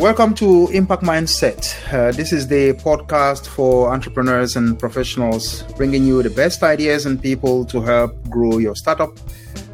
Welcome 0.00 0.32
to 0.36 0.68
Impact 0.72 1.02
Mindset. 1.02 1.76
Uh, 1.92 2.10
this 2.10 2.32
is 2.32 2.48
the 2.48 2.72
podcast 2.72 3.46
for 3.46 3.92
entrepreneurs 3.92 4.56
and 4.56 4.78
professionals, 4.78 5.62
bringing 5.76 6.06
you 6.06 6.22
the 6.22 6.30
best 6.30 6.62
ideas 6.62 7.04
and 7.04 7.20
people 7.20 7.66
to 7.66 7.82
help 7.82 8.16
grow 8.30 8.56
your 8.56 8.74
startup 8.74 9.18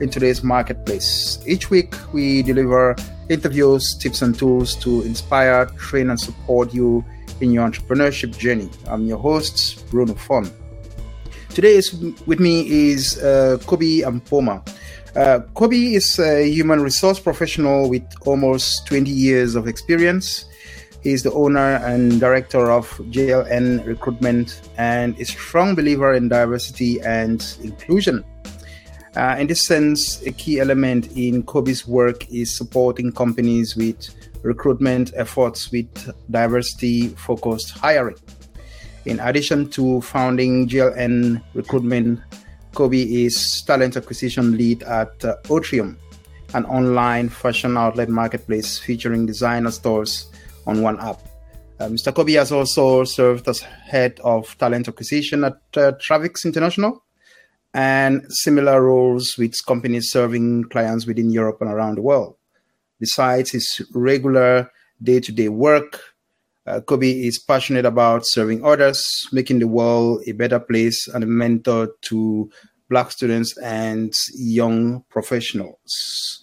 in 0.00 0.10
today's 0.10 0.42
marketplace. 0.42 1.38
Each 1.46 1.70
week, 1.70 1.94
we 2.12 2.42
deliver 2.42 2.96
interviews, 3.28 3.94
tips, 3.94 4.20
and 4.20 4.36
tools 4.36 4.74
to 4.82 5.02
inspire, 5.02 5.66
train, 5.78 6.10
and 6.10 6.18
support 6.18 6.74
you 6.74 7.04
in 7.40 7.52
your 7.52 7.64
entrepreneurship 7.70 8.36
journey. 8.36 8.68
I'm 8.88 9.06
your 9.06 9.18
host, 9.18 9.88
Bruno 9.92 10.14
Fon. 10.14 10.50
Today 11.50 11.76
is 11.76 11.94
with 12.26 12.40
me 12.40 12.68
is 12.90 13.22
uh, 13.22 13.58
Kobi 13.60 14.02
Ampoma. 14.02 14.60
Uh, 15.16 15.40
Kobi 15.54 15.94
is 15.94 16.18
a 16.18 16.46
human 16.46 16.82
resource 16.82 17.18
professional 17.18 17.88
with 17.88 18.02
almost 18.26 18.86
20 18.86 19.10
years 19.10 19.54
of 19.54 19.66
experience. 19.66 20.44
He 21.02 21.12
is 21.12 21.22
the 21.22 21.32
owner 21.32 21.76
and 21.76 22.20
director 22.20 22.70
of 22.70 22.86
JLN 23.10 23.86
Recruitment 23.86 24.60
and 24.76 25.18
a 25.18 25.24
strong 25.24 25.74
believer 25.74 26.12
in 26.12 26.28
diversity 26.28 27.00
and 27.00 27.42
inclusion. 27.62 28.22
Uh, 29.16 29.36
in 29.38 29.46
this 29.46 29.66
sense, 29.66 30.20
a 30.26 30.32
key 30.32 30.60
element 30.60 31.10
in 31.16 31.42
Kobi's 31.44 31.86
work 31.86 32.30
is 32.30 32.54
supporting 32.54 33.10
companies 33.10 33.74
with 33.74 34.10
recruitment 34.42 35.12
efforts 35.16 35.72
with 35.72 36.12
diversity 36.30 37.08
focused 37.08 37.70
hiring. 37.70 38.16
In 39.06 39.18
addition 39.20 39.70
to 39.70 40.02
founding 40.02 40.68
JLN 40.68 41.42
Recruitment, 41.54 42.20
Kobi 42.76 43.24
is 43.24 43.62
talent 43.62 43.96
acquisition 43.96 44.58
lead 44.58 44.82
at 44.82 45.24
uh, 45.24 45.36
Otrium, 45.44 45.96
an 46.52 46.66
online 46.66 47.30
fashion 47.30 47.74
outlet 47.78 48.10
marketplace 48.10 48.78
featuring 48.78 49.24
designer 49.24 49.70
stores 49.70 50.30
on 50.66 50.82
one 50.82 51.00
app. 51.00 51.18
Uh, 51.80 51.88
Mr. 51.88 52.12
Kobi 52.12 52.34
has 52.36 52.52
also 52.52 53.04
served 53.04 53.48
as 53.48 53.60
head 53.60 54.20
of 54.22 54.56
talent 54.58 54.88
acquisition 54.88 55.44
at 55.44 55.54
uh, 55.78 55.92
Travix 55.92 56.44
International 56.44 57.02
and 57.72 58.26
similar 58.28 58.82
roles 58.82 59.38
with 59.38 59.54
companies 59.64 60.10
serving 60.10 60.64
clients 60.64 61.06
within 61.06 61.30
Europe 61.30 61.62
and 61.62 61.70
around 61.70 61.94
the 61.94 62.02
world. 62.02 62.36
Besides 63.00 63.52
his 63.52 63.80
regular 63.94 64.70
day 65.02 65.20
to 65.20 65.32
day 65.32 65.48
work, 65.48 65.98
uh, 66.66 66.80
Kobi 66.80 67.24
is 67.24 67.38
passionate 67.38 67.86
about 67.86 68.22
serving 68.24 68.64
others, 68.64 69.28
making 69.32 69.60
the 69.60 69.68
world 69.68 70.22
a 70.26 70.32
better 70.32 70.58
place, 70.58 71.06
and 71.08 71.22
a 71.22 71.26
mentor 71.26 71.90
to 72.02 72.50
Black 72.88 73.10
students 73.10 73.56
and 73.58 74.12
young 74.34 75.02
professionals. 75.08 76.42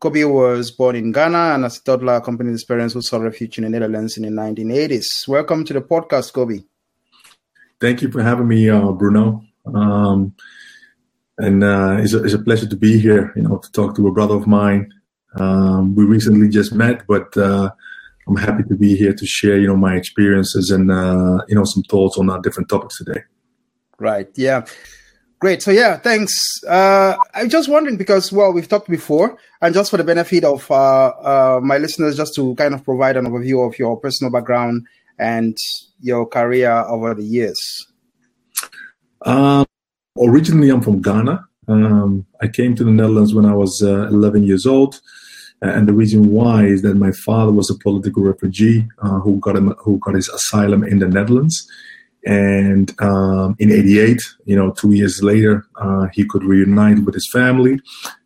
Kobi 0.00 0.30
was 0.30 0.70
born 0.70 0.96
in 0.96 1.12
Ghana 1.12 1.54
and 1.54 1.64
as 1.64 1.78
a 1.78 1.84
toddler 1.84 2.14
accompanied 2.14 2.52
his 2.52 2.64
parents 2.64 2.94
who 2.94 3.02
sought 3.02 3.20
refuge 3.20 3.58
in 3.58 3.64
the 3.64 3.70
Netherlands 3.70 4.16
in 4.16 4.24
the 4.24 4.30
1980s. 4.30 5.28
Welcome 5.28 5.64
to 5.66 5.74
the 5.74 5.80
podcast, 5.80 6.32
Kobi. 6.32 6.64
Thank 7.80 8.02
you 8.02 8.10
for 8.10 8.22
having 8.22 8.48
me, 8.48 8.68
uh, 8.68 8.90
Bruno. 8.92 9.44
Um, 9.66 10.34
and 11.38 11.62
uh, 11.62 11.98
it's, 12.00 12.14
a, 12.14 12.24
it's, 12.24 12.34
a, 12.34 12.38
pleasure 12.38 12.66
to 12.66 12.76
be 12.76 12.98
here, 12.98 13.32
you 13.36 13.42
know, 13.42 13.58
to 13.58 13.72
talk 13.72 13.94
to 13.96 14.08
a 14.08 14.12
brother 14.12 14.34
of 14.34 14.46
mine. 14.46 14.92
Um, 15.36 15.94
we 15.94 16.04
recently 16.04 16.48
just 16.48 16.74
met, 16.74 17.06
but 17.06 17.36
uh, 17.36 17.70
I'm 18.28 18.36
happy 18.36 18.62
to 18.64 18.76
be 18.76 18.96
here 18.96 19.12
to 19.12 19.26
share, 19.26 19.58
you 19.58 19.66
know, 19.66 19.76
my 19.76 19.96
experiences 19.96 20.70
and 20.70 20.90
uh, 20.90 21.38
you 21.48 21.54
know 21.54 21.64
some 21.64 21.82
thoughts 21.82 22.18
on 22.18 22.30
our 22.30 22.40
different 22.40 22.68
topics 22.68 22.98
today. 22.98 23.20
Right. 23.98 24.28
Yeah. 24.36 24.64
Great. 25.40 25.60
So 25.60 25.72
yeah, 25.72 25.96
thanks. 25.96 26.32
Uh, 26.68 27.16
I'm 27.34 27.48
just 27.48 27.68
wondering 27.68 27.96
because 27.96 28.32
well, 28.32 28.52
we've 28.52 28.68
talked 28.68 28.88
before, 28.88 29.36
and 29.60 29.74
just 29.74 29.90
for 29.90 29.96
the 29.96 30.04
benefit 30.04 30.44
of 30.44 30.70
uh, 30.70 31.08
uh, 31.08 31.60
my 31.60 31.78
listeners, 31.78 32.16
just 32.16 32.34
to 32.36 32.54
kind 32.54 32.74
of 32.74 32.84
provide 32.84 33.16
an 33.16 33.26
overview 33.26 33.66
of 33.66 33.76
your 33.76 33.96
personal 33.98 34.30
background 34.30 34.86
and 35.18 35.56
your 36.00 36.26
career 36.26 36.70
over 36.70 37.14
the 37.14 37.24
years. 37.24 37.58
Um, 39.22 39.66
originally, 40.16 40.70
I'm 40.70 40.80
from 40.80 41.02
Ghana. 41.02 41.44
Um, 41.66 42.26
I 42.40 42.46
came 42.48 42.76
to 42.76 42.84
the 42.84 42.90
Netherlands 42.90 43.34
when 43.34 43.44
I 43.44 43.54
was 43.54 43.82
uh, 43.82 44.08
11 44.08 44.44
years 44.44 44.66
old. 44.66 45.00
And 45.62 45.86
the 45.86 45.92
reason 45.92 46.30
why 46.30 46.66
is 46.66 46.82
that 46.82 46.96
my 46.96 47.12
father 47.12 47.52
was 47.52 47.70
a 47.70 47.78
political 47.78 48.22
refugee 48.22 48.88
uh, 48.98 49.20
who 49.20 49.38
got 49.38 49.56
him, 49.56 49.74
who 49.78 49.98
got 49.98 50.14
his 50.14 50.28
asylum 50.28 50.82
in 50.82 50.98
the 50.98 51.08
Netherlands. 51.08 51.66
And 52.26 52.92
um, 53.00 53.56
in 53.58 53.70
'88, 53.70 54.20
you 54.44 54.56
know, 54.56 54.72
two 54.72 54.92
years 54.92 55.22
later, 55.22 55.64
uh, 55.76 56.06
he 56.12 56.24
could 56.24 56.44
reunite 56.44 57.04
with 57.04 57.14
his 57.14 57.28
family, 57.32 57.80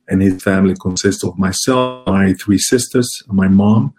and 0.09 0.23
his 0.23 0.43
family 0.43 0.75
consists 0.81 1.23
of 1.25 1.39
myself, 1.39 2.07
my 2.07 2.33
three 2.35 2.59
sisters, 2.59 3.09
my 3.29 3.49
mom, 3.49 3.95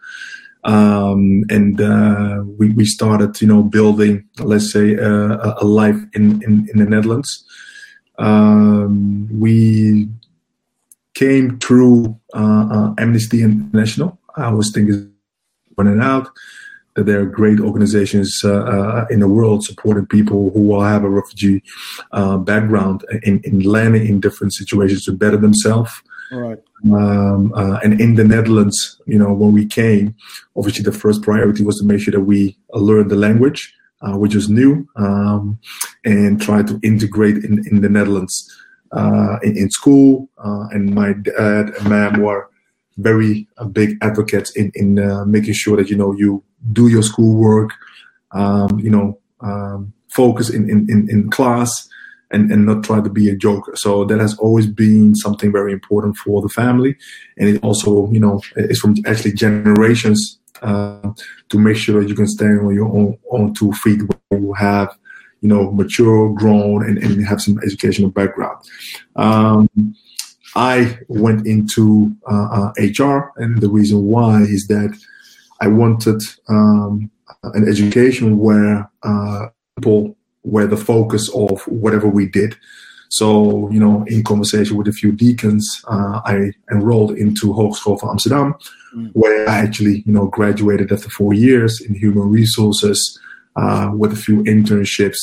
um, 0.68 1.44
and 1.50 1.80
uh, 1.80 2.44
we, 2.58 2.70
we 2.72 2.86
started, 2.86 3.40
you 3.42 3.48
know, 3.48 3.64
building, 3.64 4.28
let's 4.40 4.72
say, 4.72 4.98
uh, 4.98 5.54
a 5.62 5.66
life 5.66 5.96
in, 6.14 6.44
in, 6.44 6.68
in 6.72 6.80
the 6.80 6.86
Netherlands. 6.86 7.46
Um, 8.20 9.30
we 9.32 10.10
came 11.18 11.58
through 11.58 12.16
uh, 12.36 12.68
uh, 12.72 12.94
Amnesty 13.00 13.42
International. 13.42 14.20
I 14.36 14.52
was 14.52 14.72
thinking, 14.72 15.12
running 15.76 16.00
out 16.00 16.30
that 16.96 17.06
there 17.08 17.22
are 17.22 17.26
great 17.26 17.60
organizations 17.60 18.42
uh, 18.44 18.64
uh, 18.76 19.06
in 19.10 19.20
the 19.20 19.28
world 19.28 19.64
supporting 19.64 20.06
people 20.06 20.52
who 20.52 20.62
will 20.62 20.84
have 20.84 21.04
a 21.04 21.10
refugee 21.10 21.64
uh, 22.12 22.38
background 22.38 23.04
in, 23.24 23.40
in 23.44 23.62
landing 23.62 24.08
in 24.08 24.20
different 24.20 24.54
situations 24.54 25.06
to 25.06 25.12
better 25.12 25.38
themselves. 25.38 25.92
Right. 26.32 26.60
Um, 26.92 27.52
uh, 27.54 27.80
and 27.84 28.00
in 28.00 28.16
the 28.16 28.24
Netherlands, 28.24 29.02
you 29.08 29.18
know, 29.18 29.34
when 29.34 29.54
we 29.54 29.66
came, 29.66 30.16
obviously 30.56 30.84
the 30.84 30.92
first 30.92 31.24
priority 31.24 31.64
was 31.64 31.78
to 31.80 31.86
make 31.86 32.02
sure 32.02 32.12
that 32.12 32.22
we 32.22 32.58
learned 32.74 33.10
the 33.10 33.16
language, 33.16 33.74
which 34.22 34.36
was 34.36 34.50
new, 34.50 34.88
um, 34.98 35.58
and 36.06 36.40
try 36.40 36.62
to 36.62 36.80
integrate 36.84 37.38
in, 37.38 37.66
in 37.72 37.82
the 37.82 37.90
Netherlands 37.90 38.36
uh, 38.92 39.38
in, 39.44 39.58
in, 39.58 39.70
school, 39.70 40.30
uh, 40.44 40.68
and 40.72 40.94
my 40.94 41.14
dad 41.14 41.70
and 41.70 41.90
mom 41.90 42.22
were 42.22 42.50
very 42.98 43.48
uh, 43.58 43.66
big 43.66 43.98
advocates 44.02 44.52
in 44.56 44.72
in 44.76 45.00
uh, 45.00 45.26
making 45.26 45.54
sure 45.54 45.78
that 45.78 45.90
you 45.90 45.96
know 45.96 46.14
you 46.14 46.44
do 46.74 46.88
your 46.88 47.04
schoolwork, 47.04 47.72
um, 48.32 48.80
you 48.80 48.90
know, 48.90 49.20
um, 49.42 49.94
focus 50.10 50.50
in, 50.50 50.70
in, 50.70 51.08
in, 51.10 51.30
class. 51.30 51.88
And, 52.30 52.52
and 52.52 52.66
not 52.66 52.84
try 52.84 53.00
to 53.00 53.10
be 53.10 53.30
a 53.30 53.38
joker. 53.38 53.78
So 53.78 54.04
that 54.04 54.20
has 54.20 54.38
always 54.38 54.68
been 54.68 55.16
something 55.16 55.50
very 55.50 55.72
important 55.72 56.18
for 56.18 56.42
the 56.42 56.50
family, 56.50 56.98
and 57.38 57.48
it 57.48 57.64
also, 57.64 58.12
you 58.12 58.20
know, 58.20 58.42
it's 58.58 58.82
from 58.82 58.96
actually 59.06 59.32
generations 59.32 60.38
uh, 60.62 61.12
to 61.50 61.58
make 61.58 61.78
sure 61.78 62.02
that 62.02 62.10
you 62.10 62.16
can 62.16 62.28
stand 62.28 62.60
on 62.60 62.74
your 62.74 62.88
own, 62.88 63.18
own 63.32 63.54
two 63.54 63.72
feet 63.74 64.02
when 64.30 64.44
you 64.44 64.54
have 64.54 64.90
you 65.42 65.50
know, 65.50 65.72
mature, 65.72 66.34
grown, 66.34 66.84
and, 66.88 66.98
and 66.98 67.26
have 67.26 67.42
some 67.42 67.60
educational 67.64 68.10
background. 68.10 68.58
Um, 69.16 69.70
I 70.56 70.98
went 71.08 71.46
into 71.46 72.16
uh, 72.30 72.48
uh, 72.52 72.72
HR, 72.78 73.32
and 73.38 73.62
the 73.62 73.70
reason 73.70 74.06
why 74.06 74.42
is 74.42 74.68
that 74.68 74.98
I 75.62 75.68
wanted 75.68 76.22
um, 76.50 77.12
an 77.44 77.68
education 77.68 78.40
where 78.40 78.90
uh, 79.04 79.48
people 79.78 80.16
were 80.44 80.66
the 80.66 80.78
focus 80.78 81.30
of 81.30 81.62
whatever 81.68 82.08
we 82.08 82.28
did. 82.28 82.56
So, 83.10 83.70
you 83.72 83.80
know, 83.80 84.04
in 84.08 84.24
conversation 84.24 84.78
with 84.78 84.88
a 84.88 84.92
few 84.92 85.12
deacons, 85.12 85.66
uh, 85.88 86.22
I 86.26 86.52
enrolled 86.72 87.12
into 87.12 87.54
Hogeschool 87.54 88.02
van 88.02 88.10
Amsterdam, 88.12 88.56
mm. 88.96 89.12
where 89.14 89.48
I 89.48 89.58
actually, 89.58 90.04
you 90.06 90.14
know, 90.14 90.28
graduated 90.28 90.92
after 90.92 91.10
four 91.10 91.34
years 91.34 91.80
in 91.82 91.96
human 91.96 92.30
resources 92.30 93.20
uh, 93.58 93.92
with 93.94 94.14
a 94.14 94.16
few 94.16 94.44
internships. 94.44 95.18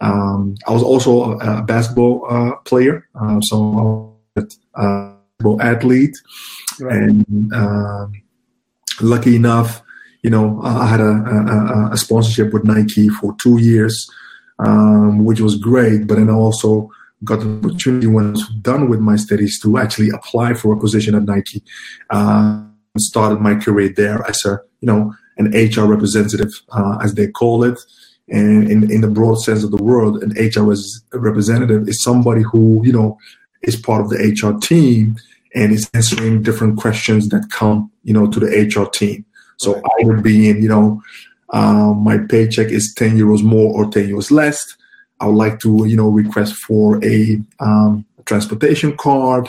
Um, 0.00 0.56
I 0.66 0.72
was 0.72 0.82
also 0.82 1.38
a, 1.38 1.58
a 1.58 1.62
basketball 1.62 2.26
uh, 2.28 2.56
player, 2.64 3.08
uh, 3.20 3.40
so 3.40 3.56
I 3.56 3.82
was 3.82 4.58
a 4.74 5.14
basketball 5.38 5.62
athlete, 5.62 6.16
right. 6.80 7.02
and 7.02 7.52
um, 7.52 8.12
lucky 9.00 9.36
enough, 9.36 9.82
you 10.22 10.30
know, 10.30 10.60
I 10.62 10.86
had 10.86 11.00
a, 11.00 11.10
a, 11.10 11.90
a, 11.92 11.96
sponsorship 11.96 12.52
with 12.52 12.64
Nike 12.64 13.08
for 13.08 13.34
two 13.40 13.58
years, 13.58 14.08
um, 14.58 15.24
which 15.24 15.40
was 15.40 15.56
great. 15.56 16.06
But 16.06 16.16
then 16.16 16.28
I 16.28 16.34
also 16.34 16.90
got 17.24 17.40
the 17.40 17.58
opportunity 17.58 18.06
when 18.06 18.28
I 18.28 18.30
was 18.30 18.48
done 18.60 18.88
with 18.88 19.00
my 19.00 19.16
studies 19.16 19.60
to 19.62 19.78
actually 19.78 20.10
apply 20.10 20.54
for 20.54 20.74
a 20.74 20.78
position 20.78 21.14
at 21.14 21.24
Nike. 21.24 21.62
Uh, 22.10 22.64
started 22.96 23.40
my 23.40 23.54
career 23.54 23.92
there 23.96 24.24
as 24.28 24.44
a, 24.44 24.60
you 24.80 24.86
know, 24.86 25.14
an 25.38 25.46
HR 25.52 25.86
representative, 25.86 26.52
uh, 26.70 26.98
as 27.02 27.14
they 27.14 27.28
call 27.28 27.64
it. 27.64 27.78
And 28.28 28.70
in, 28.70 28.90
in 28.90 29.00
the 29.00 29.08
broad 29.08 29.36
sense 29.36 29.64
of 29.64 29.70
the 29.70 29.82
word, 29.82 30.22
an 30.22 30.32
HR 30.32 30.74
representative 31.16 31.88
is 31.88 32.02
somebody 32.02 32.42
who, 32.42 32.82
you 32.84 32.92
know, 32.92 33.18
is 33.62 33.76
part 33.76 34.02
of 34.02 34.10
the 34.10 34.16
HR 34.16 34.58
team 34.58 35.16
and 35.54 35.72
is 35.72 35.88
answering 35.94 36.42
different 36.42 36.76
questions 36.78 37.28
that 37.30 37.48
come, 37.50 37.90
you 38.04 38.12
know, 38.12 38.26
to 38.26 38.38
the 38.38 38.46
HR 38.46 38.88
team. 38.90 39.24
So 39.56 39.74
right. 39.74 39.82
either 40.00 40.20
being, 40.20 40.62
you 40.62 40.68
know, 40.68 41.02
um, 41.50 42.04
my 42.04 42.18
paycheck 42.18 42.68
is 42.68 42.94
10 42.96 43.16
euros 43.18 43.42
more 43.42 43.74
or 43.74 43.90
10 43.90 44.08
euros 44.08 44.30
less. 44.30 44.62
I 45.20 45.26
would 45.26 45.36
like 45.36 45.58
to, 45.60 45.86
you 45.86 45.96
know, 45.96 46.08
request 46.08 46.54
for 46.66 47.02
a, 47.04 47.40
um, 47.60 48.04
transportation 48.28 48.96
card. 48.96 49.48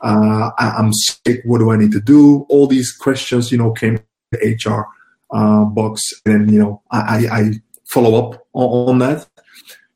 Uh, 0.00 0.50
I, 0.58 0.78
am 0.78 0.92
sick. 0.92 1.42
What 1.44 1.58
do 1.58 1.70
I 1.70 1.76
need 1.76 1.92
to 1.92 2.00
do? 2.00 2.46
All 2.48 2.66
these 2.66 2.90
questions, 2.90 3.52
you 3.52 3.58
know, 3.58 3.72
came 3.72 4.00
to 4.32 4.70
HR 4.70 4.86
uh, 5.32 5.64
box, 5.64 6.12
and 6.26 6.50
you 6.50 6.58
know 6.58 6.82
I, 6.90 7.26
I 7.30 7.50
follow 7.84 8.14
up 8.18 8.46
on, 8.52 8.88
on, 8.88 8.98
that, 8.98 9.26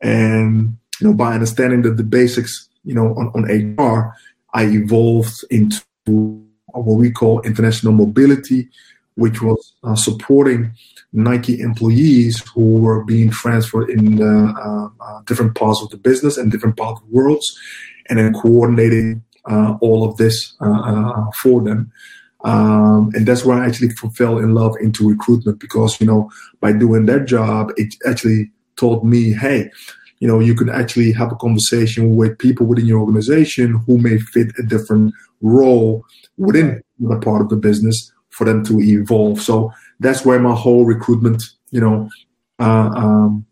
and 0.00 0.76
you 1.00 1.08
know 1.08 1.14
by 1.14 1.34
understanding 1.34 1.82
the, 1.82 1.90
the 1.90 2.04
basics, 2.04 2.68
you 2.84 2.94
know 2.94 3.14
on, 3.14 3.32
on 3.34 3.44
HR, 3.44 4.14
I 4.54 4.64
evolved 4.64 5.36
into 5.50 5.82
what 6.04 6.96
we 6.96 7.10
call 7.10 7.40
international 7.42 7.92
mobility, 7.92 8.68
which 9.14 9.42
was 9.42 9.74
uh, 9.84 9.94
supporting 9.94 10.72
Nike 11.12 11.60
employees 11.60 12.42
who 12.54 12.78
were 12.78 13.04
being 13.04 13.30
transferred 13.30 13.90
in 13.90 14.22
uh, 14.22 14.88
uh, 15.00 15.22
different 15.22 15.54
parts 15.54 15.82
of 15.82 15.90
the 15.90 15.96
business 15.96 16.36
and 16.36 16.52
different 16.52 16.76
parts 16.76 17.00
of 17.00 17.08
the 17.08 17.16
world, 17.16 17.42
and 18.08 18.18
then 18.18 18.32
coordinating 18.34 19.22
uh, 19.50 19.76
all 19.80 20.08
of 20.08 20.16
this 20.16 20.54
uh, 20.60 20.80
uh, 20.80 21.24
for 21.42 21.62
them. 21.62 21.90
Um, 22.44 23.10
and 23.14 23.26
that's 23.26 23.44
where 23.44 23.60
I 23.60 23.66
actually 23.66 23.90
fell 24.14 24.38
in 24.38 24.54
love 24.54 24.74
into 24.80 25.08
recruitment 25.08 25.58
because 25.58 26.00
you 26.00 26.06
know 26.06 26.30
by 26.60 26.72
doing 26.72 27.06
that 27.06 27.26
job, 27.26 27.72
it 27.76 27.94
actually 28.06 28.50
taught 28.76 29.04
me, 29.04 29.32
hey, 29.32 29.70
you 30.20 30.28
know, 30.28 30.40
you 30.40 30.54
can 30.54 30.68
actually 30.68 31.12
have 31.12 31.32
a 31.32 31.36
conversation 31.36 32.16
with 32.16 32.38
people 32.38 32.66
within 32.66 32.86
your 32.86 33.00
organization 33.00 33.82
who 33.86 33.98
may 33.98 34.18
fit 34.18 34.48
a 34.58 34.62
different 34.62 35.14
role 35.42 36.04
within 36.36 36.82
the 36.98 37.18
part 37.18 37.42
of 37.42 37.48
the 37.48 37.56
business 37.56 38.12
for 38.30 38.44
them 38.44 38.64
to 38.64 38.80
evolve. 38.80 39.40
So 39.40 39.72
that's 40.00 40.24
where 40.24 40.38
my 40.38 40.54
whole 40.54 40.84
recruitment, 40.84 41.42
you 41.70 41.80
know, 41.80 42.08
uh, 42.58 42.90
um, 42.94 43.46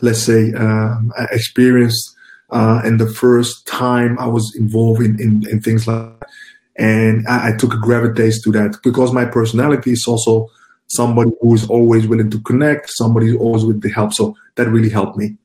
let's 0.00 0.22
say, 0.22 0.52
um, 0.54 1.12
experience 1.30 2.14
uh, 2.50 2.82
and 2.84 3.00
the 3.00 3.08
first 3.08 3.66
time 3.66 4.18
I 4.18 4.26
was 4.26 4.54
involved 4.54 5.02
in, 5.02 5.20
in, 5.20 5.48
in 5.48 5.60
things 5.60 5.86
like 5.86 6.20
that. 6.20 6.28
And 6.76 7.26
I, 7.28 7.48
I, 7.48 7.56
took 7.56 7.74
a 7.74 7.76
to 7.76 8.52
that 8.52 8.78
because 8.82 9.12
my 9.12 9.26
personality 9.26 9.92
is 9.92 10.06
also 10.08 10.48
somebody 10.86 11.32
who 11.40 11.54
is 11.54 11.68
always 11.68 12.06
willing 12.06 12.30
to 12.30 12.40
connect, 12.40 12.90
somebody 12.90 13.28
who's 13.28 13.40
always 13.40 13.64
willing 13.64 13.80
to 13.82 13.90
help. 13.90 14.14
So 14.14 14.36
that 14.54 14.68
really 14.68 14.88
helped 14.88 15.18
me. 15.18 15.36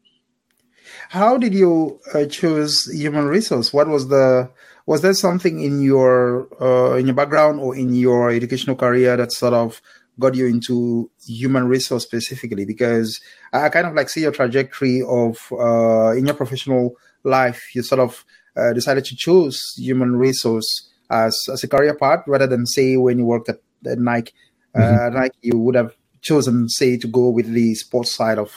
How 1.10 1.38
did 1.38 1.54
you 1.54 2.00
uh, 2.14 2.26
choose 2.26 2.86
human 2.92 3.26
resource? 3.26 3.74
What 3.74 3.88
was 3.88 4.10
the 4.10 4.50
was 4.86 5.02
there 5.02 5.14
something 5.14 5.62
in 5.62 5.82
your 5.82 6.48
uh, 6.62 6.96
in 6.96 7.08
your 7.08 7.16
background 7.16 7.60
or 7.60 7.76
in 7.76 7.94
your 7.94 8.30
educational 8.30 8.76
career 8.76 9.16
that 9.18 9.32
sort 9.32 9.54
of 9.54 9.82
got 10.20 10.34
you 10.36 10.48
into 10.48 11.10
human 11.26 11.68
resource 11.68 12.04
specifically? 12.04 12.66
Because 12.66 13.20
I 13.54 13.70
kind 13.70 13.88
of 13.88 13.94
like 13.94 14.10
see 14.10 14.22
your 14.22 14.32
trajectory 14.32 15.02
of 15.02 15.38
uh, 15.52 16.12
in 16.12 16.26
your 16.26 16.36
professional 16.36 16.96
life, 17.24 17.74
you 17.74 17.84
sort 17.84 18.00
of 18.00 18.26
uh, 18.58 18.74
decided 18.74 19.06
to 19.06 19.16
choose 19.16 19.76
human 19.78 20.16
resource 20.16 20.90
as 21.10 21.38
as 21.52 21.64
a 21.64 21.68
career 21.68 21.96
path 21.96 22.24
rather 22.28 22.48
than 22.48 22.66
say 22.66 22.98
when 22.98 23.20
you 23.20 23.26
worked 23.26 23.50
at, 23.50 23.62
at 23.86 24.00
Nike, 24.00 24.34
uh, 24.76 24.80
mm-hmm. 24.80 25.16
Nike, 25.16 25.38
you 25.42 25.58
would 25.58 25.76
have 25.76 25.96
chosen 26.22 26.70
say 26.70 26.98
to 26.98 27.08
go 27.08 27.30
with 27.30 27.52
the 27.54 27.76
sports 27.76 28.16
side 28.16 28.38
of 28.38 28.52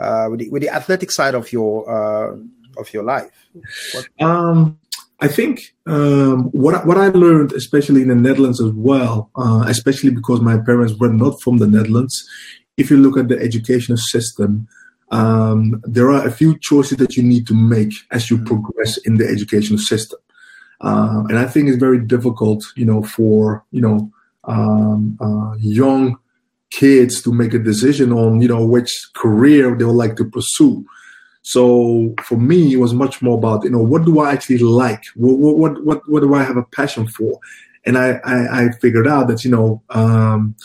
uh, 0.00 0.28
with 0.30 0.40
the, 0.40 0.48
with 0.50 0.62
the 0.62 0.70
athletic 0.70 1.10
side 1.10 1.34
of 1.34 1.52
your 1.52 1.88
uh, 1.88 2.36
of 2.76 2.92
your 2.92 3.02
life. 3.02 3.30
What- 3.92 4.08
um 4.20 4.78
I 5.22 5.28
think 5.28 5.60
um, 5.86 6.50
what 6.50 6.84
what 6.84 6.98
I 6.98 7.08
learned, 7.08 7.52
especially 7.52 8.02
in 8.02 8.08
the 8.08 8.16
Netherlands 8.16 8.60
as 8.60 8.72
well, 8.72 9.30
uh, 9.36 9.64
especially 9.68 10.10
because 10.10 10.40
my 10.40 10.58
parents 10.58 10.94
were 10.98 11.12
not 11.12 11.40
from 11.40 11.58
the 11.58 11.68
Netherlands. 11.68 12.28
If 12.76 12.90
you 12.90 12.96
look 12.96 13.16
at 13.16 13.28
the 13.28 13.38
educational 13.38 13.98
system, 13.98 14.66
um, 15.12 15.80
there 15.84 16.10
are 16.10 16.26
a 16.26 16.32
few 16.32 16.58
choices 16.58 16.98
that 16.98 17.16
you 17.16 17.22
need 17.22 17.46
to 17.46 17.54
make 17.54 17.92
as 18.10 18.30
you 18.30 18.38
progress 18.38 18.96
in 18.96 19.16
the 19.16 19.28
educational 19.28 19.78
system, 19.78 20.18
uh, 20.82 21.22
and 21.28 21.38
I 21.38 21.46
think 21.46 21.68
it's 21.68 21.78
very 21.78 22.00
difficult, 22.00 22.64
you 22.76 22.84
know, 22.84 23.02
for 23.02 23.64
you 23.70 23.80
know 23.80 24.10
um, 24.44 25.16
uh, 25.20 25.54
young 25.58 26.18
kids 26.70 27.22
to 27.22 27.32
make 27.32 27.54
a 27.54 27.58
decision 27.58 28.12
on 28.12 28.42
you 28.42 28.48
know 28.48 28.64
which 28.64 28.90
career 29.14 29.76
they 29.76 29.84
would 29.84 29.92
like 29.94 30.16
to 30.16 30.24
pursue. 30.24 30.84
So 31.42 32.14
for 32.22 32.36
me, 32.36 32.72
it 32.72 32.78
was 32.78 32.94
much 32.94 33.22
more 33.22 33.38
about 33.38 33.64
you 33.64 33.70
know 33.70 33.82
what 33.82 34.04
do 34.04 34.20
I 34.20 34.32
actually 34.32 34.58
like, 34.58 35.02
what 35.14 35.38
what 35.38 35.84
what 35.84 36.08
what 36.08 36.20
do 36.20 36.34
I 36.34 36.42
have 36.42 36.56
a 36.56 36.64
passion 36.64 37.06
for, 37.08 37.38
and 37.86 37.96
I 37.96 38.20
I, 38.24 38.64
I 38.64 38.70
figured 38.80 39.06
out 39.06 39.28
that 39.28 39.44
you 39.44 39.50
know 39.52 39.82
um, 39.90 40.56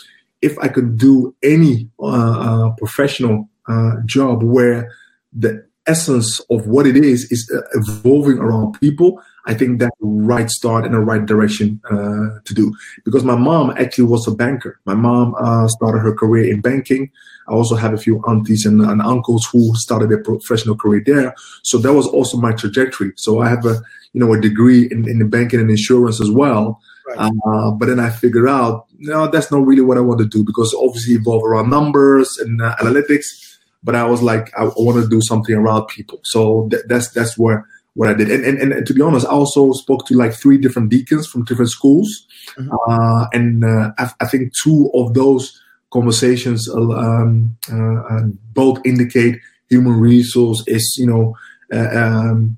if 0.42 0.58
I 0.58 0.68
could 0.68 0.98
do 0.98 1.34
any 1.42 1.88
uh, 2.00 2.06
uh, 2.06 2.70
professional 2.70 3.48
uh, 3.68 3.96
job 4.04 4.42
where 4.42 4.90
the 5.32 5.64
essence 5.86 6.40
of 6.50 6.66
what 6.66 6.86
it 6.86 6.96
is 6.96 7.30
is 7.32 7.50
uh, 7.54 7.60
evolving 7.74 8.38
around 8.38 8.78
people, 8.80 9.20
I 9.48 9.54
think 9.54 9.80
that's 9.80 9.96
the 9.98 10.06
right 10.06 10.50
start 10.50 10.84
and 10.84 10.94
the 10.94 11.00
right 11.00 11.24
direction 11.24 11.80
uh, 11.90 12.38
to 12.44 12.54
do. 12.54 12.74
Because 13.04 13.24
my 13.24 13.34
mom 13.34 13.70
actually 13.70 14.04
was 14.04 14.28
a 14.28 14.34
banker. 14.34 14.78
My 14.84 14.94
mom 14.94 15.34
uh, 15.40 15.66
started 15.68 16.00
her 16.00 16.14
career 16.14 16.52
in 16.52 16.60
banking. 16.60 17.10
I 17.48 17.52
also 17.52 17.74
have 17.74 17.94
a 17.94 17.98
few 17.98 18.22
aunties 18.28 18.66
and, 18.66 18.82
and, 18.82 19.00
uncles 19.00 19.48
who 19.50 19.74
started 19.74 20.10
their 20.10 20.22
professional 20.22 20.76
career 20.76 21.02
there. 21.04 21.34
So 21.62 21.78
that 21.78 21.94
was 21.94 22.06
also 22.06 22.36
my 22.36 22.52
trajectory. 22.52 23.12
So 23.16 23.40
I 23.40 23.48
have 23.48 23.64
a 23.64 23.80
you 24.12 24.20
know 24.20 24.32
a 24.34 24.40
degree 24.40 24.86
in, 24.90 25.08
in 25.08 25.18
the 25.18 25.24
banking 25.24 25.60
and 25.60 25.70
insurance 25.70 26.20
as 26.20 26.30
well. 26.30 26.80
Right. 27.06 27.32
Uh, 27.46 27.70
but 27.70 27.86
then 27.86 28.00
I 28.00 28.10
figured 28.10 28.48
out 28.48 28.86
no, 28.98 29.28
that's 29.28 29.50
not 29.50 29.64
really 29.64 29.80
what 29.80 29.96
I 29.96 30.02
want 30.02 30.18
to 30.20 30.26
do 30.26 30.44
because 30.44 30.74
obviously 30.74 31.14
involve 31.14 31.42
around 31.42 31.70
numbers 31.70 32.36
and 32.36 32.60
uh, 32.60 32.74
analytics. 32.82 33.56
But 33.82 33.94
I 33.94 34.04
was 34.04 34.22
like, 34.22 34.52
I, 34.58 34.64
I 34.64 34.72
want 34.76 35.02
to 35.02 35.08
do 35.08 35.22
something 35.22 35.54
around 35.54 35.86
people. 35.86 36.20
So 36.24 36.68
th- 36.70 36.82
that's 36.86 37.08
that's 37.10 37.38
where 37.38 37.66
what 37.98 38.08
I 38.08 38.14
did. 38.14 38.30
And, 38.30 38.44
and, 38.44 38.72
and 38.72 38.86
to 38.86 38.94
be 38.94 39.02
honest, 39.02 39.26
I 39.26 39.30
also 39.30 39.72
spoke 39.72 40.06
to 40.06 40.14
like 40.14 40.32
three 40.32 40.56
different 40.56 40.88
deacons 40.88 41.26
from 41.26 41.44
different 41.44 41.72
schools. 41.72 42.28
Mm-hmm. 42.56 42.70
Uh, 42.86 43.26
and 43.32 43.64
uh, 43.64 43.90
I, 43.98 44.12
I, 44.20 44.26
think 44.26 44.52
two 44.62 44.88
of 44.94 45.14
those 45.14 45.60
conversations 45.90 46.68
uh, 46.68 46.78
um, 46.80 47.56
uh, 47.72 47.94
uh, 48.08 48.22
both 48.54 48.78
indicate 48.84 49.40
human 49.68 49.98
resource 49.98 50.62
is, 50.68 50.94
you 50.96 51.08
know, 51.08 51.36
uh, 51.72 51.98
um, 51.98 52.56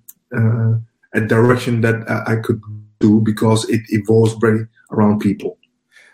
a 1.14 1.22
direction 1.22 1.80
that 1.80 1.96
I 2.26 2.36
could 2.36 2.60
do 2.98 3.20
because 3.20 3.66
it 3.70 3.80
evolves 3.88 4.34
very 4.34 4.66
around 4.90 5.20
people. 5.20 5.56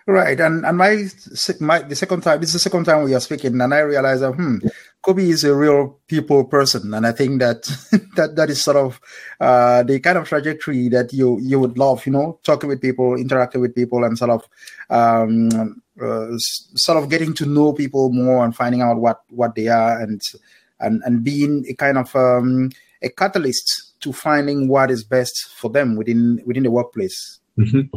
Right, 0.08 0.38
and 0.38 0.64
and 0.64 0.78
my 0.78 1.02
my 1.58 1.82
the 1.82 1.96
second 1.96 2.20
time 2.20 2.40
this 2.40 2.50
is 2.50 2.52
the 2.54 2.58
second 2.60 2.84
time 2.84 3.02
we 3.02 3.14
are 3.14 3.20
speaking, 3.20 3.60
and 3.60 3.75
I 3.75 3.80
realize 3.80 4.20
that 4.20 4.34
hmm, 4.34 4.58
Kobi 5.02 5.30
is 5.30 5.42
a 5.42 5.52
real 5.52 5.98
people 6.06 6.44
person, 6.44 6.94
and 6.94 7.04
I 7.04 7.10
think 7.10 7.40
that 7.40 7.64
that 8.14 8.36
that 8.36 8.48
is 8.48 8.62
sort 8.62 8.76
of 8.76 9.00
uh, 9.40 9.82
the 9.82 9.98
kind 9.98 10.16
of 10.16 10.28
trajectory 10.28 10.88
that 10.90 11.12
you 11.12 11.40
you 11.40 11.58
would 11.58 11.76
love, 11.76 12.06
you 12.06 12.12
know, 12.12 12.38
talking 12.44 12.68
with 12.68 12.80
people, 12.80 13.16
interacting 13.16 13.60
with 13.60 13.75
people, 13.75 14.04
and 14.04 14.16
sort 14.16 14.30
of 14.30 14.48
um, 14.90 15.82
uh, 16.00 16.38
sort 16.38 17.02
of 17.02 17.10
getting 17.10 17.34
to 17.34 17.44
know 17.44 17.72
people 17.72 18.12
more 18.12 18.44
and 18.44 18.54
finding 18.54 18.82
out 18.82 18.98
what 18.98 19.22
what 19.30 19.56
they 19.56 19.66
are, 19.66 20.00
and 20.00 20.20
and 20.78 21.02
and 21.04 21.25
being 21.25 21.66
a 21.68 21.75
kind 21.75 21.98
of 21.98 22.14
um, 22.14 22.70
a 23.02 23.08
catalyst 23.08 24.00
to 24.02 24.12
finding 24.12 24.68
what 24.68 24.88
is 24.88 25.02
best 25.02 25.48
for 25.56 25.68
them 25.68 25.96
within 25.96 26.40
within 26.46 26.62
the 26.62 26.70
workplace. 26.70 27.40
Mm-hmm. 27.58 27.96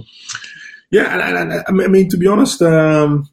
Yeah, 0.91 1.13
and, 1.13 1.51
and, 1.51 1.63
I 1.67 1.88
mean 1.88 2.10
to 2.10 2.17
be 2.17 2.27
honest, 2.27 2.62
um, 2.62 3.29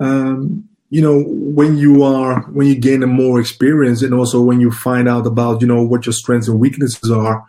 um, 0.00 0.68
you 0.90 1.02
know, 1.02 1.22
when 1.26 1.76
you 1.76 2.02
are 2.02 2.42
when 2.42 2.66
you 2.66 2.76
gain 2.76 3.00
more 3.00 3.40
experience, 3.40 4.02
and 4.02 4.14
also 4.14 4.40
when 4.40 4.60
you 4.60 4.70
find 4.70 5.08
out 5.08 5.26
about 5.26 5.60
you 5.60 5.66
know 5.66 5.82
what 5.82 6.06
your 6.06 6.12
strengths 6.12 6.48
and 6.48 6.58
weaknesses 6.58 7.10
are, 7.10 7.44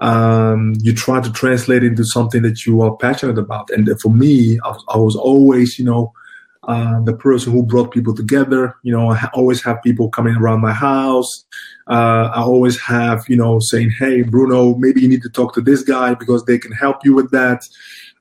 um, 0.00 0.74
you 0.80 0.92
try 0.92 1.20
to 1.20 1.32
translate 1.32 1.84
into 1.84 2.04
something 2.04 2.42
that 2.42 2.66
you 2.66 2.80
are 2.82 2.96
passionate 2.96 3.38
about. 3.38 3.70
And 3.70 3.88
for 4.00 4.10
me, 4.10 4.58
I, 4.64 4.76
I 4.88 4.96
was 4.98 5.16
always 5.16 5.78
you 5.78 5.84
know 5.84 6.12
uh, 6.64 7.00
the 7.00 7.14
person 7.14 7.52
who 7.52 7.64
brought 7.64 7.90
people 7.90 8.14
together. 8.14 8.76
You 8.82 8.92
know, 8.92 9.10
I 9.12 9.28
always 9.34 9.62
have 9.62 9.82
people 9.82 10.08
coming 10.10 10.36
around 10.36 10.60
my 10.60 10.72
house. 10.72 11.44
Uh, 11.86 12.30
I 12.34 12.42
always 12.42 12.80
have, 12.80 13.24
you 13.28 13.36
know, 13.36 13.58
saying, 13.60 13.90
"Hey, 13.98 14.22
Bruno, 14.22 14.74
maybe 14.74 15.00
you 15.00 15.08
need 15.08 15.22
to 15.22 15.30
talk 15.30 15.54
to 15.54 15.60
this 15.60 15.82
guy 15.82 16.14
because 16.14 16.44
they 16.44 16.58
can 16.58 16.72
help 16.72 17.04
you 17.04 17.14
with 17.14 17.30
that." 17.30 17.62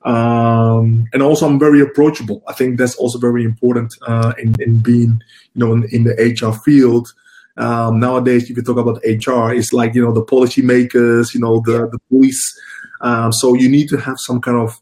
Um, 0.05 1.07
and 1.13 1.21
also 1.21 1.45
I'm 1.45 1.59
very 1.59 1.81
approachable. 1.81 2.41
I 2.47 2.53
think 2.53 2.77
that's 2.77 2.95
also 2.95 3.19
very 3.19 3.43
important 3.43 3.93
uh, 4.07 4.33
in, 4.37 4.55
in 4.59 4.79
being, 4.79 5.21
you 5.53 5.65
know, 5.65 5.73
in, 5.73 5.83
in 5.91 6.03
the 6.05 6.13
HR 6.13 6.53
field. 6.53 7.13
Um, 7.57 7.99
nowadays, 7.99 8.49
if 8.49 8.55
you 8.55 8.63
talk 8.63 8.77
about 8.77 9.01
HR, 9.03 9.53
it's 9.53 9.73
like 9.73 9.93
you 9.93 10.03
know 10.03 10.13
the 10.13 10.23
policy 10.23 10.61
makers, 10.61 11.33
you 11.33 11.41
know, 11.41 11.61
the 11.65 11.89
the 11.91 11.99
police. 12.09 12.57
Um, 13.01 13.33
so 13.33 13.53
you 13.53 13.69
need 13.69 13.89
to 13.89 13.97
have 13.97 14.15
some 14.19 14.39
kind 14.39 14.57
of, 14.57 14.77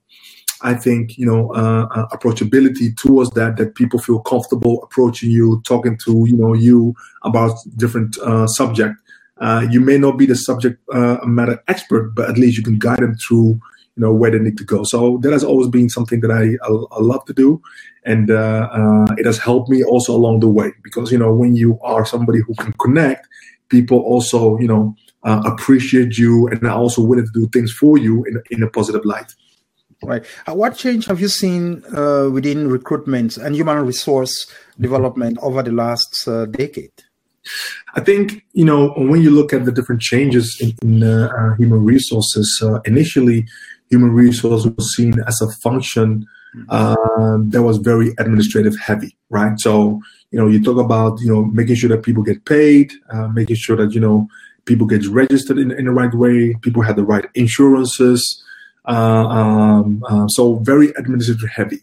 I 0.62 0.74
think, 0.76 1.18
you 1.18 1.26
know, 1.26 1.52
uh, 1.54 1.88
uh, 1.92 2.08
approachability 2.10 2.96
towards 2.98 3.32
that. 3.32 3.58
That 3.58 3.74
people 3.74 4.00
feel 4.00 4.20
comfortable 4.20 4.84
approaching 4.84 5.32
you, 5.32 5.64
talking 5.66 5.98
to 6.06 6.26
you 6.28 6.38
know 6.38 6.54
you 6.54 6.94
about 7.24 7.58
different 7.78 8.16
uh, 8.20 8.46
subject. 8.46 8.96
Uh, 9.40 9.66
you 9.72 9.80
may 9.80 9.98
not 9.98 10.18
be 10.18 10.28
the 10.28 10.36
subject 10.36 10.80
uh, 10.94 11.18
matter 11.24 11.64
expert, 11.68 12.14
but 12.16 12.30
at 12.30 12.38
least 12.38 12.58
you 12.58 12.64
can 12.64 12.78
guide 12.78 13.00
them 13.00 13.16
through 13.16 13.60
you 13.98 14.01
know 14.01 14.13
where 14.13 14.32
they 14.32 14.39
need 14.39 14.58
to 14.58 14.63
go. 14.63 14.84
So 14.84 15.18
that 15.24 15.34
has 15.34 15.44
always 15.44 15.68
been 15.68 15.89
something 15.89 16.22
that 16.22 16.32
I 16.32 16.56
I, 16.66 16.98
I 16.98 17.01
love 17.01 17.25
to 17.25 17.34
do, 17.34 17.62
and 18.06 18.30
uh, 18.30 18.70
uh, 18.72 19.16
it 19.18 19.25
has 19.25 19.39
helped 19.39 19.70
me 19.70 19.84
also 19.84 20.16
along 20.16 20.42
the 20.42 20.48
way 20.48 20.72
because 20.84 21.12
you 21.12 21.18
know 21.18 21.34
when 21.34 21.56
you 21.56 21.80
are 21.82 22.06
somebody 22.06 22.39
who 22.39 22.54
can 22.56 22.74
connect, 22.74 23.27
people 23.70 24.00
also 24.00 24.58
you 24.60 24.68
know 24.68 24.96
uh, 25.24 25.42
appreciate 25.46 26.18
you 26.18 26.48
and 26.48 26.63
are 26.63 26.77
also 26.77 27.01
willing 27.01 27.25
to 27.25 27.32
do 27.34 27.48
things 27.48 27.72
for 27.72 27.98
you 27.98 28.24
in 28.25 28.42
in 28.51 28.63
a 28.63 28.70
positive 28.70 29.04
light. 29.04 29.34
Right. 30.04 30.24
Uh, 30.48 30.54
what 30.54 30.77
change 30.77 31.08
have 31.08 31.20
you 31.20 31.27
seen 31.27 31.84
uh, 31.96 32.30
within 32.32 32.70
recruitment 32.70 33.38
and 33.38 33.56
human 33.56 33.84
resource 33.84 34.46
development 34.80 35.39
over 35.42 35.63
the 35.63 35.72
last 35.72 36.27
uh, 36.27 36.46
decade? 36.46 36.92
I 37.96 38.01
think 38.01 38.44
you 38.54 38.66
know 38.66 38.94
when 38.96 39.22
you 39.22 39.32
look 39.32 39.54
at 39.54 39.66
the 39.66 39.72
different 39.72 40.01
changes 40.01 40.58
in, 40.62 40.74
in 40.82 41.04
uh, 41.04 41.30
uh, 41.38 41.56
human 41.56 41.84
resources. 41.84 42.48
Uh, 42.63 42.80
initially, 42.86 43.48
human 43.89 44.12
resource 44.12 44.65
was 44.65 44.96
seen 44.96 45.15
as 45.27 45.41
a 45.41 45.50
function 45.62 46.25
mm-hmm. 46.56 47.50
that 47.50 47.63
was 47.63 47.77
very 47.77 48.10
administrative 48.20 48.77
heavy, 48.79 49.15
right? 49.29 49.60
So 49.60 50.01
you 50.32 50.39
know 50.39 50.48
you 50.48 50.63
talk 50.63 50.77
about 50.77 51.20
you 51.22 51.34
know 51.34 51.46
making 51.46 51.75
sure 51.75 51.89
that 51.89 52.03
people 52.03 52.24
get 52.24 52.46
paid, 52.46 52.91
making 53.34 53.56
sure 53.56 53.75
that 53.77 53.94
you 53.94 54.01
know 54.01 54.27
people 54.67 54.86
get 54.86 55.08
registered 55.08 55.58
in, 55.58 55.72
in 55.72 55.86
the 55.86 55.91
right 55.91 56.13
way, 56.13 56.53
people 56.62 56.84
have 56.84 56.98
the 56.98 57.03
right 57.03 57.25
insurances. 57.34 58.44
Uh, 58.86 59.27
um, 59.27 60.03
uh, 60.08 60.27
so 60.27 60.60
very 60.60 60.89
administrative 60.98 61.50
heavy. 61.50 61.79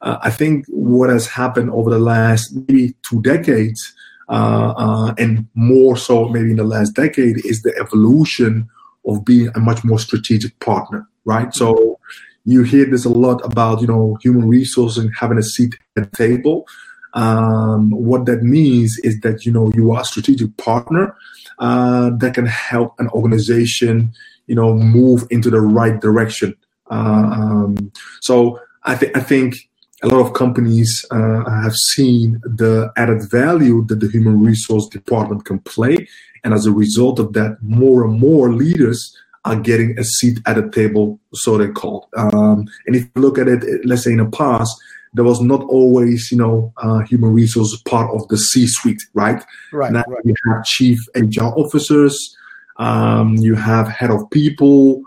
Uh, 0.00 0.18
I 0.22 0.30
think 0.30 0.66
what 0.68 1.08
has 1.08 1.26
happened 1.28 1.70
over 1.70 1.90
the 1.90 1.98
last 1.98 2.52
maybe 2.52 2.94
two 3.08 3.22
decades, 3.22 3.80
uh 4.28 4.72
uh 4.76 5.14
and 5.18 5.46
more 5.54 5.96
so 5.96 6.28
maybe 6.28 6.50
in 6.50 6.56
the 6.56 6.64
last 6.64 6.94
decade, 6.94 7.44
is 7.44 7.62
the 7.62 7.74
evolution 7.78 8.68
of 9.06 9.24
being 9.24 9.50
a 9.54 9.60
much 9.60 9.84
more 9.84 9.98
strategic 9.98 10.58
partner, 10.60 11.08
right? 11.24 11.54
So 11.54 11.98
you 12.44 12.62
hear 12.64 12.86
this 12.86 13.04
a 13.04 13.08
lot 13.08 13.44
about 13.44 13.80
you 13.80 13.86
know 13.86 14.18
human 14.22 14.48
resources 14.48 15.02
and 15.02 15.12
having 15.18 15.38
a 15.38 15.42
seat 15.42 15.76
at 15.96 16.10
the 16.10 16.16
table. 16.16 16.66
Um, 17.14 17.90
what 17.90 18.24
that 18.26 18.42
means 18.42 18.98
is 19.04 19.20
that 19.20 19.44
you 19.44 19.52
know 19.52 19.70
you 19.74 19.92
are 19.92 20.00
a 20.00 20.04
strategic 20.04 20.56
partner 20.56 21.14
uh, 21.58 22.10
that 22.18 22.34
can 22.34 22.46
help 22.46 22.94
an 22.98 23.08
organization 23.08 24.12
you 24.46 24.54
know 24.54 24.74
move 24.74 25.26
into 25.30 25.50
the 25.50 25.60
right 25.60 26.00
direction. 26.00 26.54
Uh, 26.90 27.30
um, 27.32 27.92
so 28.20 28.58
I, 28.84 28.96
th- 28.96 29.12
I 29.14 29.20
think 29.20 29.54
a 30.02 30.08
lot 30.08 30.26
of 30.26 30.34
companies 30.34 31.06
uh, 31.10 31.48
have 31.62 31.74
seen 31.74 32.40
the 32.42 32.92
added 32.96 33.30
value 33.30 33.84
that 33.86 34.00
the 34.00 34.08
human 34.08 34.42
resource 34.42 34.88
department 34.88 35.44
can 35.44 35.60
play, 35.60 36.08
and 36.42 36.52
as 36.52 36.66
a 36.66 36.72
result 36.72 37.20
of 37.20 37.34
that, 37.34 37.58
more 37.62 38.04
and 38.04 38.18
more 38.18 38.52
leaders 38.52 39.16
are 39.44 39.56
getting 39.56 39.98
a 39.98 40.04
seat 40.04 40.38
at 40.46 40.58
a 40.58 40.68
table, 40.70 41.18
so 41.34 41.58
they 41.58 41.68
call. 41.68 42.08
Um, 42.16 42.68
and 42.86 42.94
if 42.94 43.02
you 43.02 43.22
look 43.22 43.38
at 43.38 43.48
it, 43.48 43.84
let's 43.84 44.04
say 44.04 44.12
in 44.12 44.18
the 44.18 44.26
past, 44.26 44.80
there 45.14 45.24
was 45.24 45.40
not 45.40 45.62
always, 45.64 46.30
you 46.30 46.38
know, 46.38 46.72
uh, 46.78 47.00
human 47.00 47.32
resources 47.32 47.80
part 47.82 48.14
of 48.14 48.26
the 48.28 48.38
C-suite, 48.38 49.02
right? 49.14 49.44
Right. 49.72 49.92
Now 49.92 50.04
right. 50.08 50.24
you 50.24 50.34
have 50.46 50.64
chief 50.64 50.98
HR 51.14 51.52
officers, 51.56 52.36
um, 52.78 53.36
you 53.36 53.54
have 53.54 53.88
head 53.88 54.10
of 54.10 54.30
people, 54.30 55.02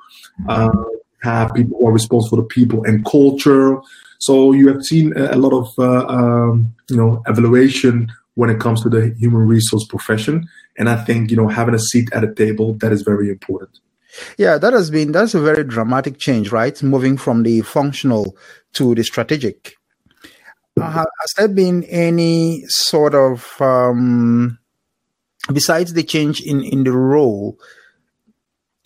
uh, 0.48 0.70
have 1.24 1.54
people 1.54 1.80
who 1.80 1.88
are 1.88 1.94
responsible 1.94 2.38
for 2.38 2.44
the 2.44 2.48
people 2.48 2.84
and 2.84 3.04
culture. 3.06 3.80
So 4.20 4.52
you 4.52 4.68
have 4.68 4.84
seen 4.84 5.18
a, 5.18 5.36
lot 5.36 5.54
of, 5.54 5.74
uh, 5.80 6.06
um, 6.08 6.74
you 6.90 6.98
know, 6.98 7.24
evaluation 7.28 8.12
when 8.36 8.50
it 8.50 8.60
comes 8.60 8.84
to 8.84 8.90
the 8.90 9.16
human 9.18 9.48
resource 9.48 9.86
profession. 9.86 10.48
And 10.78 10.90
I 10.90 11.04
think, 11.04 11.32
you 11.32 11.38
know, 11.38 11.48
having 11.48 11.74
a 11.74 11.80
seat 11.80 12.10
at 12.14 12.24
a 12.24 12.34
table, 12.34 12.74
that 12.76 12.92
is 12.92 13.02
very 13.02 13.30
important. 13.30 13.80
Yeah, 14.38 14.58
that 14.58 14.74
has 14.74 14.90
been, 14.90 15.12
that's 15.12 15.34
a 15.34 15.42
very 15.42 15.64
dramatic 15.64 16.18
change, 16.18 16.52
right? 16.52 16.82
Moving 16.82 17.18
from 17.18 17.44
the 17.44 17.62
functional 17.62 18.38
to 18.74 18.96
the 18.96 19.04
strategic. 19.04 19.76
Uh, 20.80 21.06
has 21.22 21.34
there 21.38 21.48
been 21.48 21.84
any 21.86 22.64
sort 22.68 23.16
of 23.16 23.56
um, 23.62 24.60
besides 25.54 25.94
the 25.94 26.04
change 26.04 26.42
in 26.42 26.62
in 26.64 26.84
the 26.84 26.92
role? 26.92 27.58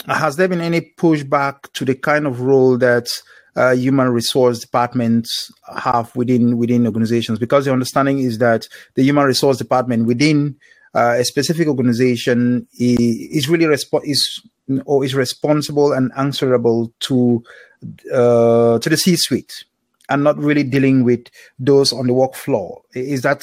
Has 0.05 0.35
there 0.35 0.47
been 0.47 0.61
any 0.61 0.93
pushback 0.97 1.71
to 1.73 1.85
the 1.85 1.95
kind 1.95 2.27
of 2.27 2.41
role 2.41 2.77
that 2.77 3.09
uh, 3.55 3.71
human 3.71 4.09
resource 4.09 4.59
departments 4.59 5.51
have 5.77 6.15
within 6.15 6.57
within 6.57 6.85
organizations? 6.85 7.39
Because 7.39 7.65
the 7.65 7.73
understanding 7.73 8.19
is 8.19 8.37
that 8.37 8.67
the 8.93 9.03
human 9.03 9.25
resource 9.25 9.57
department 9.57 10.05
within 10.05 10.57
uh, 10.95 11.17
a 11.19 11.23
specific 11.23 11.67
organization 11.67 12.67
is, 12.79 13.47
really 13.47 13.65
resp- 13.65 14.01
is 14.03 14.41
or 14.85 15.03
is 15.03 15.15
responsible 15.15 15.93
and 15.93 16.11
answerable 16.17 16.93
to 16.99 17.43
uh, 18.13 18.77
to 18.79 18.89
the 18.89 18.97
C-suite 18.97 19.63
and 20.09 20.23
not 20.23 20.37
really 20.37 20.63
dealing 20.63 21.03
with 21.03 21.27
those 21.59 21.93
on 21.93 22.07
the 22.07 22.13
work 22.13 22.35
floor. 22.35 22.81
Is 22.93 23.21
that 23.21 23.41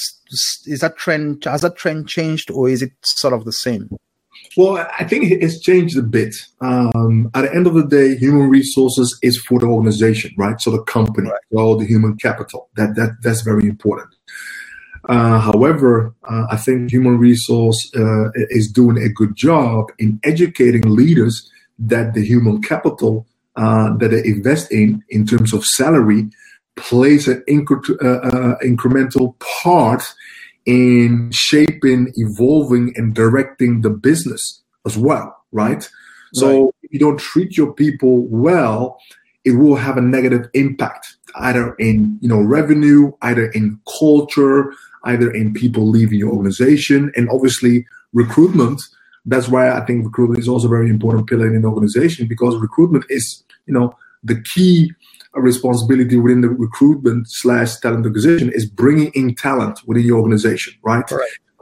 is 0.66 0.80
that 0.80 0.96
trend 0.96 1.44
has 1.44 1.62
that 1.62 1.76
trend 1.76 2.08
changed 2.08 2.50
or 2.50 2.68
is 2.68 2.82
it 2.82 2.92
sort 3.02 3.32
of 3.34 3.44
the 3.44 3.52
same? 3.52 3.88
Well, 4.56 4.86
I 4.98 5.04
think 5.04 5.24
it's 5.30 5.60
changed 5.60 5.98
a 5.98 6.02
bit. 6.02 6.34
Um, 6.60 7.30
at 7.34 7.42
the 7.42 7.54
end 7.54 7.66
of 7.66 7.74
the 7.74 7.86
day, 7.86 8.16
human 8.16 8.48
resources 8.48 9.18
is 9.22 9.38
for 9.38 9.58
the 9.58 9.66
organization, 9.66 10.32
right? 10.38 10.58
So 10.60 10.70
the 10.70 10.82
company, 10.82 11.28
right. 11.28 11.40
so 11.52 11.76
the 11.76 11.84
human 11.84 12.16
capital. 12.16 12.68
That 12.76 12.94
that 12.96 13.16
that's 13.22 13.42
very 13.42 13.66
important. 13.68 14.08
Uh, 15.08 15.38
however, 15.38 16.14
uh, 16.28 16.46
I 16.50 16.56
think 16.56 16.90
human 16.90 17.18
resource 17.18 17.90
uh, 17.96 18.30
is 18.50 18.70
doing 18.70 18.98
a 18.98 19.08
good 19.08 19.36
job 19.36 19.92
in 19.98 20.18
educating 20.24 20.82
leaders 20.82 21.48
that 21.78 22.14
the 22.14 22.24
human 22.24 22.60
capital 22.60 23.26
uh, 23.56 23.96
that 23.96 24.08
they 24.10 24.24
invest 24.24 24.70
in, 24.72 25.02
in 25.08 25.26
terms 25.26 25.52
of 25.54 25.64
salary, 25.64 26.28
plays 26.76 27.26
an 27.26 27.42
incre- 27.48 28.02
uh, 28.04 28.26
uh, 28.26 28.58
incremental 28.58 29.34
part 29.62 30.02
in 30.66 31.30
shaping, 31.32 32.12
evolving, 32.16 32.92
and 32.96 33.14
directing 33.14 33.80
the 33.80 33.90
business 33.90 34.62
as 34.84 34.98
well, 34.98 35.34
right? 35.52 35.88
So 36.34 36.64
right. 36.64 36.74
if 36.82 36.92
you 36.92 36.98
don't 36.98 37.18
treat 37.18 37.56
your 37.56 37.72
people 37.72 38.26
well, 38.26 38.98
it 39.44 39.52
will 39.52 39.76
have 39.76 39.96
a 39.96 40.02
negative 40.02 40.50
impact 40.52 41.16
either 41.36 41.74
in 41.74 42.18
you 42.20 42.28
know 42.28 42.40
revenue, 42.40 43.12
either 43.22 43.46
in 43.52 43.80
culture, 43.98 44.72
either 45.06 45.30
in 45.30 45.54
people 45.54 45.88
leaving 45.88 46.18
your 46.18 46.32
organization, 46.32 47.12
and 47.16 47.28
obviously 47.30 47.86
recruitment. 48.12 48.80
That's 49.24 49.48
why 49.48 49.70
I 49.70 49.84
think 49.84 50.04
recruitment 50.04 50.40
is 50.40 50.48
also 50.48 50.66
a 50.66 50.70
very 50.70 50.88
important 50.88 51.28
pillar 51.28 51.48
in 51.48 51.56
an 51.56 51.64
organization 51.64 52.28
because 52.28 52.56
recruitment 52.56 53.04
is 53.08 53.42
you 53.66 53.74
know 53.74 53.96
the 54.22 54.40
key 54.54 54.92
responsibility 55.34 56.16
within 56.16 56.40
the 56.40 56.48
recruitment 56.48 57.26
slash 57.28 57.76
talent 57.76 58.06
acquisition 58.06 58.50
is 58.52 58.66
bringing 58.66 59.10
in 59.14 59.34
talent 59.34 59.80
within 59.86 60.04
your 60.04 60.18
organization, 60.18 60.74
right? 60.82 61.04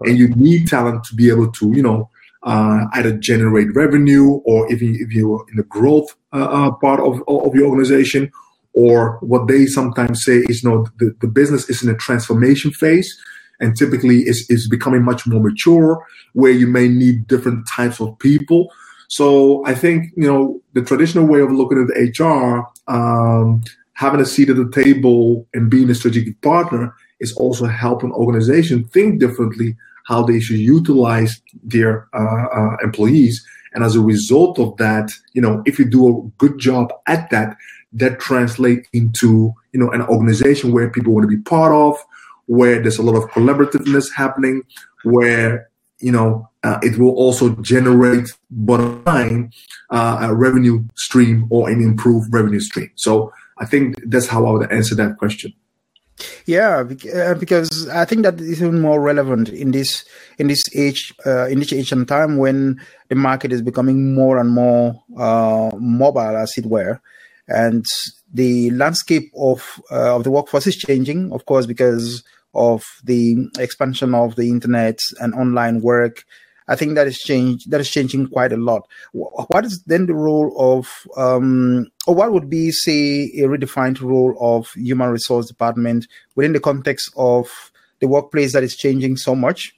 And 0.01 0.19
you 0.19 0.29
need 0.29 0.69
talent 0.69 1.05
to 1.05 1.15
be 1.15 1.29
able 1.29 1.51
to, 1.53 1.73
you 1.73 1.83
know, 1.83 2.11
uh, 2.45 2.85
either 2.93 3.13
generate 3.17 3.75
revenue 3.75 4.41
or 4.45 4.71
if, 4.71 4.83
you, 4.83 4.95
if 5.01 5.13
you're 5.13 5.45
in 5.51 5.57
the 5.57 5.63
growth 5.65 6.15
uh, 6.33 6.45
uh, 6.45 6.71
part 6.73 7.01
of, 7.01 7.23
of 7.27 7.55
your 7.55 7.69
organization, 7.69 8.31
or 8.75 9.19
what 9.21 9.49
they 9.49 9.67
sometimes 9.67 10.25
say 10.25 10.39
is, 10.49 10.63
you 10.63 10.71
know, 10.71 10.87
the, 10.99 11.15
the 11.21 11.29
business 11.29 11.69
is 11.71 11.83
in 11.83 11.89
a 11.89 11.97
transformation 11.97 12.71
phase 12.73 13.17
and 13.61 13.77
typically 13.77 14.21
is, 14.23 14.47
is 14.51 14.69
becoming 14.69 15.03
much 15.03 15.27
more 15.27 15.41
mature 15.41 16.05
where 16.33 16.53
you 16.53 16.67
may 16.67 16.89
need 16.89 17.27
different 17.29 17.67
types 17.77 18.01
of 18.01 18.19
people 18.19 18.69
so 19.09 19.65
I 19.65 19.75
think 19.75 20.13
you 20.17 20.27
know 20.27 20.61
the 20.73 20.83
traditional 20.83 21.27
way 21.27 21.41
of 21.41 21.53
looking 21.53 21.79
at 21.79 22.19
HR, 22.19 22.65
um, 22.89 23.63
having 23.93 24.21
a 24.21 24.27
seat 24.27 24.51
at 24.51 24.57
the 24.57 24.71
table 24.71 25.47
and 25.55 25.71
being 25.71 25.91
a 25.91 25.95
strategic 25.95 26.41
partner 26.43 26.95
is 27.21 27.33
also 27.37 27.67
helping 27.67 28.13
organizations 28.13 28.91
think 28.91 29.21
differently 29.21 29.77
how 30.07 30.23
they 30.23 30.41
should 30.41 30.59
utilize 30.59 31.41
their 31.63 32.09
uh, 32.13 32.47
uh, 32.53 32.77
employees. 32.83 33.45
And 33.73 33.83
as 33.83 33.97
a 33.97 34.01
result 34.01 34.59
of 34.59 34.77
that, 34.77 35.11
you 35.33 35.41
know, 35.41 35.63
if 35.65 35.79
you 35.79 35.85
do 35.85 36.09
a 36.09 36.23
good 36.39 36.59
job 36.59 36.93
at 37.07 37.31
that, 37.31 37.57
that 37.95 38.21
translate 38.21 38.89
into 38.93 39.55
you 39.73 39.81
know 39.81 39.91
an 39.91 40.03
organization 40.03 40.73
where 40.73 40.91
people 40.91 41.15
want 41.15 41.29
to 41.29 41.37
be 41.37 41.43
part 41.43 41.73
of, 41.73 41.97
where 42.47 42.81
there's 42.81 42.99
a 42.99 43.03
lot 43.03 43.17
of 43.17 43.31
collaborativeness 43.31 44.13
happening, 44.15 44.63
where 45.05 45.69
you 46.05 46.13
know, 46.13 46.49
uh, 46.63 46.79
it 46.83 46.99
will 46.99 47.15
also 47.15 47.55
generate 47.57 48.29
bottom 48.51 49.03
line 49.05 49.51
uh, 49.91 50.19
a 50.21 50.35
revenue 50.35 50.85
stream 50.97 51.47
or 51.49 51.71
an 51.71 51.81
improved 51.81 52.33
revenue 52.33 52.61
stream. 52.61 52.91
So 52.97 53.33
I 53.59 53.65
think 53.65 53.97
that's 54.05 54.27
how 54.27 54.45
I 54.45 54.51
would 54.51 54.71
answer 54.71 54.95
that 54.97 55.17
question. 55.17 55.55
Yeah, 56.47 56.85
uh, 57.15 57.35
because 57.35 57.89
I 57.89 58.05
think 58.05 58.23
that 58.23 58.39
is 58.39 58.63
even 58.63 58.81
more 58.81 59.01
relevant 59.01 59.49
in 59.49 59.73
this 59.73 60.05
in 60.39 60.47
this 60.47 60.63
age 60.77 61.15
uh, 61.27 61.47
in 61.47 61.59
this 61.59 61.73
age 61.73 61.91
and 61.91 62.07
time 62.07 62.37
when 62.37 62.81
the 63.09 63.17
market 63.17 63.51
is 63.51 63.63
becoming 63.63 64.15
more 64.15 64.39
and 64.39 64.51
more 64.51 64.95
uh, 65.19 65.71
mobile, 65.77 66.37
as 66.37 66.53
it 66.57 66.67
were, 66.67 67.01
and 67.49 67.85
the 68.33 68.71
landscape 68.71 69.31
of 69.37 69.81
uh, 69.91 70.17
of 70.17 70.25
the 70.25 70.31
workforce 70.31 70.67
is 70.67 70.77
changing, 70.77 71.33
of 71.33 71.47
course, 71.47 71.67
because 71.67 72.23
of 72.55 72.85
the 73.05 73.49
expansion 73.59 74.15
of 74.15 74.37
the 74.37 74.49
internet 74.49 74.99
and 75.21 75.35
online 75.35 75.81
work. 75.81 76.25
I 76.67 76.77
think 76.77 76.95
that 76.95 77.07
is 77.07 77.19
change 77.19 77.67
that 77.67 77.81
is 77.81 77.91
changing 77.91 78.29
quite 78.29 78.53
a 78.53 78.57
lot. 78.57 78.89
What 79.13 79.67
is 79.67 79.83
then 79.87 80.07
the 80.07 80.15
role 80.15 80.55
of, 80.59 80.89
um, 81.17 81.89
or 82.07 82.15
what 82.15 82.33
would 82.33 82.49
be, 82.49 82.71
say, 82.71 83.25
a 83.37 83.43
redefined 83.43 84.01
role 84.01 84.35
of 84.41 84.73
human 84.73 85.11
resource 85.11 85.47
department 85.47 86.07
within 86.37 86.55
the 86.55 86.61
context 86.61 87.13
of 87.17 87.49
the 88.01 88.09
workplace 88.09 88.55
that 88.55 88.65
is 88.65 88.77
changing 88.77 89.19
so 89.19 89.35
much, 89.35 89.77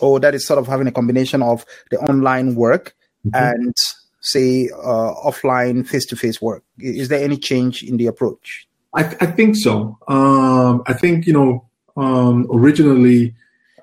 or 0.00 0.20
that 0.20 0.34
is 0.34 0.46
sort 0.46 0.58
of 0.58 0.66
having 0.66 0.86
a 0.86 0.92
combination 0.92 1.42
of 1.42 1.64
the 1.90 1.98
online 2.00 2.54
work 2.54 2.94
mm-hmm. 3.26 3.34
and 3.34 3.74
say, 4.20 4.68
uh, 4.70 5.14
offline 5.24 5.86
face 5.86 6.06
to 6.06 6.16
face 6.16 6.40
work? 6.42 6.62
Is 6.78 7.08
there 7.08 7.22
any 7.22 7.36
change 7.36 7.82
in 7.82 7.96
the 7.96 8.06
approach? 8.06 8.66
I, 8.94 9.04
I 9.20 9.26
think 9.26 9.56
so. 9.56 9.98
Um, 10.08 10.82
I 10.86 10.92
think, 10.92 11.26
you 11.26 11.32
know, 11.32 11.68
um, 11.96 12.46
originally, 12.50 13.34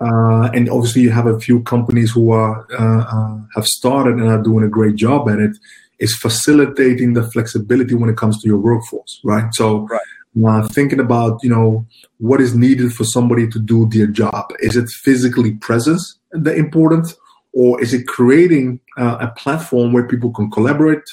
uh, 0.02 0.50
and 0.54 0.70
obviously 0.70 1.02
you 1.02 1.12
have 1.12 1.28
a 1.28 1.40
few 1.40 1.62
companies 1.64 2.12
who 2.12 2.32
are 2.32 2.68
uh, 2.78 3.04
uh, 3.04 3.38
have 3.56 3.66
started 3.66 4.16
and 4.16 4.28
are 4.28 4.42
doing 4.42 4.66
a 4.66 4.68
great 4.68 4.96
job 4.96 5.30
at 5.30 5.40
it, 5.40 5.56
is 6.00 6.16
facilitating 6.16 7.14
the 7.14 7.24
flexibility 7.32 7.96
when 7.96 8.10
it 8.10 8.18
comes 8.18 8.42
to 8.42 8.48
your 8.48 8.58
workforce, 8.58 9.20
right? 9.24 9.54
So 9.54 9.88
right. 9.88 10.02
Uh, 10.46 10.68
thinking 10.70 11.00
about, 11.00 11.40
you 11.44 11.50
know, 11.50 11.86
what 12.18 12.42
is 12.42 12.56
needed 12.56 12.92
for 12.92 13.04
somebody 13.04 13.48
to 13.48 13.60
do 13.60 13.88
their 13.90 14.08
job. 14.08 14.52
Is 14.62 14.76
it 14.76 14.90
physically 14.90 15.52
presence 15.52 16.18
the 16.32 16.56
important, 16.56 17.14
or 17.54 17.82
is 17.82 17.94
it 17.94 18.08
creating 18.08 18.80
uh, 18.98 19.18
a 19.22 19.28
platform 19.40 19.94
where 19.94 20.08
people 20.08 20.32
can 20.32 20.50
collaborate, 20.52 21.04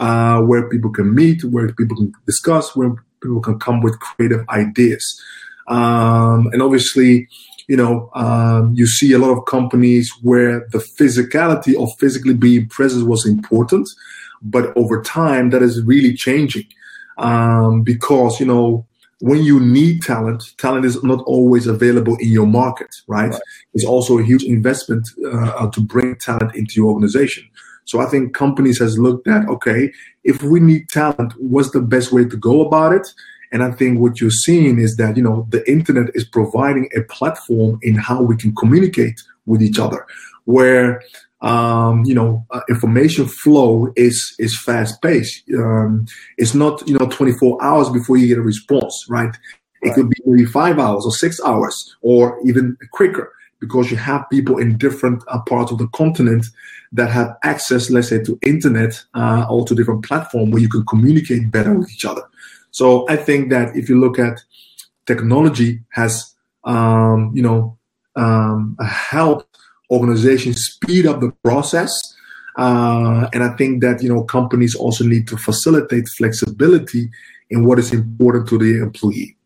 uh, 0.00 0.40
where 0.42 0.68
people 0.68 0.90
can 0.90 1.14
meet, 1.14 1.44
where 1.44 1.72
people 1.72 1.96
can 1.96 2.12
discuss, 2.26 2.76
where 2.76 2.94
people 3.20 3.40
can 3.40 3.58
come 3.58 3.80
with 3.80 3.98
creative 3.98 4.48
ideas. 4.48 5.04
Um, 5.66 6.48
and 6.52 6.62
obviously, 6.62 7.28
you 7.68 7.76
know, 7.76 8.10
um, 8.14 8.74
you 8.74 8.86
see 8.86 9.12
a 9.12 9.18
lot 9.18 9.36
of 9.36 9.44
companies 9.46 10.10
where 10.22 10.66
the 10.70 10.78
physicality 10.78 11.74
of 11.80 11.90
physically 11.98 12.34
being 12.34 12.68
present 12.68 13.06
was 13.06 13.26
important, 13.26 13.88
but 14.40 14.74
over 14.76 15.02
time 15.02 15.50
that 15.50 15.62
is 15.62 15.82
really 15.82 16.14
changing 16.14 16.66
um, 17.18 17.82
because 17.82 18.40
you 18.40 18.46
know 18.46 18.86
when 19.20 19.42
you 19.42 19.58
need 19.58 20.02
talent, 20.02 20.54
talent 20.58 20.84
is 20.84 21.02
not 21.02 21.20
always 21.22 21.66
available 21.66 22.16
in 22.20 22.28
your 22.28 22.46
market, 22.46 22.94
right? 23.08 23.30
right. 23.30 23.40
It's 23.74 23.84
also 23.84 24.18
a 24.18 24.24
huge 24.24 24.44
investment 24.44 25.08
uh, 25.26 25.68
to 25.70 25.80
bring 25.80 26.16
talent 26.16 26.54
into 26.54 26.74
your 26.76 26.90
organization. 26.90 27.48
So 27.84 28.00
I 28.00 28.06
think 28.06 28.34
companies 28.34 28.78
has 28.80 28.98
looked 28.98 29.26
at, 29.26 29.48
okay, 29.48 29.90
if 30.22 30.42
we 30.42 30.60
need 30.60 30.88
talent, 30.90 31.32
what's 31.38 31.70
the 31.70 31.80
best 31.80 32.12
way 32.12 32.26
to 32.26 32.36
go 32.36 32.64
about 32.66 32.92
it? 32.92 33.08
And 33.50 33.62
I 33.62 33.70
think 33.72 33.98
what 33.98 34.20
you're 34.20 34.30
seeing 34.30 34.78
is 34.78 34.96
that, 34.96 35.16
you 35.16 35.22
know, 35.22 35.46
the 35.48 35.68
internet 35.68 36.10
is 36.14 36.24
providing 36.24 36.88
a 36.94 37.00
platform 37.02 37.78
in 37.82 37.94
how 37.94 38.20
we 38.20 38.36
can 38.36 38.54
communicate 38.54 39.22
with 39.46 39.62
each 39.62 39.78
other, 39.78 40.06
where, 40.44 41.02
um, 41.40 42.04
you 42.04 42.14
know, 42.14 42.44
uh, 42.50 42.60
information 42.68 43.26
flow 43.26 43.92
is, 43.96 44.34
is 44.38 44.60
fast 44.60 45.00
paced. 45.02 45.44
Um, 45.54 46.06
it's 46.36 46.54
not, 46.54 46.86
you 46.88 46.98
know, 46.98 47.06
24 47.06 47.62
hours 47.62 47.88
before 47.90 48.16
you 48.16 48.26
get 48.26 48.38
a 48.38 48.42
response, 48.42 49.06
right? 49.08 49.34
It 49.82 49.88
right. 49.88 49.94
could 49.94 50.10
be 50.10 50.16
maybe 50.26 50.44
five 50.44 50.78
hours 50.78 51.04
or 51.04 51.12
six 51.12 51.40
hours 51.44 51.96
or 52.02 52.40
even 52.44 52.76
quicker 52.92 53.32
because 53.60 53.90
you 53.90 53.96
have 53.96 54.28
people 54.30 54.58
in 54.58 54.78
different 54.78 55.22
uh, 55.28 55.40
parts 55.42 55.70
of 55.70 55.78
the 55.78 55.88
continent 55.88 56.46
that 56.92 57.10
have 57.10 57.36
access, 57.42 57.90
let's 57.90 58.08
say, 58.08 58.22
to 58.22 58.38
internet 58.42 59.00
uh, 59.14 59.46
or 59.48 59.64
to 59.66 59.74
different 59.74 60.04
platform 60.04 60.50
where 60.50 60.62
you 60.62 60.68
can 60.68 60.84
communicate 60.86 61.50
better 61.50 61.74
with 61.74 61.90
each 61.90 62.04
other. 62.04 62.22
So 62.70 63.08
I 63.08 63.16
think 63.16 63.50
that 63.50 63.76
if 63.76 63.88
you 63.88 64.00
look 64.00 64.18
at 64.18 64.40
technology 65.06 65.80
has, 65.90 66.34
um, 66.64 67.32
you 67.34 67.42
know, 67.42 67.78
um, 68.16 68.76
helped 68.80 69.57
organizations 69.90 70.64
speed 70.64 71.06
up 71.06 71.20
the 71.20 71.32
process. 71.42 71.92
Uh, 72.56 73.28
and 73.32 73.44
I 73.44 73.50
think 73.56 73.82
that, 73.82 74.02
you 74.02 74.08
know, 74.08 74.24
companies 74.24 74.74
also 74.74 75.04
need 75.04 75.28
to 75.28 75.36
facilitate 75.36 76.08
flexibility 76.16 77.08
in 77.50 77.64
what 77.64 77.78
is 77.78 77.92
important 77.92 78.48
to 78.48 78.58
the 78.58 78.82
employee. 78.82 79.36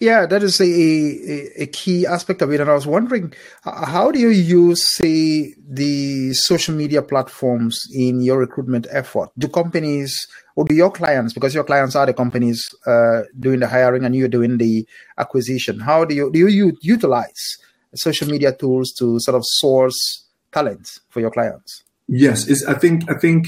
Yeah, 0.00 0.26
that 0.26 0.42
is 0.42 0.60
a, 0.60 0.64
a, 0.64 1.62
a, 1.62 1.66
key 1.66 2.06
aspect 2.06 2.42
of 2.42 2.52
it. 2.52 2.60
And 2.60 2.70
I 2.70 2.74
was 2.74 2.86
wondering, 2.86 3.32
how 3.64 4.10
do 4.10 4.18
you 4.18 4.28
use, 4.28 4.82
say, 4.96 5.54
the 5.66 6.34
social 6.34 6.74
media 6.74 7.02
platforms 7.02 7.80
in 7.92 8.20
your 8.20 8.38
recruitment 8.38 8.86
effort? 8.90 9.30
Do 9.38 9.48
companies 9.48 10.14
or 10.56 10.64
do 10.64 10.74
your 10.74 10.90
clients, 10.90 11.32
because 11.32 11.54
your 11.54 11.64
clients 11.64 11.96
are 11.96 12.06
the 12.06 12.14
companies 12.14 12.62
uh, 12.86 13.22
doing 13.40 13.60
the 13.60 13.68
hiring 13.68 14.04
and 14.04 14.14
you're 14.14 14.28
doing 14.28 14.58
the 14.58 14.86
acquisition, 15.18 15.80
how 15.80 16.04
do 16.04 16.14
you 16.14 16.30
do 16.30 16.46
you 16.46 16.76
utilize 16.80 17.56
social 17.94 18.28
media 18.28 18.52
tools 18.52 18.92
to 18.98 19.18
sort 19.20 19.36
of 19.36 19.42
source 19.44 20.24
talent 20.52 21.00
for 21.08 21.20
your 21.20 21.30
clients? 21.30 21.82
Yes, 22.08 22.48
it's, 22.48 22.64
I 22.66 22.74
think 22.74 23.10
I 23.10 23.14
think 23.14 23.46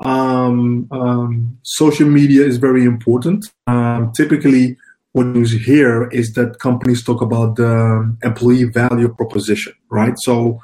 um, 0.00 0.88
um, 0.90 1.58
social 1.62 2.08
media 2.08 2.44
is 2.44 2.58
very 2.58 2.84
important. 2.84 3.46
Um, 3.66 4.12
typically 4.12 4.76
what 5.12 5.34
you 5.34 5.58
hear 5.58 6.08
is 6.08 6.34
that 6.34 6.58
companies 6.58 7.02
talk 7.02 7.22
about 7.22 7.56
the 7.56 8.14
employee 8.22 8.64
value 8.64 9.08
proposition, 9.08 9.72
right? 9.88 10.12
So, 10.18 10.60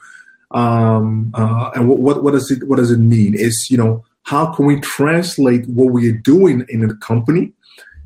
um, 0.50 1.32
uh, 1.34 1.70
and 1.74 1.88
what, 1.88 2.22
what 2.22 2.32
does 2.32 2.50
it 2.50 2.68
what 2.68 2.76
does 2.76 2.90
it 2.90 2.98
mean? 2.98 3.34
Is 3.34 3.68
you 3.70 3.78
know 3.78 4.04
how 4.24 4.52
can 4.52 4.66
we 4.66 4.78
translate 4.80 5.66
what 5.68 5.92
we 5.92 6.08
are 6.10 6.18
doing 6.18 6.66
in 6.68 6.84
a 6.84 6.94
company 6.96 7.52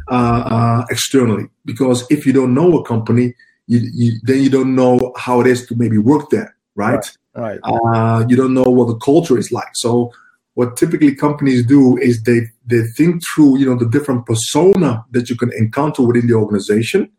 uh, 0.08 0.42
uh, 0.46 0.86
externally? 0.88 1.48
Because 1.64 2.06
if 2.10 2.24
you 2.24 2.32
don't 2.32 2.54
know 2.54 2.78
a 2.78 2.84
company, 2.84 3.34
you, 3.66 3.80
you, 3.92 4.12
then 4.22 4.42
you 4.42 4.50
don't 4.50 4.74
know 4.74 5.12
how 5.16 5.40
it 5.40 5.46
is 5.46 5.66
to 5.66 5.74
maybe 5.76 5.98
work 5.98 6.30
there, 6.30 6.56
right? 6.74 7.04
Right. 7.34 7.58
right. 7.62 7.84
Uh, 7.84 8.24
you 8.28 8.36
don't 8.36 8.54
know 8.54 8.62
what 8.62 8.88
the 8.88 8.96
culture 8.96 9.38
is 9.38 9.50
like. 9.52 9.74
So 9.74 10.12
what 10.56 10.76
typically 10.78 11.14
companies 11.14 11.64
do 11.66 11.98
is 11.98 12.22
they 12.22 12.40
they 12.66 12.82
think 12.96 13.22
through 13.26 13.58
you 13.58 13.66
know 13.66 13.76
the 13.76 13.88
different 13.88 14.24
persona 14.26 15.04
that 15.10 15.30
you 15.30 15.36
can 15.36 15.52
encounter 15.52 16.02
within 16.02 16.26
the 16.26 16.34
organization 16.34 17.10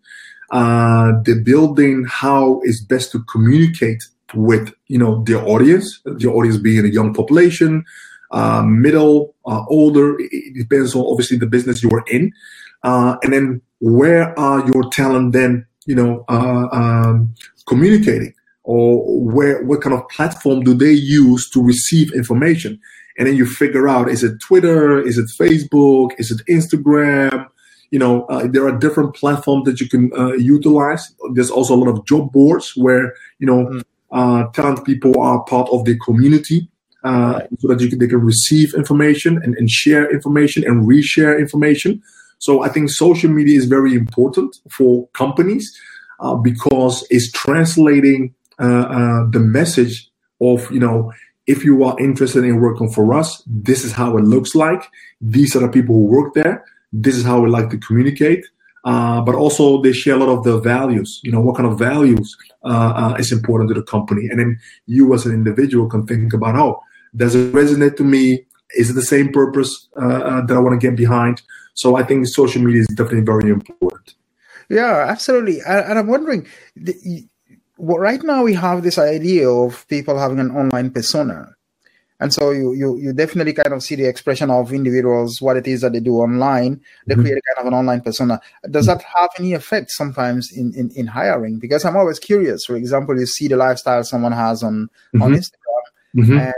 uh, 0.52 1.12
they're 1.24 1.44
building 1.44 2.06
how 2.10 2.60
is 2.64 2.84
best 2.84 3.12
to 3.12 3.24
communicate 3.26 4.04
with 4.34 4.74
you 4.88 4.98
know 4.98 5.24
their 5.24 5.42
audience 5.48 6.02
the 6.04 6.28
audience 6.28 6.58
being 6.58 6.84
a 6.86 6.90
young 6.90 7.14
population 7.14 7.86
uh, 8.32 8.64
middle 8.64 9.36
uh, 9.46 9.64
older 9.70 10.16
it 10.20 10.54
depends 10.56 10.96
on 10.96 11.06
obviously 11.06 11.38
the 11.38 11.46
business 11.56 11.84
you 11.84 11.92
are 11.92 12.04
in 12.08 12.32
uh, 12.84 13.16
and 13.22 13.32
then 13.34 13.62
where 13.80 14.38
are 14.40 14.66
your 14.68 14.84
talent 14.92 15.32
then 15.34 15.66
you 15.88 15.96
know 15.96 16.24
uh, 16.30 16.68
um, 16.72 17.34
communicating 17.66 18.34
or 18.64 19.20
where 19.20 19.64
what 19.64 19.82
kind 19.82 19.96
of 19.96 20.08
platform 20.10 20.62
do 20.62 20.74
they 20.74 20.92
use 20.92 21.50
to 21.50 21.64
receive 21.64 22.14
information 22.14 22.80
and 23.18 23.28
then 23.28 23.36
you 23.36 23.46
figure 23.46 23.88
out 23.88 24.10
is 24.10 24.24
it 24.24 24.40
Twitter, 24.40 25.00
is 25.02 25.18
it 25.18 25.30
Facebook, 25.40 26.12
is 26.18 26.32
it 26.32 26.46
Instagram? 26.48 27.48
You 27.90 28.00
know, 28.00 28.26
uh, 28.26 28.48
there 28.48 28.68
are 28.68 28.78
different 28.78 29.16
platforms 29.16 29.66
that 29.66 29.80
you 29.80 29.90
can 29.90 30.12
uh, 30.18 30.34
utilize. 30.34 31.14
There's 31.34 31.50
also 31.50 31.74
a 31.74 31.78
lot 31.78 31.90
of 31.90 32.06
job 32.06 32.32
boards 32.32 32.74
where 32.76 33.14
you 33.40 33.48
know 33.48 33.66
mm. 33.66 33.84
uh, 34.12 34.52
talent 34.52 34.86
people 34.86 35.20
are 35.20 35.44
part 35.46 35.70
of 35.72 35.86
the 35.86 35.98
community. 36.00 36.70
Uh. 37.04 37.42
So 37.60 37.70
that 37.70 37.80
you 37.80 37.90
can, 37.90 38.00
they 38.00 38.08
can 38.08 38.20
receive 38.20 38.74
information 38.74 39.40
and, 39.42 39.56
and 39.56 39.70
share 39.70 40.12
information 40.12 40.66
and 40.66 40.86
reshare 40.86 41.40
information. 41.40 42.02
So 42.40 42.64
I 42.64 42.70
think 42.70 42.90
social 42.92 43.30
media 43.30 43.58
is 43.58 43.66
very 43.66 43.94
important 43.94 44.58
for 44.72 45.08
companies 45.10 45.76
uh, 46.20 46.36
because 46.36 47.06
it's 47.10 47.32
translating 47.32 48.34
uh, 48.60 49.26
the 49.30 49.40
message 49.40 50.10
of 50.42 50.72
you 50.72 50.80
know 50.80 51.12
if 51.48 51.64
you 51.64 51.84
are 51.84 51.98
interested 52.00 52.44
in 52.44 52.60
working 52.60 52.90
for 52.92 53.14
us, 53.14 53.42
this 53.48 53.86
is 53.86 53.94
how 53.94 54.18
it 54.18 54.24
looks 54.24 54.54
like. 54.54 54.84
These 55.22 55.56
are 55.56 55.60
the 55.60 55.70
people 55.70 55.96
who 55.96 56.06
work 56.06 56.34
there. 56.34 56.66
This 56.92 57.16
is 57.16 57.24
how 57.24 57.40
we 57.40 57.50
like 57.50 57.70
to 57.70 57.78
communicate. 57.78 58.46
Uh, 58.84 59.22
but 59.22 59.36
also 59.36 59.82
they 59.82 59.92
share 59.92 60.16
a 60.16 60.18
lot 60.18 60.30
of 60.30 60.44
the 60.44 60.60
values. 60.60 61.20
You 61.24 61.32
know, 61.32 61.42
what 61.42 61.56
kind 61.56 61.68
of 61.70 61.80
values 61.80 62.38
uh, 62.64 62.94
uh, 62.96 63.16
is 63.18 63.32
important 63.32 63.70
to 63.70 63.74
the 63.74 63.84
company, 63.84 64.28
and 64.30 64.40
then 64.40 64.60
you 64.86 65.14
as 65.14 65.26
an 65.26 65.34
individual 65.34 65.90
can 65.90 66.06
think 66.06 66.34
about, 66.34 66.56
oh, 66.56 66.82
does 67.16 67.36
it 67.36 67.54
resonate 67.54 67.98
to 67.98 68.04
me? 68.04 68.46
Is 68.76 68.90
it 68.90 68.94
the 68.94 69.02
same 69.02 69.32
purpose 69.32 69.88
uh, 70.02 70.06
uh, 70.06 70.46
that 70.46 70.56
I 70.56 70.60
want 70.60 70.80
to 70.80 70.88
get 70.88 70.96
behind? 70.96 71.42
So 71.78 71.96
I 71.96 72.04
think 72.04 72.28
social 72.28 72.64
media 72.64 72.82
is 72.82 72.88
definitely 72.88 73.22
very 73.22 73.52
important. 73.52 74.16
Yeah, 74.68 75.06
absolutely. 75.08 75.62
And 75.62 76.00
I'm 76.00 76.08
wondering, 76.08 76.48
right 77.78 78.22
now 78.24 78.44
we 78.44 78.56
have 78.56 78.82
this 78.82 78.98
idea 78.98 79.48
of 79.48 79.88
people 79.88 80.18
having 80.18 80.40
an 80.40 80.50
online 80.52 80.90
persona. 80.90 81.50
And 82.20 82.34
so 82.34 82.50
you, 82.50 82.74
you, 82.74 82.98
you 82.98 83.14
definitely 83.14 83.54
kind 83.54 83.74
of 83.74 83.84
see 83.84 83.94
the 83.94 84.06
expression 84.06 84.50
of 84.50 84.74
individuals, 84.74 85.40
what 85.40 85.56
it 85.56 85.68
is 85.68 85.82
that 85.82 85.94
they 85.94 86.00
do 86.00 86.16
online. 86.16 86.82
They 87.06 87.14
mm-hmm. 87.14 87.22
create 87.22 87.38
a 87.38 87.56
kind 87.56 87.68
of 87.68 87.72
an 87.72 87.78
online 87.78 88.02
persona. 88.02 88.42
Does 88.72 88.88
that 88.88 89.04
have 89.04 89.30
any 89.38 89.54
effect 89.54 89.92
sometimes 89.92 90.52
in, 90.52 90.74
in, 90.74 90.90
in, 90.96 91.06
hiring? 91.06 91.60
Because 91.60 91.86
I'm 91.86 91.96
always 91.96 92.18
curious. 92.18 92.66
For 92.66 92.76
example, 92.76 93.20
you 93.20 93.28
see 93.28 93.48
the 93.48 93.56
lifestyle 93.56 94.04
someone 94.04 94.32
has 94.32 94.64
on, 94.64 94.90
mm-hmm. 95.14 95.22
on 95.22 95.34
Instagram. 95.34 95.84
Mm-hmm. 96.16 96.40
And 96.40 96.54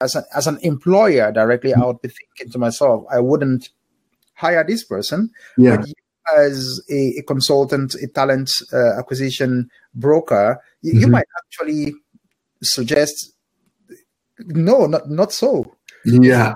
as, 0.00 0.16
a, 0.16 0.24
as 0.34 0.46
an 0.46 0.58
employer 0.62 1.30
directly, 1.30 1.74
I 1.74 1.84
would 1.84 2.00
be 2.00 2.08
thinking 2.08 2.50
to 2.50 2.58
myself, 2.58 3.04
I 3.12 3.20
wouldn't 3.20 3.68
hire 4.42 4.64
this 4.66 4.84
person. 4.84 5.30
Yeah. 5.56 5.76
But 5.76 5.86
as 6.36 6.80
a, 6.90 7.00
a 7.18 7.22
consultant, 7.22 7.94
a 7.94 8.06
talent 8.08 8.50
uh, 8.72 8.98
acquisition 8.98 9.70
broker, 9.94 10.60
you, 10.82 10.92
mm-hmm. 10.92 11.00
you, 11.00 11.06
might 11.08 11.26
actually 11.40 11.94
suggest, 12.62 13.34
no, 14.38 14.86
not 14.86 15.08
not 15.08 15.32
so. 15.32 15.64
Yeah. 16.04 16.54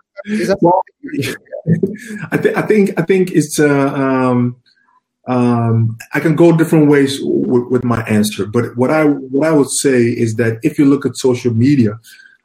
well, 0.60 0.82
I, 2.32 2.36
th- 2.42 2.56
I 2.56 2.62
think 2.62 2.98
I 2.98 3.02
think 3.02 3.30
it's 3.32 3.58
uh, 3.60 3.92
um, 4.04 4.56
um, 5.28 5.96
I 6.14 6.20
can 6.20 6.34
go 6.36 6.56
different 6.56 6.88
ways 6.88 7.18
w- 7.20 7.68
with 7.68 7.84
my 7.84 8.02
answer, 8.18 8.46
but 8.46 8.76
what 8.76 8.90
I 8.90 9.04
what 9.04 9.46
I 9.48 9.52
would 9.52 9.70
say 9.70 10.02
is 10.02 10.34
that 10.36 10.58
if 10.62 10.78
you 10.78 10.84
look 10.84 11.06
at 11.06 11.16
social 11.16 11.54
media, 11.54 11.98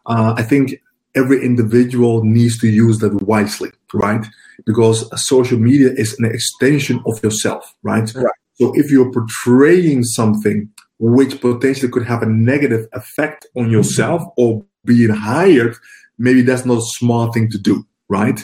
uh, 0.05 0.33
I 0.37 0.43
think 0.43 0.81
every 1.15 1.43
individual 1.43 2.23
needs 2.23 2.59
to 2.59 2.67
use 2.67 2.99
that 2.99 3.13
wisely, 3.23 3.71
right? 3.93 4.25
Because 4.65 5.09
social 5.25 5.57
media 5.57 5.91
is 5.95 6.17
an 6.19 6.25
extension 6.25 7.01
of 7.05 7.21
yourself, 7.23 7.73
right? 7.83 8.13
Right. 8.13 8.33
So 8.55 8.73
if 8.75 8.91
you're 8.91 9.11
portraying 9.11 10.03
something 10.03 10.69
which 10.99 11.41
potentially 11.41 11.91
could 11.91 12.05
have 12.05 12.21
a 12.21 12.27
negative 12.27 12.87
effect 12.93 13.47
on 13.57 13.71
yourself 13.71 14.21
or 14.37 14.63
being 14.85 15.09
hired, 15.09 15.75
maybe 16.17 16.43
that's 16.43 16.65
not 16.65 16.77
a 16.77 16.85
smart 16.99 17.33
thing 17.33 17.49
to 17.49 17.57
do, 17.57 17.83
right? 18.07 18.39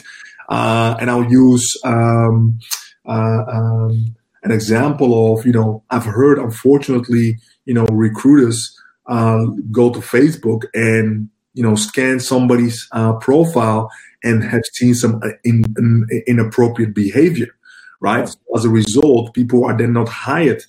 Uh, 0.48 0.96
and 1.00 1.10
I'll 1.10 1.30
use 1.30 1.72
um, 1.84 2.58
uh, 3.06 3.44
um, 3.48 4.16
an 4.42 4.50
example 4.50 5.32
of, 5.32 5.46
you 5.46 5.52
know, 5.52 5.84
I've 5.90 6.04
heard, 6.04 6.38
unfortunately, 6.38 7.36
you 7.64 7.74
know, 7.74 7.86
recruiters 7.86 8.76
uh, 9.06 9.44
go 9.70 9.90
to 9.90 10.00
Facebook 10.00 10.64
and, 10.74 11.30
you 11.58 11.64
know, 11.64 11.74
scan 11.74 12.20
somebody's 12.20 12.86
uh, 12.92 13.14
profile 13.14 13.90
and 14.22 14.44
have 14.44 14.62
seen 14.72 14.94
some 14.94 15.20
uh, 15.24 15.30
in, 15.42 15.64
in, 15.76 16.06
inappropriate 16.28 16.94
behavior, 16.94 17.48
right? 18.00 18.28
So 18.28 18.38
as 18.54 18.64
a 18.64 18.68
result, 18.68 19.34
people 19.34 19.64
are 19.64 19.76
then 19.76 19.92
not 19.92 20.08
hired 20.08 20.62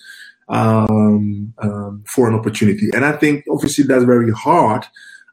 um, 0.47 1.54
um, 1.60 2.04
for 2.08 2.28
an 2.28 2.34
opportunity. 2.34 2.89
And 2.95 3.06
I 3.06 3.12
think 3.12 3.45
obviously 3.47 3.84
that's 3.84 4.04
very 4.04 4.32
hard. 4.32 4.84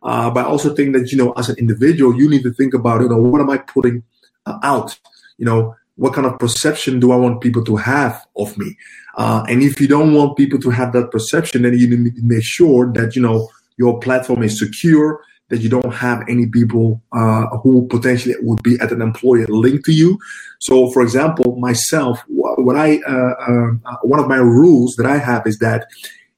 Uh, 0.03 0.29
but 0.29 0.45
I 0.45 0.49
also 0.49 0.75
think 0.75 0.95
that, 0.95 1.11
you 1.11 1.17
know, 1.17 1.33
as 1.33 1.49
an 1.49 1.57
individual, 1.57 2.15
you 2.15 2.29
need 2.29 2.43
to 2.43 2.53
think 2.53 2.75
about, 2.75 3.01
you 3.01 3.09
know, 3.09 3.17
what 3.17 3.41
am 3.41 3.49
I 3.49 3.57
putting 3.57 4.03
uh, 4.45 4.59
out? 4.63 4.99
You 5.39 5.47
know, 5.47 5.75
what 5.95 6.13
kind 6.13 6.27
of 6.27 6.39
perception 6.39 7.01
do 7.01 7.13
I 7.13 7.17
want 7.17 7.41
people 7.41 7.65
to 7.65 7.77
have 7.77 8.27
of 8.37 8.59
me? 8.59 8.77
Uh, 9.17 9.43
and 9.49 9.63
if 9.63 9.81
you 9.81 9.89
don't 9.89 10.13
want 10.13 10.37
people 10.37 10.61
to 10.61 10.69
have 10.69 10.93
that 10.93 11.11
perception, 11.11 11.63
then 11.63 11.79
you 11.79 11.89
need 11.97 12.17
to 12.17 12.23
make 12.23 12.45
sure 12.45 12.93
that, 12.93 13.17
you 13.17 13.23
know, 13.23 13.49
your 13.79 13.99
platform 14.01 14.43
is 14.43 14.59
secure, 14.59 15.21
that 15.49 15.61
you 15.61 15.69
don't 15.69 15.95
have 15.95 16.25
any 16.29 16.47
people 16.47 17.01
uh, 17.13 17.47
who 17.59 17.87
potentially 17.89 18.35
would 18.41 18.63
be 18.63 18.79
at 18.81 18.91
an 18.91 19.01
employer 19.01 19.47
linked 19.49 19.85
to 19.85 19.93
you. 19.93 20.19
So, 20.59 20.91
for 20.91 21.03
example, 21.03 21.57
myself, 21.57 22.23
what 22.29 22.77
I 22.77 22.99
uh, 23.07 23.35
uh, 23.49 23.71
uh, 23.85 23.97
one 24.03 24.19
of 24.19 24.29
my 24.29 24.37
rules 24.37 24.97
that 24.97 25.07
I 25.07 25.19
have 25.19 25.47
is 25.47 25.59
that 25.59 25.87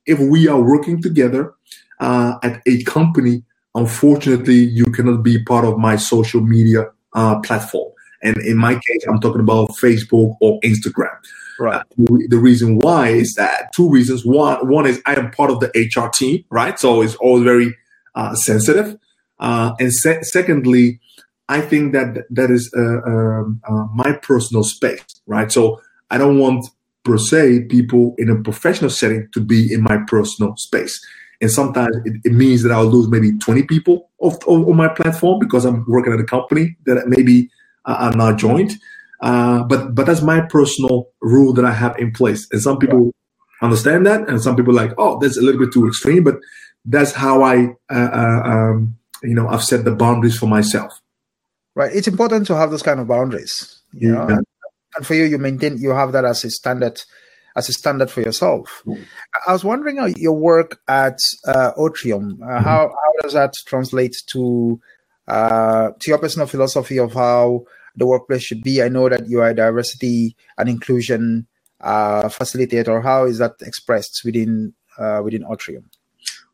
if 0.06 0.18
we 0.18 0.48
are 0.48 0.60
working 0.60 1.00
together 1.00 1.54
uh, 2.00 2.38
at 2.42 2.60
a 2.66 2.82
company, 2.84 3.44
unfortunately, 3.74 4.54
you 4.56 4.86
cannot 4.86 5.22
be 5.22 5.42
part 5.44 5.64
of 5.64 5.78
my 5.78 5.96
social 5.96 6.40
media 6.40 6.90
uh, 7.14 7.40
platform. 7.40 7.92
And 8.22 8.36
in 8.38 8.56
my 8.56 8.74
case, 8.74 9.04
I'm 9.08 9.20
talking 9.20 9.40
about 9.40 9.70
Facebook 9.80 10.36
or 10.40 10.60
Instagram. 10.60 11.16
Right. 11.60 11.82
the 11.96 12.38
reason 12.38 12.78
why 12.78 13.08
is 13.08 13.34
that 13.34 13.72
two 13.74 13.90
reasons. 13.90 14.24
One, 14.24 14.68
one 14.68 14.86
is 14.86 15.02
I 15.06 15.14
am 15.14 15.32
part 15.32 15.50
of 15.50 15.58
the 15.58 15.70
HR 15.74 16.08
team, 16.08 16.44
right? 16.50 16.78
So 16.78 17.02
it's 17.02 17.16
always 17.16 17.42
very 17.42 17.74
uh, 18.18 18.34
sensitive. 18.34 18.98
Uh, 19.38 19.72
and 19.78 19.92
se- 19.92 20.22
secondly, 20.22 21.00
I 21.48 21.60
think 21.60 21.92
that 21.92 22.24
that 22.30 22.50
is 22.50 22.70
uh, 22.76 23.00
um, 23.10 23.60
uh, 23.66 23.86
my 23.94 24.12
personal 24.12 24.64
space, 24.64 25.04
right? 25.26 25.50
So 25.50 25.80
I 26.10 26.18
don't 26.18 26.38
want 26.38 26.66
per 27.04 27.16
se 27.16 27.66
people 27.70 28.14
in 28.18 28.28
a 28.28 28.36
professional 28.42 28.90
setting 28.90 29.28
to 29.32 29.40
be 29.40 29.72
in 29.72 29.82
my 29.82 29.98
personal 30.08 30.56
space. 30.56 31.00
And 31.40 31.50
sometimes 31.50 31.96
it, 32.04 32.20
it 32.24 32.32
means 32.32 32.64
that 32.64 32.72
I'll 32.72 32.84
lose 32.86 33.08
maybe 33.08 33.30
20 33.38 33.62
people 33.62 34.10
on 34.20 34.76
my 34.76 34.88
platform 34.88 35.38
because 35.38 35.64
I'm 35.64 35.84
working 35.86 36.12
at 36.12 36.20
a 36.20 36.24
company 36.24 36.76
that 36.86 37.06
maybe 37.06 37.48
uh, 37.86 38.10
are 38.10 38.16
not 38.16 38.36
joined. 38.38 38.72
Uh, 39.20 39.62
but 39.64 39.94
but 39.94 40.06
that's 40.06 40.22
my 40.22 40.40
personal 40.40 41.08
rule 41.22 41.52
that 41.54 41.64
I 41.64 41.72
have 41.72 41.96
in 41.98 42.12
place. 42.12 42.46
And 42.52 42.60
some 42.60 42.78
people 42.78 43.14
understand 43.62 44.06
that, 44.06 44.28
and 44.28 44.40
some 44.40 44.56
people 44.56 44.74
like, 44.74 44.92
oh, 44.98 45.18
that's 45.20 45.36
a 45.36 45.42
little 45.42 45.60
bit 45.60 45.72
too 45.72 45.86
extreme. 45.88 46.24
But 46.24 46.36
that's 46.84 47.12
how 47.12 47.42
I 47.42 47.74
uh, 47.90 48.10
uh, 48.12 48.42
um, 48.44 48.96
you 49.22 49.34
know 49.34 49.48
I've 49.48 49.64
set 49.64 49.84
the 49.84 49.94
boundaries 49.94 50.38
for 50.38 50.46
myself. 50.46 51.00
Right. 51.74 51.94
It's 51.94 52.08
important 52.08 52.46
to 52.48 52.56
have 52.56 52.70
those 52.70 52.82
kind 52.82 52.98
of 52.98 53.06
boundaries. 53.06 53.82
You 53.92 54.14
yeah. 54.14 54.26
know? 54.26 54.42
And 54.96 55.06
for 55.06 55.14
you, 55.14 55.24
you 55.24 55.38
maintain 55.38 55.78
you 55.78 55.90
have 55.90 56.12
that 56.12 56.24
as 56.24 56.44
a 56.44 56.50
standard 56.50 57.00
as 57.56 57.68
a 57.68 57.72
standard 57.72 58.10
for 58.10 58.20
yourself. 58.20 58.82
Mm-hmm. 58.86 59.02
I 59.46 59.52
was 59.52 59.64
wondering 59.64 59.98
uh, 59.98 60.06
your 60.16 60.32
work 60.32 60.80
at 60.88 61.18
uh, 61.46 61.72
Otrium. 61.76 62.40
Uh, 62.42 62.46
mm-hmm. 62.46 62.64
How 62.64 62.88
how 62.88 63.12
does 63.22 63.34
that 63.34 63.52
translate 63.66 64.16
to 64.28 64.80
uh, 65.26 65.90
to 65.98 66.10
your 66.10 66.18
personal 66.18 66.46
philosophy 66.46 66.98
of 66.98 67.12
how 67.14 67.64
the 67.96 68.06
workplace 68.06 68.42
should 68.42 68.62
be? 68.62 68.82
I 68.82 68.88
know 68.88 69.08
that 69.08 69.28
you 69.28 69.40
are 69.40 69.50
a 69.50 69.54
diversity 69.54 70.36
and 70.56 70.68
inclusion 70.68 71.46
uh, 71.80 72.24
facilitator. 72.24 73.02
How 73.02 73.24
is 73.24 73.38
that 73.38 73.54
expressed 73.60 74.22
within 74.24 74.74
uh, 74.98 75.20
within 75.22 75.44
Otrium? 75.44 75.84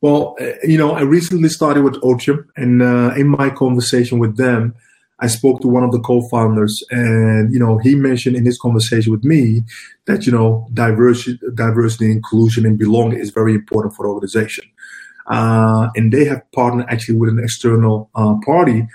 Well, 0.04 0.36
uh, 0.38 0.52
you 0.62 0.76
know, 0.76 0.90
I 0.90 1.00
recently 1.00 1.48
started 1.48 1.82
with 1.82 1.94
Otrium, 2.02 2.44
and 2.58 2.82
uh, 2.82 3.14
in 3.16 3.26
my 3.26 3.48
conversation 3.48 4.18
with 4.18 4.36
them, 4.36 4.74
I 5.20 5.28
spoke 5.28 5.62
to 5.62 5.68
one 5.68 5.82
of 5.82 5.92
the 5.92 5.98
co-founders, 5.98 6.84
and 6.90 7.50
you 7.50 7.58
know, 7.58 7.78
he 7.78 7.94
mentioned 7.94 8.36
in 8.36 8.44
his 8.44 8.58
conversation 8.58 9.12
with 9.12 9.24
me 9.24 9.62
that 10.04 10.26
you 10.26 10.32
know, 10.32 10.68
diversity, 10.74 11.40
diversity, 11.54 12.12
inclusion, 12.12 12.66
and 12.66 12.78
belonging 12.78 13.18
is 13.18 13.30
very 13.30 13.54
important 13.54 13.94
for 13.94 14.02
the 14.04 14.10
organization. 14.10 14.66
Uh, 15.26 15.88
and 15.96 16.12
they 16.12 16.26
have 16.26 16.42
partnered 16.52 16.84
actually 16.90 17.16
with 17.16 17.30
an 17.30 17.38
external 17.38 18.10
uh, 18.14 18.34
party 18.44 18.86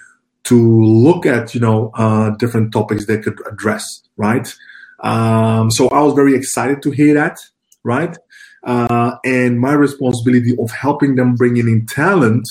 to 0.43 0.83
look 0.83 1.25
at 1.25 1.55
you 1.55 1.59
know 1.59 1.89
uh, 1.95 2.29
different 2.37 2.71
topics 2.71 3.07
they 3.07 3.17
could 3.17 3.39
address, 3.51 4.03
right? 4.17 4.53
Um, 4.99 5.71
so 5.71 5.87
I 5.87 6.01
was 6.01 6.13
very 6.13 6.35
excited 6.35 6.83
to 6.83 6.91
hear 6.91 7.15
that, 7.15 7.39
right? 7.83 8.15
Uh, 8.63 9.15
and 9.23 9.59
my 9.59 9.73
responsibility 9.73 10.55
of 10.59 10.71
helping 10.71 11.15
them 11.15 11.35
bring 11.35 11.57
in 11.57 11.85
talent 11.85 12.47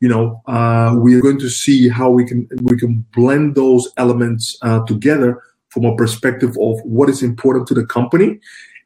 you 0.00 0.08
know 0.08 0.42
uh, 0.46 0.94
we 0.98 1.14
are 1.14 1.20
going 1.20 1.38
to 1.38 1.48
see 1.48 1.88
how 1.88 2.10
we 2.10 2.24
can 2.24 2.48
we 2.62 2.76
can 2.76 3.04
blend 3.14 3.54
those 3.54 3.92
elements 3.96 4.56
uh, 4.62 4.84
together 4.86 5.42
from 5.68 5.84
a 5.84 5.96
perspective 5.96 6.50
of 6.60 6.80
what 6.84 7.08
is 7.08 7.22
important 7.22 7.66
to 7.66 7.74
the 7.74 7.86
company 7.86 8.38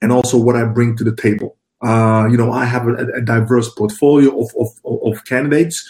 and 0.02 0.12
also 0.12 0.38
what 0.38 0.56
i 0.56 0.64
bring 0.64 0.96
to 0.96 1.04
the 1.04 1.16
table 1.16 1.56
uh, 1.82 2.26
you 2.30 2.36
know 2.36 2.52
i 2.52 2.64
have 2.64 2.86
a, 2.86 2.94
a 3.14 3.20
diverse 3.20 3.68
portfolio 3.74 4.30
of, 4.40 4.50
of, 4.58 4.68
of 5.04 5.24
candidates 5.24 5.88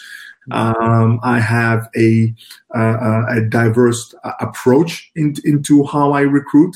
um, 0.51 1.19
I 1.23 1.39
have 1.39 1.89
a, 1.95 2.33
a 2.73 3.41
diverse 3.49 4.13
uh, 4.23 4.31
approach 4.39 5.11
in, 5.15 5.35
into 5.43 5.83
how 5.85 6.13
I 6.13 6.21
recruit. 6.21 6.75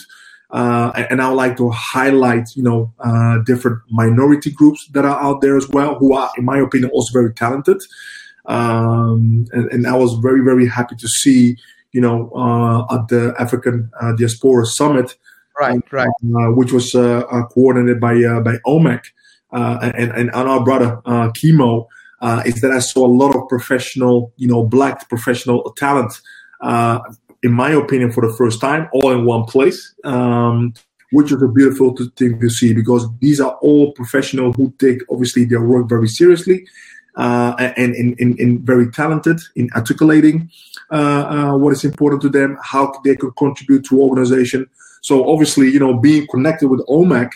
Uh, 0.52 0.92
and 1.10 1.22
I 1.22 1.30
would 1.30 1.36
like 1.36 1.56
to 1.58 1.70
highlight, 1.70 2.50
you 2.56 2.64
know, 2.64 2.94
uh, 3.00 3.38
different 3.46 3.80
minority 3.90 4.52
groups 4.52 4.86
that 4.92 5.06
are 5.06 5.20
out 5.22 5.40
there 5.42 5.56
as 5.56 5.70
well, 5.70 5.96
who 5.96 6.14
are, 6.14 6.30
in 6.38 6.44
my 6.44 6.60
opinion, 6.60 6.92
also 6.92 7.14
very 7.14 7.34
talented. 7.34 7.82
Um, 8.46 9.46
and, 9.54 9.72
and, 9.72 9.88
I 9.88 9.96
was 9.96 10.16
very, 10.16 10.44
very 10.44 10.68
happy 10.68 10.96
to 10.96 11.08
see, 11.08 11.56
you 11.94 12.02
know, 12.02 12.32
uh, 12.36 12.96
at 12.96 13.08
the 13.08 13.34
African 13.40 13.90
uh, 14.02 14.14
Diaspora 14.14 14.66
Summit, 14.66 15.16
right, 15.60 15.80
right, 15.92 16.08
uh, 16.08 16.52
which 16.52 16.74
was 16.74 16.96
uh, 16.96 17.24
coordinated 17.54 18.02
by 18.02 18.16
by 18.42 18.58
OMAC 18.66 19.04
and, 19.52 19.94
and, 19.96 20.12
and 20.12 20.32
our 20.32 20.64
brother 20.64 21.00
Kimo, 21.36 21.88
is 22.44 22.56
that 22.62 22.72
I 22.72 22.80
saw 22.80 23.06
a 23.06 23.14
lot 23.14 23.36
of 23.36 23.48
professional, 23.48 24.34
you 24.38 24.48
know, 24.48 24.66
black 24.66 25.08
professional 25.08 25.72
talent 25.78 26.20
in 27.44 27.52
my 27.52 27.72
opinion, 27.72 28.12
for 28.12 28.26
the 28.28 28.34
first 28.34 28.62
time, 28.62 28.88
all 28.94 29.12
in 29.12 29.26
one 29.26 29.46
place, 29.46 29.94
um, 30.04 30.74
which 31.12 31.32
is 31.32 31.42
a 31.42 31.48
beautiful 31.48 31.96
thing 32.16 32.40
to 32.40 32.50
see 32.50 32.74
because 32.74 33.08
these 33.20 33.40
are 33.40 33.56
all 33.62 33.92
professionals 33.94 34.56
who 34.56 34.74
take 34.80 35.02
obviously 35.10 35.46
their 35.46 35.62
work 35.62 35.90
very 35.90 36.08
seriously 36.08 36.66
uh, 37.16 37.54
and 37.78 37.96
in, 37.96 38.16
in, 38.20 38.38
in, 38.38 38.64
very 38.64 38.90
talented 38.92 39.40
in 39.56 39.70
articulating 39.76 40.50
uh, 40.92 40.96
uh, 40.96 41.58
what 41.58 41.74
is 41.74 41.84
important 41.84 42.22
to 42.22 42.30
them, 42.30 42.58
how 42.64 42.94
they 43.04 43.16
could 43.16 43.36
contribute 43.36 43.84
to 43.86 44.02
organization. 44.02 44.66
So 45.02 45.30
obviously, 45.30 45.70
you 45.70 45.80
know, 45.80 45.96
being 45.96 46.28
connected 46.32 46.70
with 46.70 46.86
OMAC 46.88 47.32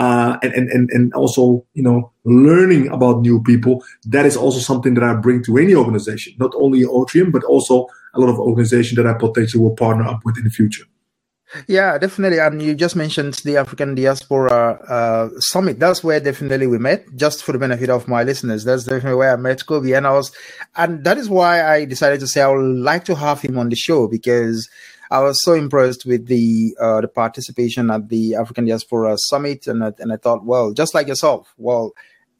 uh, 0.00 0.38
and, 0.42 0.70
and, 0.70 0.88
and 0.90 1.12
also, 1.12 1.62
you 1.74 1.82
know, 1.82 2.10
learning 2.24 2.88
about 2.88 3.20
new 3.20 3.42
people, 3.42 3.84
that 4.06 4.24
is 4.24 4.34
also 4.34 4.58
something 4.58 4.94
that 4.94 5.04
I 5.04 5.12
bring 5.12 5.44
to 5.44 5.58
any 5.58 5.74
organization, 5.74 6.32
not 6.38 6.52
only 6.56 6.80
Otrium, 6.84 7.30
but 7.30 7.44
also 7.44 7.86
a 8.14 8.20
lot 8.20 8.30
of 8.30 8.38
organizations 8.40 8.96
that 8.96 9.06
I 9.06 9.12
potentially 9.12 9.62
will 9.62 9.76
partner 9.76 10.06
up 10.06 10.20
with 10.24 10.38
in 10.38 10.44
the 10.44 10.50
future. 10.50 10.84
Yeah, 11.66 11.98
definitely. 11.98 12.38
And 12.38 12.62
you 12.62 12.74
just 12.74 12.96
mentioned 12.96 13.34
the 13.44 13.58
African 13.58 13.94
Diaspora 13.94 14.78
uh, 14.88 15.28
Summit. 15.38 15.78
That's 15.78 16.02
where 16.02 16.20
definitely 16.20 16.66
we 16.66 16.78
met. 16.78 17.04
Just 17.16 17.42
for 17.44 17.52
the 17.52 17.58
benefit 17.58 17.90
of 17.90 18.08
my 18.08 18.22
listeners, 18.22 18.64
that's 18.64 18.84
definitely 18.84 19.16
where 19.16 19.34
I 19.34 19.36
met 19.36 19.58
Kobi. 19.66 19.94
And 19.94 20.06
I 20.06 20.12
was, 20.12 20.32
and 20.76 21.04
that 21.04 21.18
is 21.18 21.28
why 21.28 21.62
I 21.62 21.84
decided 21.84 22.20
to 22.20 22.26
say 22.26 22.40
I 22.40 22.48
would 22.48 22.64
like 22.64 23.04
to 23.06 23.16
have 23.16 23.42
him 23.42 23.58
on 23.58 23.68
the 23.68 23.76
show 23.76 24.06
because 24.06 24.66
I 25.10 25.20
was 25.20 25.42
so 25.42 25.54
impressed 25.54 26.06
with 26.06 26.26
the 26.26 26.76
uh, 26.80 27.00
the 27.00 27.08
participation 27.08 27.90
at 27.90 28.08
the 28.08 28.36
African 28.36 28.66
Diaspora 28.66 29.16
Summit, 29.18 29.66
and 29.66 29.82
I, 29.82 29.92
and 29.98 30.12
I 30.12 30.16
thought, 30.16 30.44
well, 30.44 30.72
just 30.72 30.94
like 30.94 31.08
yourself, 31.08 31.52
well, 31.58 31.92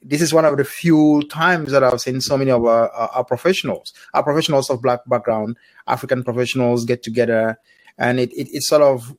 this 0.03 0.23
is 0.23 0.33
one 0.33 0.45
of 0.45 0.57
the 0.57 0.65
few 0.65 1.23
times 1.29 1.73
that 1.73 1.83
I've 1.83 2.01
seen 2.01 2.21
so 2.21 2.39
many 2.39 2.51
of 2.51 2.65
our, 2.65 2.89
our, 2.91 3.25
professionals, 3.25 3.93
our 4.15 4.23
professionals 4.23 4.71
of 4.71 4.81
black 4.81 5.01
background, 5.07 5.57
African 5.87 6.23
professionals 6.23 6.85
get 6.85 7.03
together, 7.03 7.59
and 7.99 8.21
it, 8.21 8.33
it, 8.33 8.49
it 8.53 8.63
sort 8.63 8.83
of 8.83 9.17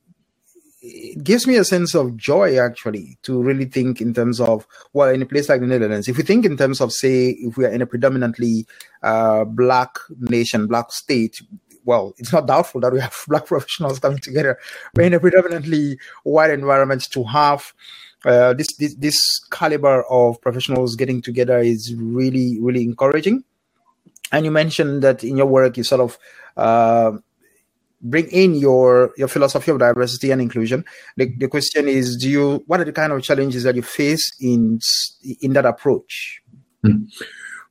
it 0.84 1.22
gives 1.22 1.46
me 1.46 1.56
a 1.56 1.64
sense 1.64 1.94
of 1.94 2.16
joy 2.16 2.58
actually 2.58 3.16
to 3.22 3.40
really 3.40 3.66
think 3.66 4.00
in 4.00 4.12
terms 4.12 4.40
of 4.40 4.66
well 4.92 5.08
in 5.08 5.22
a 5.22 5.26
place 5.26 5.48
like 5.48 5.60
the 5.60 5.66
netherlands 5.66 6.08
if 6.08 6.16
we 6.16 6.24
think 6.24 6.44
in 6.44 6.56
terms 6.56 6.80
of 6.80 6.92
say 6.92 7.28
if 7.28 7.56
we 7.56 7.64
are 7.64 7.70
in 7.70 7.82
a 7.82 7.86
predominantly 7.86 8.66
uh, 9.04 9.44
black 9.44 9.96
nation 10.18 10.66
black 10.66 10.90
state 10.90 11.40
well 11.84 12.14
it's 12.18 12.32
not 12.32 12.46
doubtful 12.46 12.80
that 12.80 12.92
we 12.92 13.00
have 13.00 13.16
black 13.28 13.46
professionals 13.46 13.98
coming 13.98 14.18
together 14.18 14.58
in 14.98 15.14
a 15.14 15.20
predominantly 15.20 15.98
white 16.24 16.50
environment 16.50 17.08
to 17.10 17.24
have 17.24 17.72
uh, 18.24 18.54
this, 18.54 18.68
this 18.78 18.94
this 18.94 19.40
caliber 19.50 20.04
of 20.04 20.40
professionals 20.40 20.94
getting 20.96 21.20
together 21.20 21.58
is 21.58 21.94
really 21.96 22.58
really 22.60 22.84
encouraging. 22.84 23.42
And 24.30 24.44
you 24.44 24.50
mentioned 24.50 25.02
that 25.02 25.24
in 25.24 25.36
your 25.36 25.46
work 25.46 25.76
you 25.76 25.84
sort 25.84 26.00
of 26.00 26.18
uh, 26.56 27.18
bring 28.00 28.26
in 28.28 28.54
your 28.54 29.12
your 29.16 29.28
philosophy 29.28 29.70
of 29.70 29.78
diversity 29.78 30.30
and 30.30 30.40
inclusion. 30.40 30.84
The, 31.16 31.34
the 31.36 31.48
question 31.48 31.88
is 31.88 32.16
do 32.16 32.28
you 32.28 32.64
what 32.66 32.80
are 32.80 32.84
the 32.84 32.92
kind 32.92 33.12
of 33.12 33.22
challenges 33.22 33.64
that 33.64 33.74
you 33.74 33.82
face 33.82 34.32
in 34.40 34.78
in 35.40 35.52
that 35.54 35.66
approach? 35.66 36.42
Hmm. 36.84 37.04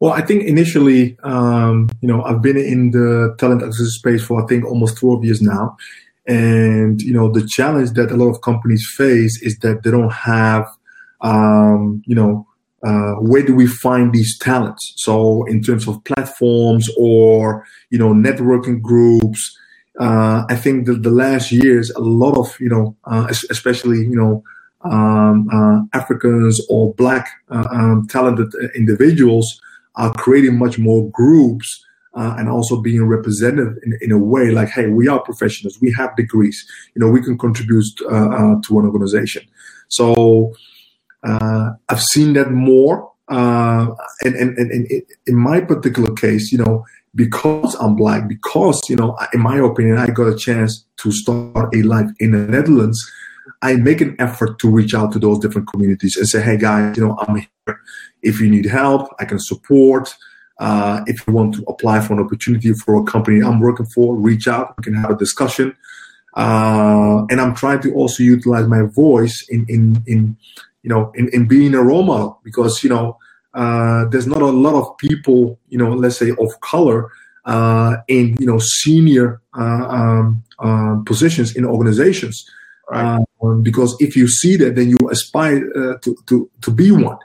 Well 0.02 0.12
i 0.12 0.22
think 0.22 0.44
initially 0.44 1.18
um, 1.24 1.90
you 2.02 2.08
know 2.10 2.22
i've 2.24 2.42
been 2.42 2.58
in 2.58 2.92
the 2.92 3.34
talent 3.40 3.62
acquisition 3.62 3.90
space 3.92 4.24
for 4.24 4.44
i 4.44 4.48
think 4.48 4.66
almost 4.66 4.98
12 4.98 5.24
years 5.24 5.42
now. 5.42 5.78
And 6.28 7.02
you 7.02 7.14
know 7.14 7.32
the 7.32 7.46
challenge 7.48 7.92
that 7.94 8.12
a 8.12 8.16
lot 8.16 8.30
of 8.30 8.42
companies 8.42 8.86
face 8.96 9.42
is 9.42 9.58
that 9.60 9.82
they 9.82 9.90
don't 9.90 10.14
have 10.14 10.68
um, 11.22 12.04
you 12.06 12.16
know 12.16 12.46
uh, 12.86 13.14
where 13.16 13.42
do 13.42 13.56
we 13.56 13.66
find 13.66 14.14
these 14.14 14.38
talents? 14.38 14.94
So 14.98 15.46
in 15.46 15.64
terms 15.64 15.88
of 15.88 16.04
platforms 16.04 16.88
or 16.96 17.66
you 17.90 17.98
know 17.98 18.14
networking 18.14 18.82
groups 18.84 19.58
uh, 20.00 20.46
I 20.50 20.56
think 20.56 20.86
that 20.86 21.04
the 21.04 21.12
last 21.12 21.52
years, 21.52 21.92
a 21.92 22.00
lot 22.00 22.38
of 22.38 22.60
you 22.60 22.70
know, 22.70 22.96
uh, 23.06 23.28
especially 23.50 24.00
you 24.00 24.16
know, 24.16 24.44
um, 24.90 25.50
uh, 25.52 25.98
Africans 25.98 26.62
or 26.70 26.94
Black 26.94 27.28
uh, 27.50 27.68
um, 27.72 28.08
talented 28.08 28.54
individuals 28.76 29.60
are 29.96 30.14
creating 30.14 30.58
much 30.58 30.80
more 30.80 31.10
groups 31.12 31.86
uh, 32.16 32.36
and 32.38 32.50
also 32.50 32.82
being 32.82 33.06
represented 33.06 33.78
in, 33.84 33.98
in 34.02 34.12
a 34.12 34.18
way 34.18 34.52
like, 34.52 34.70
hey, 34.70 34.88
we 34.88 35.08
are 35.08 35.20
professionals, 35.20 35.80
we 35.82 35.92
have 35.92 36.16
degrees, 36.16 36.66
you 36.96 37.00
know, 37.00 37.10
we 37.10 37.22
can 37.22 37.38
contribute 37.38 37.86
uh, 38.10 38.56
to 38.66 38.80
an 38.80 38.86
organization. 38.86 39.44
So 39.88 40.54
I've 41.24 42.02
seen 42.02 42.34
that 42.34 42.52
more, 42.52 43.12
and, 43.30 43.96
and, 44.24 44.58
and, 44.58 44.72
and 44.72 45.02
in 45.28 45.36
my 45.36 45.62
particular 45.62 46.14
case, 46.14 46.52
you 46.52 46.58
know 46.58 46.86
because 47.16 47.76
I'm 47.76 47.96
black, 47.96 48.28
because, 48.28 48.82
you 48.90 48.96
know, 48.96 49.18
in 49.34 49.42
my 49.42 49.58
opinion, 49.58 49.98
I 49.98 50.08
got 50.08 50.28
a 50.28 50.36
chance 50.36 50.86
to 50.98 51.12
start 51.12 51.76
a 51.76 51.82
life 51.84 52.10
in 52.20 52.32
the 52.32 52.40
Netherlands, 52.40 53.00
I 53.62 53.76
make 53.76 54.02
an 54.02 54.16
effort 54.20 54.60
to 54.60 54.70
reach 54.70 54.94
out 54.94 55.12
to 55.14 55.20
those 55.20 55.40
different 55.40 55.68
communities 55.68 56.16
and 56.18 56.28
say, 56.28 56.42
hey 56.42 56.58
guys, 56.58 56.98
you 56.98 57.06
know, 57.06 57.18
I'm 57.20 57.36
here. 57.36 57.80
If 58.22 58.40
you 58.40 58.50
need 58.50 58.66
help, 58.66 59.10
I 59.20 59.26
can 59.26 59.40
support. 59.40 60.14
Uh, 60.60 61.02
if 61.08 61.26
you 61.26 61.34
want 61.34 61.56
to 61.56 61.64
apply 61.68 62.02
for 62.02 62.14
an 62.14 62.20
opportunity 62.20 62.72
for 62.74 62.96
a 63.02 63.04
company 63.04 63.42
I'm 63.42 63.60
working 63.60 63.86
for, 63.88 64.16
reach 64.16 64.48
out. 64.48 64.76
We 64.78 64.84
can 64.84 64.94
have 64.94 65.12
a 65.12 65.16
discussion. 65.16 65.76
Uh, 66.36 67.26
and 67.30 67.42
I'm 67.42 67.56
trying 67.56 67.82
to 67.82 67.94
also 67.94 68.24
utilize 68.24 68.68
my 68.68 68.84
voice 68.84 69.46
in, 69.50 69.66
in, 69.68 70.04
in 70.06 70.38
you 70.84 70.90
know, 70.90 71.12
in, 71.16 71.30
in 71.30 71.48
being 71.48 71.74
a 71.74 71.82
role 71.82 72.04
model 72.04 72.40
because, 72.44 72.84
you 72.84 72.90
know, 72.90 73.18
uh, 73.54 74.06
there's 74.06 74.28
not 74.28 74.42
a 74.42 74.46
lot 74.46 74.76
of 74.76 74.98
people, 74.98 75.60
you 75.70 75.78
know, 75.78 75.90
let's 75.90 76.18
say 76.18 76.32
of 76.40 76.60
color 76.62 77.12
uh, 77.46 77.98
in 78.08 78.36
you 78.40 78.46
know 78.46 78.60
senior 78.60 79.42
uh, 79.58 79.86
um, 79.88 80.44
um 80.60 81.04
positions 81.06 81.56
in 81.56 81.66
organizations. 81.66 82.50
Right. 82.90 83.24
Um, 83.42 83.64
because 83.64 83.96
if 84.00 84.16
you 84.16 84.28
see 84.28 84.56
that, 84.58 84.76
then 84.76 84.90
you 84.90 84.98
aspire 85.10 85.70
uh, 85.76 85.98
to, 86.00 86.16
to 86.28 86.50
to 86.62 86.72
be 86.72 86.92
one. 86.92 87.18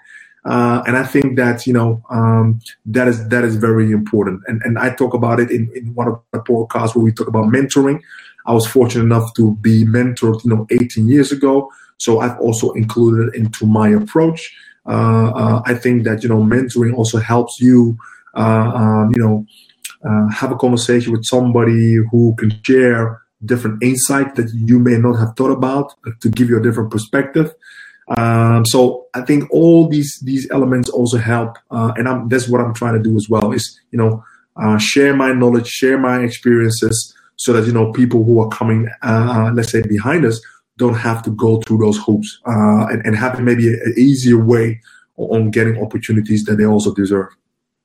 Uh, 0.45 0.83
and 0.87 0.97
I 0.97 1.05
think 1.05 1.37
that 1.37 1.67
you 1.67 1.73
know 1.73 2.03
um, 2.11 2.61
that 2.87 3.09
is 3.09 3.29
that 3.29 3.45
is 3.45 3.57
very 3.57 3.91
important. 3.91 4.43
And 4.47 4.63
and 4.63 4.79
I 4.79 4.95
talk 4.95 5.13
about 5.15 5.41
it 5.41 5.51
in, 5.51 5.71
in 5.75 5.95
one 5.95 6.09
of 6.09 6.21
the 6.33 6.39
podcasts 6.39 6.95
where 6.95 7.05
we 7.05 7.13
talk 7.13 7.29
about 7.29 7.47
mentoring. 7.47 8.01
I 8.47 8.53
was 8.53 8.67
fortunate 8.67 9.05
enough 9.05 9.35
to 9.35 9.57
be 9.57 9.85
mentored, 9.85 10.45
you 10.45 10.55
know, 10.55 10.69
18 10.71 11.09
years 11.09 11.33
ago. 11.33 11.69
So 11.99 12.21
I've 12.21 12.39
also 12.39 12.71
included 12.73 13.29
it 13.29 13.35
into 13.35 13.67
my 13.67 13.89
approach. 13.89 14.55
Uh, 14.87 15.33
uh, 15.35 15.63
I 15.67 15.75
think 15.75 16.05
that 16.05 16.23
you 16.23 16.29
know 16.29 16.43
mentoring 16.43 16.95
also 16.95 17.19
helps 17.19 17.61
you, 17.61 17.99
uh, 18.35 18.71
um, 18.73 19.13
you 19.17 19.23
know, 19.23 19.47
have 20.33 20.53
a 20.53 20.57
conversation 20.57 21.13
with 21.13 21.25
somebody 21.25 21.97
who 22.11 22.37
can 22.39 22.53
share 22.63 23.21
different 23.45 23.83
insight 23.83 24.35
that 24.37 24.51
you 24.55 24.79
may 24.79 24.97
not 24.97 25.15
have 25.15 25.37
thought 25.37 25.51
about 25.51 25.95
to 26.21 26.29
give 26.29 26.49
you 26.49 26.59
a 26.59 26.63
different 26.63 26.91
perspective. 26.91 27.55
Um, 28.09 28.65
so 28.67 29.07
I 29.15 29.23
think 29.23 29.51
all 29.51 29.89
these 29.89 30.19
these 30.23 30.49
elements 30.51 30.89
also 30.89 31.19
help, 31.19 31.59
uh, 31.71 31.93
and 31.97 32.09
I'm, 32.09 32.29
that's 32.29 32.49
what 32.49 32.61
I'm 32.61 32.73
trying 32.73 32.95
to 32.95 33.03
do 33.03 33.17
as 33.17 33.29
well. 33.29 33.53
Is 33.53 33.81
you 33.91 33.99
know 33.99 34.23
uh, 34.57 34.79
share 34.79 35.15
my 35.15 35.33
knowledge, 35.33 35.67
share 35.67 35.99
my 35.99 36.21
experiences, 36.21 37.15
so 37.35 37.53
that 37.53 37.67
you 37.67 37.73
know 37.73 37.93
people 37.93 38.23
who 38.23 38.41
are 38.41 38.49
coming, 38.49 38.89
uh, 39.03 39.51
let's 39.53 39.73
say 39.73 39.83
behind 39.83 40.25
us, 40.25 40.41
don't 40.79 40.95
have 40.95 41.23
to 41.25 41.31
go 41.31 41.61
through 41.63 41.79
those 41.79 41.99
hoops 41.99 42.41
uh, 42.47 42.87
and, 42.87 43.05
and 43.05 43.17
have 43.17 43.41
maybe 43.41 43.69
an 43.69 43.95
easier 43.97 44.39
way 44.39 44.81
on 45.17 45.51
getting 45.51 45.83
opportunities 45.83 46.45
that 46.45 46.57
they 46.57 46.67
also 46.67 46.95
deserve. 46.95 47.29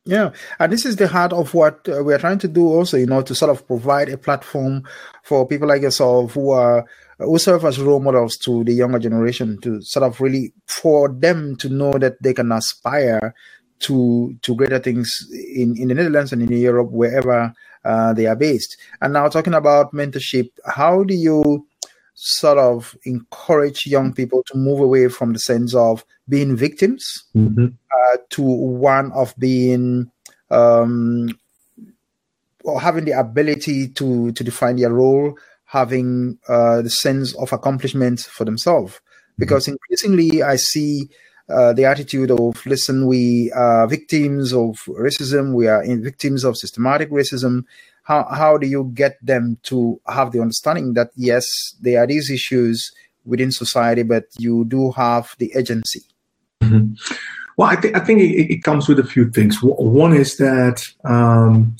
Yeah, 0.03 0.31
and 0.57 0.71
this 0.71 0.85
is 0.85 0.95
the 0.95 1.07
heart 1.07 1.31
of 1.31 1.53
what 1.53 1.87
uh, 1.87 2.03
we 2.03 2.13
are 2.13 2.17
trying 2.17 2.39
to 2.39 2.47
do 2.47 2.67
also, 2.67 2.97
you 2.97 3.05
know, 3.05 3.21
to 3.21 3.35
sort 3.35 3.51
of 3.51 3.67
provide 3.67 4.09
a 4.09 4.17
platform 4.17 4.83
for 5.23 5.47
people 5.47 5.67
like 5.67 5.83
yourself 5.83 6.33
who 6.33 6.49
are 6.51 6.85
who 7.19 7.37
serve 7.37 7.65
as 7.65 7.79
role 7.79 7.99
models 7.99 8.35
to 8.37 8.63
the 8.63 8.73
younger 8.73 8.97
generation 8.97 9.59
to 9.61 9.79
sort 9.81 10.03
of 10.03 10.19
really 10.19 10.53
for 10.65 11.07
them 11.07 11.55
to 11.57 11.69
know 11.69 11.93
that 11.99 12.21
they 12.23 12.33
can 12.33 12.51
aspire 12.51 13.35
to 13.81 14.35
to 14.41 14.55
greater 14.55 14.79
things 14.79 15.11
in, 15.53 15.75
in 15.77 15.89
the 15.89 15.93
Netherlands 15.93 16.33
and 16.33 16.41
in 16.41 16.57
Europe, 16.57 16.89
wherever 16.91 17.53
uh, 17.85 18.13
they 18.13 18.25
are 18.25 18.35
based. 18.35 18.77
And 19.01 19.13
now 19.13 19.27
talking 19.27 19.53
about 19.53 19.93
mentorship, 19.93 20.49
how 20.65 21.03
do 21.03 21.13
you 21.13 21.67
sort 22.23 22.59
of 22.59 22.95
encourage 23.05 23.87
young 23.87 24.13
people 24.13 24.43
to 24.45 24.55
move 24.55 24.79
away 24.79 25.07
from 25.07 25.33
the 25.33 25.39
sense 25.39 25.73
of 25.73 26.05
being 26.29 26.55
victims 26.55 27.23
mm-hmm. 27.35 27.65
uh, 27.65 28.17
to 28.29 28.43
one 28.43 29.11
of 29.13 29.33
being 29.39 30.11
um, 30.51 31.29
or 32.63 32.79
having 32.79 33.05
the 33.05 33.19
ability 33.19 33.87
to 33.87 34.31
to 34.33 34.43
define 34.43 34.75
their 34.75 34.93
role, 34.93 35.35
having 35.65 36.37
uh, 36.47 36.83
the 36.83 36.91
sense 36.91 37.35
of 37.37 37.51
accomplishment 37.53 38.19
for 38.19 38.45
themselves. 38.45 38.93
Mm-hmm. 38.93 39.39
Because 39.39 39.67
increasingly, 39.67 40.43
I 40.43 40.57
see 40.57 41.09
uh, 41.49 41.73
the 41.73 41.85
attitude 41.85 42.29
of 42.29 42.63
listen, 42.67 43.07
we 43.07 43.51
are 43.53 43.87
victims 43.87 44.53
of 44.53 44.77
racism, 44.89 45.55
we 45.55 45.67
are 45.67 45.83
victims 45.83 46.43
of 46.43 46.55
systematic 46.55 47.09
racism, 47.09 47.63
how 48.03 48.25
how 48.29 48.57
do 48.57 48.67
you 48.67 48.91
get 48.93 49.17
them 49.21 49.57
to 49.63 49.99
have 50.07 50.31
the 50.31 50.41
understanding 50.41 50.93
that 50.93 51.11
yes, 51.15 51.75
there 51.81 52.03
are 52.03 52.07
these 52.07 52.29
issues 52.29 52.91
within 53.25 53.51
society, 53.51 54.03
but 54.03 54.25
you 54.37 54.65
do 54.65 54.91
have 54.91 55.35
the 55.37 55.51
agency? 55.55 56.01
Mm-hmm. 56.61 56.93
Well, 57.57 57.69
I 57.69 57.75
think 57.75 57.95
I 57.95 57.99
think 57.99 58.21
it, 58.21 58.53
it, 58.53 58.63
comes 58.63 58.87
with 58.87 58.99
a 58.99 59.03
few 59.03 59.29
things. 59.29 59.57
One 59.61 60.13
is 60.13 60.37
that 60.37 60.83
um, 61.03 61.75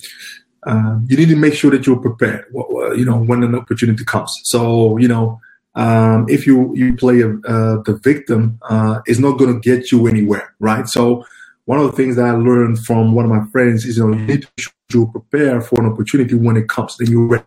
uh, 0.67 0.99
you 1.07 1.17
need 1.17 1.29
to 1.29 1.36
make 1.36 1.53
sure 1.53 1.71
that 1.71 1.88
you're 1.88 1.99
prepared. 1.99 2.45
You 2.53 3.05
know, 3.05 3.17
when 3.17 3.43
an 3.43 3.55
opportunity 3.55 4.03
comes. 4.03 4.31
So 4.43 4.97
you 4.97 5.07
know, 5.07 5.39
um, 5.75 6.25
if 6.29 6.45
you 6.45 6.75
you 6.75 6.95
play 6.95 7.21
a, 7.21 7.29
uh, 7.29 7.81
the 7.84 7.99
victim, 8.03 8.60
uh, 8.69 9.01
it's 9.05 9.19
not 9.19 9.38
going 9.38 9.53
to 9.53 9.60
get 9.60 9.91
you 9.91 10.07
anywhere, 10.07 10.53
right? 10.60 10.88
So 10.88 11.25
one 11.71 11.79
of 11.79 11.89
the 11.89 11.95
things 11.95 12.17
that 12.17 12.25
I 12.25 12.31
learned 12.31 12.79
from 12.79 13.15
one 13.15 13.23
of 13.23 13.31
my 13.31 13.45
friends 13.49 13.86
is 13.86 13.95
you 13.95 14.05
know 14.05 14.17
you 14.17 14.25
need 14.25 14.45
to 14.89 15.07
prepare 15.07 15.62
for 15.62 15.79
an 15.79 15.89
opportunity 15.89 16.36
when 16.36 16.57
it 16.57 16.67
comes, 16.67 16.97
then 16.97 17.10
you're 17.10 17.25
ready. 17.25 17.45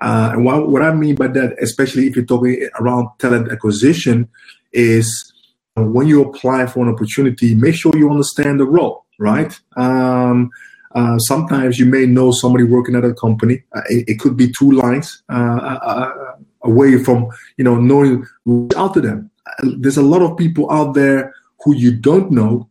Uh, 0.00 0.30
and 0.32 0.44
what, 0.44 0.68
what 0.68 0.82
I 0.82 0.92
mean 0.92 1.14
by 1.14 1.28
that, 1.28 1.54
especially 1.62 2.08
if 2.08 2.16
you're 2.16 2.24
talking 2.24 2.68
around 2.80 3.06
talent 3.20 3.52
acquisition, 3.52 4.28
is 4.72 5.32
when 5.76 6.08
you 6.08 6.24
apply 6.28 6.66
for 6.66 6.84
an 6.84 6.92
opportunity, 6.92 7.54
make 7.54 7.76
sure 7.76 7.92
you 7.96 8.10
understand 8.10 8.58
the 8.58 8.66
role, 8.66 9.06
right? 9.20 9.56
Um, 9.76 10.50
uh, 10.96 11.18
sometimes 11.18 11.78
you 11.78 11.86
may 11.86 12.04
know 12.04 12.32
somebody 12.32 12.64
working 12.64 12.96
at 12.96 13.04
a 13.04 13.14
company. 13.14 13.62
Uh, 13.76 13.82
it, 13.90 14.08
it, 14.08 14.18
could 14.18 14.36
be 14.36 14.50
two 14.58 14.72
lines 14.72 15.22
uh, 15.32 15.60
uh, 15.62 15.78
uh, 15.84 16.34
away 16.64 16.98
from, 16.98 17.28
you 17.58 17.64
know, 17.64 17.76
knowing 17.76 18.26
out 18.76 18.94
to 18.94 19.00
them. 19.00 19.30
There's 19.62 19.98
a 19.98 20.02
lot 20.02 20.20
of 20.20 20.36
people 20.36 20.68
out 20.68 20.94
there 20.94 21.32
who 21.60 21.76
you 21.76 21.92
don't 21.94 22.32
know. 22.32 22.68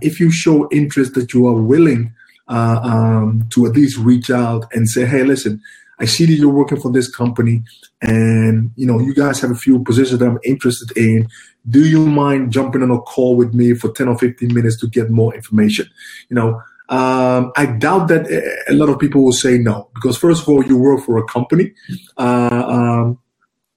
If 0.00 0.20
you 0.20 0.30
show 0.30 0.68
interest 0.70 1.14
that 1.14 1.32
you 1.32 1.46
are 1.46 1.60
willing 1.60 2.12
uh, 2.48 2.80
um, 2.82 3.48
to 3.50 3.66
at 3.66 3.72
least 3.72 3.98
reach 3.98 4.30
out 4.30 4.66
and 4.72 4.88
say, 4.88 5.06
hey, 5.06 5.22
listen, 5.24 5.60
I 5.98 6.04
see 6.06 6.26
that 6.26 6.34
you're 6.34 6.52
working 6.52 6.80
for 6.80 6.90
this 6.90 7.08
company 7.14 7.62
and 8.02 8.70
you 8.76 8.86
know 8.86 8.98
you 8.98 9.14
guys 9.14 9.40
have 9.40 9.50
a 9.50 9.56
few 9.56 9.82
positions 9.82 10.18
that 10.18 10.26
I'm 10.26 10.38
interested 10.44 10.96
in. 10.96 11.28
Do 11.68 11.86
you 11.86 12.06
mind 12.06 12.52
jumping 12.52 12.82
on 12.82 12.90
a 12.90 13.00
call 13.00 13.36
with 13.36 13.54
me 13.54 13.74
for 13.74 13.90
10 13.90 14.08
or 14.08 14.18
15 14.18 14.52
minutes 14.52 14.78
to 14.80 14.88
get 14.88 15.10
more 15.10 15.34
information? 15.34 15.88
You 16.28 16.36
know, 16.36 16.62
um, 16.88 17.52
I 17.56 17.66
doubt 17.66 18.08
that 18.08 18.26
a 18.68 18.74
lot 18.74 18.90
of 18.90 18.98
people 18.98 19.24
will 19.24 19.32
say 19.32 19.56
no 19.56 19.88
because 19.94 20.18
first 20.18 20.42
of 20.42 20.48
all, 20.48 20.64
you 20.64 20.76
work 20.76 21.04
for 21.04 21.16
a 21.16 21.24
company. 21.24 21.72
Uh, 22.18 22.64
um, 22.66 23.18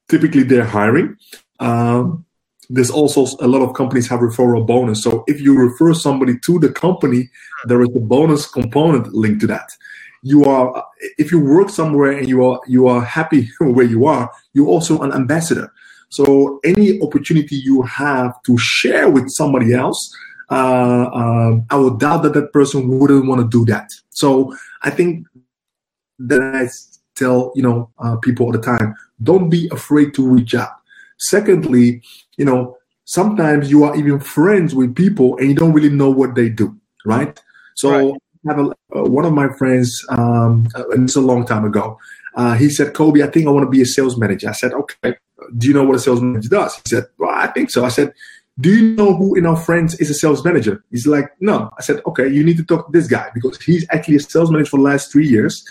typically 0.10 0.44
they're 0.44 0.66
hiring. 0.66 1.16
Um, 1.60 2.26
there's 2.70 2.90
also 2.90 3.26
a 3.40 3.48
lot 3.48 3.62
of 3.62 3.74
companies 3.74 4.08
have 4.08 4.20
referral 4.20 4.66
bonus. 4.66 5.04
So 5.04 5.24
if 5.28 5.40
you 5.40 5.58
refer 5.58 5.94
somebody 5.94 6.38
to 6.40 6.60
the 6.60 6.72
company, 6.72 7.30
there 7.66 7.82
is 7.82 7.90
a 7.96 8.00
bonus 8.00 8.48
component 8.48 9.14
linked 9.14 9.42
to 9.42 9.48
that. 9.48 9.70
You 10.22 10.44
are 10.46 10.86
if 11.18 11.32
you 11.32 11.40
work 11.40 11.70
somewhere 11.70 12.12
and 12.12 12.28
you 12.28 12.44
are 12.46 12.60
you 12.68 12.88
are 12.88 13.02
happy 13.02 13.50
where 13.60 13.86
you 13.86 14.06
are, 14.06 14.32
you're 14.54 14.68
also 14.68 15.02
an 15.02 15.14
ambassador. 15.14 15.72
So 16.10 16.60
any 16.64 17.02
opportunity 17.02 17.56
you 17.56 17.82
have 17.84 18.42
to 18.44 18.58
share 18.58 19.10
with 19.10 19.30
somebody 19.30 19.74
else, 19.74 20.16
uh, 20.50 21.10
um, 21.14 21.66
I 21.70 21.76
would 21.76 22.00
doubt 22.00 22.24
that 22.24 22.34
that 22.34 22.54
person 22.54 22.88
wouldn't 22.88 23.28
want 23.28 23.42
to 23.42 23.48
do 23.48 23.66
that. 23.66 23.92
So 24.10 24.56
I 24.84 24.90
think 24.90 25.28
that 26.20 26.42
I 26.42 26.70
tell 27.16 27.52
you 27.56 27.64
know 27.64 27.90
uh, 28.00 28.18
people 28.18 28.46
all 28.46 28.52
the 28.52 28.62
time, 28.62 28.96
don't 29.24 29.50
be 29.50 29.70
afraid 29.72 30.14
to 30.16 30.28
reach 30.28 30.56
out. 30.56 30.72
Secondly, 31.18 32.02
you 32.38 32.46
know 32.46 32.78
sometimes 33.08 33.72
you 33.72 33.84
are 33.86 33.96
even 33.96 34.20
friends 34.20 34.76
with 34.76 34.94
people 34.94 35.38
and 35.38 35.48
you 35.48 35.56
don't 35.56 35.74
really 35.74 35.90
know 35.90 36.10
what 36.10 36.36
they 36.36 36.50
do, 36.50 36.78
right? 37.06 37.42
So 37.76 37.92
right. 37.92 38.14
I 38.46 38.54
have 38.54 38.60
a, 38.60 38.70
uh, 38.96 39.04
one 39.10 39.26
of 39.26 39.34
my 39.34 39.48
friends, 39.54 40.06
um, 40.10 40.68
uh, 40.76 40.90
and 40.90 41.06
it's 41.06 41.16
a 41.16 41.22
long 41.22 41.46
time 41.46 41.66
ago. 41.66 41.98
Uh, 42.36 42.54
he 42.54 42.70
said, 42.70 42.94
Kobi, 42.94 43.24
I 43.24 43.32
think 43.32 43.48
I 43.48 43.52
want 43.52 43.66
to 43.66 43.70
be 43.70 43.82
a 43.82 43.86
sales 43.86 44.18
manager. 44.18 44.50
I 44.50 44.52
said, 44.52 44.74
okay, 44.74 45.16
do 45.58 45.68
you 45.68 45.74
know 45.74 45.84
what 45.84 45.96
a 45.96 46.00
sales 46.00 46.22
manager 46.22 46.50
does? 46.50 46.76
He 46.76 46.90
said, 46.90 47.06
well, 47.18 47.32
I 47.34 47.48
think 47.48 47.72
so. 47.72 47.84
I 47.86 47.90
said, 47.90 48.14
do 48.60 48.76
you 48.76 48.96
know 48.96 49.16
who 49.16 49.36
in 49.36 49.46
our 49.46 49.56
friends 49.56 49.96
is 49.96 50.10
a 50.10 50.14
sales 50.14 50.44
manager? 50.44 50.84
He's 50.92 51.08
like, 51.08 51.30
no. 51.40 51.72
I 51.78 51.82
said, 51.82 52.02
okay, 52.08 52.28
you 52.28 52.44
need 52.44 52.58
to 52.58 52.66
talk 52.66 52.88
to 52.88 52.92
this 52.92 53.08
guy 53.08 53.30
because 53.34 53.60
he's 53.62 53.86
actually 53.90 54.18
a 54.18 54.20
sales 54.20 54.52
manager 54.52 54.72
for 54.72 54.78
the 54.78 54.84
last 54.84 55.12
three 55.12 55.28
years. 55.28 55.66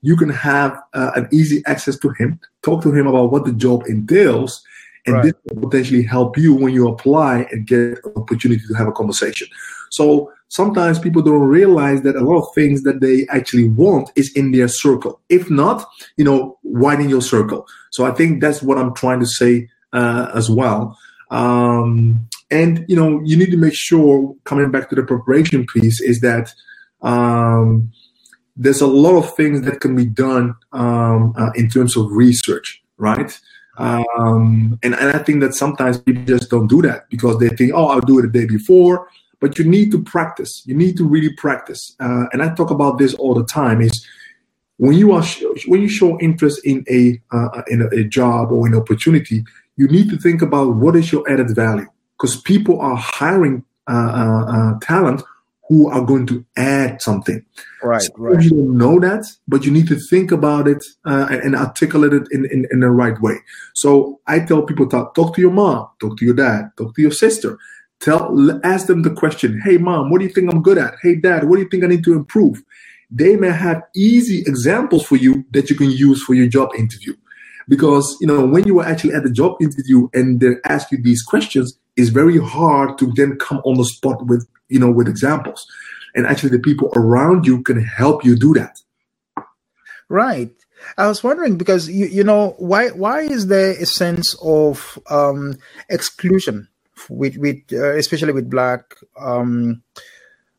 You 0.00 0.16
can 0.16 0.30
have 0.30 0.80
uh, 0.94 1.12
an 1.14 1.28
easy 1.32 1.62
access 1.66 1.98
to 1.98 2.10
him, 2.18 2.40
talk 2.62 2.82
to 2.82 2.92
him 2.92 3.06
about 3.06 3.30
what 3.30 3.44
the 3.44 3.52
job 3.52 3.84
entails, 3.86 4.64
and 5.06 5.16
right. 5.16 5.24
this 5.24 5.34
will 5.46 5.68
potentially 5.68 6.02
help 6.02 6.36
you 6.36 6.54
when 6.54 6.72
you 6.72 6.88
apply 6.88 7.46
and 7.50 7.66
get 7.66 7.80
an 7.80 8.12
opportunity 8.16 8.62
to 8.66 8.74
have 8.74 8.88
a 8.88 8.92
conversation. 8.92 9.48
So 9.90 10.32
sometimes 10.48 10.98
people 10.98 11.22
don't 11.22 11.42
realize 11.42 12.02
that 12.02 12.16
a 12.16 12.20
lot 12.20 12.38
of 12.38 12.54
things 12.54 12.82
that 12.82 13.00
they 13.00 13.26
actually 13.30 13.68
want 13.68 14.10
is 14.16 14.32
in 14.34 14.52
their 14.52 14.68
circle. 14.68 15.20
If 15.28 15.50
not, 15.50 15.86
you 16.16 16.24
know, 16.24 16.58
widen 16.62 17.08
your 17.08 17.22
circle. 17.22 17.66
So 17.90 18.04
I 18.04 18.12
think 18.12 18.40
that's 18.40 18.62
what 18.62 18.78
I'm 18.78 18.94
trying 18.94 19.20
to 19.20 19.26
say 19.26 19.68
uh, 19.92 20.30
as 20.34 20.48
well. 20.48 20.96
Um, 21.30 22.28
and 22.50 22.84
you 22.88 22.94
know, 22.94 23.20
you 23.24 23.36
need 23.36 23.50
to 23.50 23.56
make 23.56 23.74
sure 23.74 24.34
coming 24.44 24.70
back 24.70 24.90
to 24.90 24.94
the 24.94 25.02
preparation 25.02 25.66
piece 25.66 26.00
is 26.00 26.20
that 26.20 26.54
um, 27.00 27.90
there's 28.56 28.82
a 28.82 28.86
lot 28.86 29.16
of 29.16 29.34
things 29.34 29.62
that 29.62 29.80
can 29.80 29.96
be 29.96 30.04
done 30.04 30.54
um, 30.72 31.34
uh, 31.36 31.50
in 31.54 31.68
terms 31.68 31.96
of 31.96 32.10
research, 32.10 32.82
right? 32.98 33.38
Um, 33.78 34.78
and, 34.82 34.94
and 34.94 35.16
I 35.16 35.18
think 35.18 35.40
that 35.40 35.54
sometimes 35.54 35.98
people 35.98 36.24
just 36.24 36.50
don't 36.50 36.68
do 36.68 36.82
that 36.82 37.08
because 37.08 37.38
they 37.38 37.48
think, 37.48 37.72
oh, 37.74 37.86
I'll 37.86 38.00
do 38.00 38.18
it 38.18 38.22
the 38.22 38.28
day 38.28 38.46
before. 38.46 39.08
But 39.40 39.58
you 39.58 39.64
need 39.64 39.90
to 39.92 40.02
practice. 40.02 40.62
You 40.66 40.76
need 40.76 40.96
to 40.98 41.08
really 41.08 41.32
practice. 41.34 41.96
Uh, 41.98 42.26
and 42.32 42.42
I 42.42 42.54
talk 42.54 42.70
about 42.70 42.98
this 42.98 43.14
all 43.14 43.34
the 43.34 43.44
time. 43.44 43.80
Is 43.80 44.06
when 44.76 44.94
you 44.94 45.12
are 45.12 45.24
when 45.66 45.82
you 45.82 45.88
show 45.88 46.18
interest 46.20 46.64
in 46.64 46.84
a 46.88 47.20
uh, 47.32 47.62
in 47.66 47.82
a, 47.82 47.88
a 47.88 48.04
job 48.04 48.52
or 48.52 48.66
an 48.66 48.74
opportunity, 48.74 49.44
you 49.76 49.88
need 49.88 50.10
to 50.10 50.16
think 50.16 50.42
about 50.42 50.76
what 50.76 50.94
is 50.94 51.10
your 51.10 51.28
added 51.28 51.54
value 51.56 51.86
because 52.16 52.40
people 52.42 52.80
are 52.80 52.96
hiring 52.96 53.64
uh, 53.88 53.92
uh, 53.92 54.44
uh, 54.44 54.78
talent 54.80 55.22
who 55.72 55.88
are 55.88 56.02
going 56.02 56.26
to 56.26 56.44
add 56.58 57.00
something. 57.00 57.42
Right, 57.82 58.02
right. 58.18 58.44
You 58.44 58.50
don't 58.50 58.76
know 58.76 59.00
that, 59.00 59.24
but 59.48 59.64
you 59.64 59.70
need 59.70 59.88
to 59.88 59.98
think 60.10 60.30
about 60.30 60.68
it 60.68 60.84
uh, 61.06 61.28
and, 61.30 61.40
and, 61.44 61.56
articulate 61.56 62.12
it 62.12 62.28
in, 62.30 62.44
in, 62.52 62.66
in, 62.70 62.80
the 62.80 62.90
right 62.90 63.18
way. 63.22 63.36
So 63.74 64.20
I 64.26 64.40
tell 64.40 64.62
people, 64.62 64.86
talk, 64.86 65.14
talk 65.14 65.34
to 65.34 65.40
your 65.40 65.50
mom, 65.50 65.88
talk 65.98 66.18
to 66.18 66.26
your 66.26 66.34
dad, 66.34 66.72
talk 66.76 66.94
to 66.94 67.00
your 67.00 67.10
sister. 67.10 67.58
Tell, 68.00 68.60
ask 68.64 68.86
them 68.86 69.00
the 69.02 69.14
question, 69.14 69.62
hey 69.64 69.78
mom, 69.78 70.10
what 70.10 70.18
do 70.18 70.26
you 70.26 70.30
think 70.30 70.52
I'm 70.52 70.60
good 70.60 70.76
at? 70.76 70.94
Hey 71.00 71.14
dad, 71.14 71.48
what 71.48 71.56
do 71.56 71.62
you 71.62 71.68
think 71.70 71.84
I 71.84 71.86
need 71.86 72.04
to 72.04 72.12
improve? 72.12 72.62
They 73.10 73.36
may 73.36 73.52
have 73.52 73.82
easy 73.96 74.40
examples 74.40 75.06
for 75.06 75.16
you 75.16 75.44
that 75.52 75.70
you 75.70 75.76
can 75.76 75.90
use 75.90 76.22
for 76.22 76.34
your 76.34 76.48
job 76.48 76.70
interview 76.76 77.14
because 77.68 78.16
you 78.20 78.26
know 78.26 78.44
when 78.44 78.66
you 78.66 78.80
are 78.80 78.86
actually 78.86 79.14
at 79.14 79.22
the 79.22 79.30
job 79.30 79.56
interview 79.60 80.08
and 80.12 80.40
they 80.40 80.54
ask 80.64 80.90
you 80.90 80.98
these 81.00 81.22
questions 81.22 81.78
it's 81.96 82.10
very 82.10 82.38
hard 82.38 82.98
to 82.98 83.12
then 83.14 83.36
come 83.38 83.60
on 83.64 83.76
the 83.76 83.84
spot 83.84 84.26
with 84.26 84.46
you 84.68 84.78
know 84.78 84.90
with 84.90 85.08
examples 85.08 85.66
and 86.14 86.26
actually 86.26 86.50
the 86.50 86.58
people 86.58 86.90
around 86.96 87.46
you 87.46 87.62
can 87.62 87.82
help 87.82 88.24
you 88.24 88.36
do 88.36 88.54
that 88.54 88.80
right 90.08 90.52
i 90.98 91.06
was 91.06 91.22
wondering 91.22 91.56
because 91.56 91.88
you, 91.88 92.06
you 92.06 92.24
know 92.24 92.54
why 92.58 92.88
why 92.90 93.20
is 93.20 93.46
there 93.46 93.72
a 93.72 93.86
sense 93.86 94.36
of 94.42 94.98
um, 95.10 95.54
exclusion 95.88 96.68
with 97.08 97.36
with 97.36 97.60
uh, 97.72 97.94
especially 97.94 98.32
with 98.32 98.50
black 98.50 98.94
um, 99.18 99.82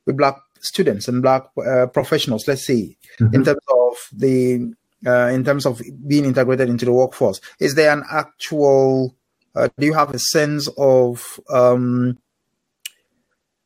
with 0.05 0.17
black 0.17 0.37
students 0.61 1.07
and 1.07 1.21
black 1.21 1.43
uh, 1.65 1.87
professionals 1.87 2.47
let's 2.47 2.65
see 2.65 2.97
mm-hmm. 3.19 3.33
in 3.35 3.43
terms 3.43 3.61
of 3.69 4.09
the 4.13 4.73
uh, 5.05 5.27
in 5.27 5.43
terms 5.43 5.65
of 5.65 5.81
being 6.07 6.25
integrated 6.25 6.69
into 6.69 6.85
the 6.85 6.91
workforce? 6.91 7.41
Is 7.59 7.75
there 7.75 7.91
an 7.91 8.03
actual, 8.09 9.15
uh, 9.55 9.69
do 9.77 9.85
you 9.85 9.93
have 9.93 10.13
a 10.13 10.19
sense 10.19 10.67
of 10.77 11.39
um, 11.49 12.17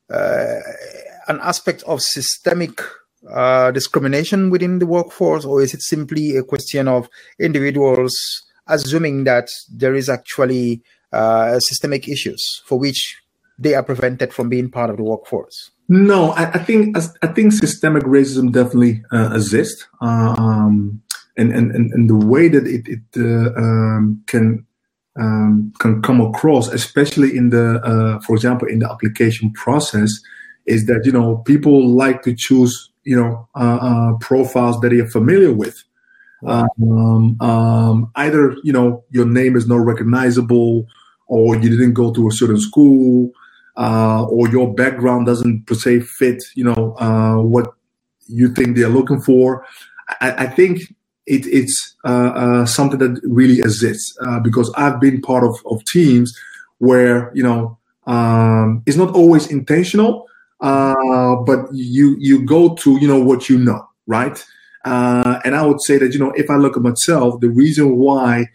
uh, 0.09 0.59
an 1.27 1.39
aspect 1.41 1.83
of 1.83 2.01
systemic 2.01 2.81
uh, 3.29 3.71
discrimination 3.71 4.49
within 4.49 4.79
the 4.79 4.85
workforce, 4.85 5.45
or 5.45 5.61
is 5.61 5.73
it 5.73 5.81
simply 5.81 6.35
a 6.37 6.43
question 6.43 6.87
of 6.87 7.09
individuals 7.39 8.13
assuming 8.67 9.23
that 9.23 9.49
there 9.73 9.95
is 9.95 10.09
actually 10.09 10.81
uh, 11.11 11.59
systemic 11.59 12.07
issues 12.07 12.61
for 12.65 12.77
which 12.77 13.17
they 13.57 13.73
are 13.73 13.83
prevented 13.83 14.33
from 14.33 14.49
being 14.49 14.69
part 14.69 14.89
of 14.89 14.97
the 14.97 15.03
workforce? 15.03 15.71
No, 15.89 16.31
I, 16.31 16.51
I 16.51 16.59
think 16.59 16.97
I 16.97 17.27
think 17.27 17.53
systemic 17.53 18.03
racism 18.03 18.51
definitely 18.51 19.03
uh, 19.11 19.31
exists. 19.33 19.87
Um, 20.01 21.01
and 21.37 21.53
and 21.53 21.71
and, 21.71 22.09
the 22.09 22.15
way 22.15 22.49
that 22.49 22.65
it 22.67 22.87
it 22.87 23.03
uh, 23.15 23.53
um, 23.57 24.21
can 24.27 24.65
um, 25.17 25.73
can 25.79 26.01
come 26.01 26.21
across, 26.21 26.67
especially 26.67 27.35
in 27.35 27.49
the 27.49 27.79
uh, 27.83 28.19
for 28.21 28.35
example 28.35 28.67
in 28.67 28.79
the 28.79 28.89
application 28.89 29.51
process, 29.53 30.19
is 30.65 30.85
that 30.85 31.05
you 31.05 31.11
know 31.11 31.37
people 31.37 31.87
like 31.87 32.21
to 32.23 32.35
choose 32.35 32.89
you 33.03 33.15
know 33.15 33.47
uh, 33.55 33.79
uh 33.81 34.17
profiles 34.19 34.79
that 34.81 34.89
they 34.89 34.99
are 34.99 35.07
familiar 35.07 35.53
with. 35.53 35.83
Um, 36.45 37.35
um, 37.41 38.11
either 38.15 38.55
you 38.63 38.71
know 38.71 39.03
your 39.09 39.25
name 39.25 39.55
is 39.55 39.67
not 39.67 39.77
recognizable, 39.77 40.85
or 41.27 41.55
you 41.55 41.69
didn't 41.69 41.93
go 41.93 42.13
to 42.13 42.27
a 42.27 42.31
certain 42.31 42.59
school, 42.59 43.31
uh, 43.75 44.23
or 44.25 44.47
your 44.49 44.73
background 44.73 45.25
doesn't 45.25 45.65
per 45.65 45.73
se 45.73 46.01
fit 46.01 46.43
you 46.55 46.63
know 46.63 46.95
uh, 46.99 47.37
what 47.37 47.73
you 48.27 48.53
think 48.53 48.75
they're 48.75 48.89
looking 48.89 49.21
for. 49.21 49.65
I, 50.21 50.31
I 50.31 50.47
think 50.47 50.93
it, 51.27 51.45
it's 51.45 51.95
uh, 52.05 52.31
uh, 52.35 52.65
something 52.65 52.99
that 52.99 53.21
really 53.23 53.59
exists 53.59 54.17
uh, 54.25 54.39
because 54.39 54.73
I've 54.75 54.99
been 54.99 55.21
part 55.21 55.43
of, 55.43 55.55
of 55.65 55.83
teams 55.85 56.33
where 56.79 57.31
you 57.35 57.43
know 57.43 57.77
um, 58.07 58.81
it's 58.85 58.97
not 58.97 59.13
always 59.13 59.51
intentional, 59.51 60.25
uh, 60.61 61.35
but 61.35 61.67
you 61.73 62.15
you 62.19 62.45
go 62.45 62.73
to 62.75 62.97
you 62.99 63.07
know 63.07 63.21
what 63.21 63.49
you 63.49 63.59
know, 63.59 63.87
right? 64.07 64.43
Uh, 64.85 65.39
and 65.43 65.53
I 65.55 65.65
would 65.65 65.81
say 65.81 65.97
that 65.97 66.13
you 66.13 66.19
know 66.19 66.31
if 66.31 66.49
I 66.49 66.55
look 66.55 66.77
at 66.77 66.83
myself, 66.83 67.41
the 67.41 67.49
reason 67.49 67.97
why 67.97 68.45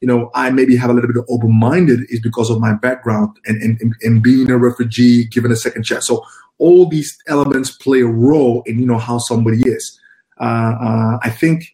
you 0.00 0.08
know 0.08 0.30
I 0.34 0.50
maybe 0.50 0.76
have 0.76 0.88
a 0.88 0.94
little 0.94 1.08
bit 1.12 1.18
of 1.18 1.26
open 1.28 1.52
minded 1.52 2.00
is 2.08 2.20
because 2.20 2.48
of 2.48 2.58
my 2.58 2.72
background 2.72 3.36
and, 3.44 3.60
and 3.62 3.94
and 4.00 4.22
being 4.22 4.50
a 4.50 4.56
refugee, 4.56 5.26
given 5.26 5.52
a 5.52 5.56
second 5.56 5.84
chance. 5.84 6.06
So 6.06 6.24
all 6.56 6.88
these 6.88 7.18
elements 7.28 7.70
play 7.70 8.00
a 8.00 8.06
role 8.06 8.62
in 8.64 8.78
you 8.78 8.86
know 8.86 8.98
how 8.98 9.18
somebody 9.18 9.60
is. 9.68 10.00
Uh, 10.40 11.18
I 11.22 11.30
think 11.30 11.73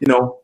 you 0.00 0.06
know, 0.06 0.38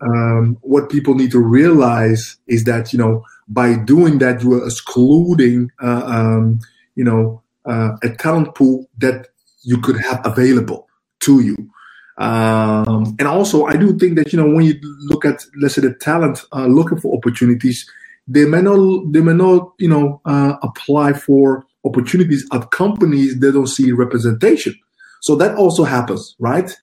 um, 0.00 0.58
what 0.60 0.90
people 0.90 1.14
need 1.14 1.30
to 1.32 1.40
realize 1.40 2.36
is 2.46 2.64
that 2.64 2.92
you 2.92 2.98
know 2.98 3.24
by 3.48 3.76
doing 3.76 4.18
that 4.18 4.42
you 4.42 4.54
are 4.54 4.64
excluding 4.64 5.70
uh, 5.82 6.02
um, 6.04 6.60
you 6.94 7.04
know 7.04 7.42
uh, 7.66 7.96
a 8.02 8.10
talent 8.10 8.54
pool 8.54 8.88
that 8.98 9.28
you 9.62 9.78
could 9.80 9.98
have 10.00 10.20
available 10.24 10.88
to 11.20 11.40
you. 11.40 11.56
Um, 12.18 13.14
and 13.18 13.28
also, 13.28 13.66
I 13.66 13.76
do 13.76 13.96
think 13.96 14.16
that 14.16 14.32
you 14.32 14.40
know 14.40 14.48
when 14.48 14.64
you 14.64 14.78
look 14.82 15.24
at 15.24 15.44
let's 15.60 15.74
say 15.74 15.82
the 15.82 15.94
talent 15.94 16.44
uh, 16.52 16.66
looking 16.66 16.98
for 16.98 17.16
opportunities, 17.16 17.88
they 18.26 18.44
may 18.44 18.62
not 18.62 19.12
they 19.12 19.20
may 19.20 19.34
not 19.34 19.72
you 19.78 19.88
know 19.88 20.20
uh, 20.24 20.56
apply 20.62 21.12
for 21.12 21.64
opportunities 21.84 22.46
at 22.52 22.70
companies 22.70 23.38
that 23.38 23.52
don't 23.52 23.68
see 23.68 23.92
representation. 23.92 24.74
So 25.20 25.34
that 25.36 25.56
also 25.56 25.84
happens, 25.84 26.34
right? 26.38 26.76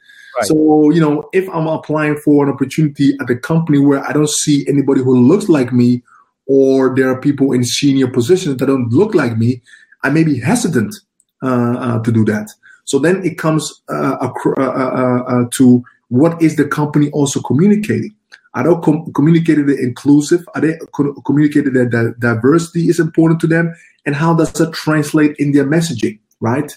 So, 0.44 0.92
you 0.92 1.00
know, 1.00 1.30
if 1.34 1.50
I'm 1.50 1.68
applying 1.68 2.18
for 2.18 2.46
an 2.46 2.54
opportunity 2.54 3.16
at 3.22 3.30
a 3.30 3.36
company 3.36 3.80
where 3.80 4.04
I 4.04 4.12
don't 4.12 4.30
see 4.30 4.66
anybody 4.68 5.02
who 5.02 5.16
looks 5.18 5.48
like 5.50 5.72
me, 5.72 6.04
or 6.46 6.96
there 6.96 7.10
are 7.10 7.20
people 7.20 7.54
in 7.54 7.64
senior 7.64 8.08
positions 8.08 8.58
that 8.58 8.66
don't 8.68 8.92
look 8.92 9.16
like 9.16 9.38
me, 9.38 9.62
I 10.04 10.10
may 10.10 10.24
be 10.24 10.40
hesitant 10.40 10.94
uh, 11.42 11.48
uh, 11.48 12.04
to 12.04 12.12
do 12.12 12.26
that. 12.26 12.50
So 12.84 13.00
then 13.00 13.26
it 13.26 13.38
comes 13.38 13.82
uh, 13.90 14.18
uh, 14.22 14.32
uh, 14.58 14.62
uh, 14.62 15.46
to 15.56 15.84
what 16.10 16.42
is 16.42 16.56
the 16.56 16.68
company 16.68 17.10
also 17.12 17.42
communicating? 17.42 18.14
Are 18.54 18.64
they 18.64 18.82
com- 18.82 19.12
communicated 19.14 19.70
it 19.70 19.80
inclusive? 19.80 20.48
Are 20.54 20.62
they 20.62 20.78
co- 20.94 21.14
communicated 21.26 21.74
that, 21.74 21.92
that 21.92 22.20
diversity 22.20 22.90
is 22.90 23.00
important 23.00 23.42
to 23.42 23.48
them? 23.48 23.76
And 24.06 24.16
how 24.16 24.36
does 24.36 24.54
that 24.54 24.74
translate 24.74 25.36
in 25.38 25.52
their 25.52 25.66
messaging, 25.66 26.20
right? 26.40 26.72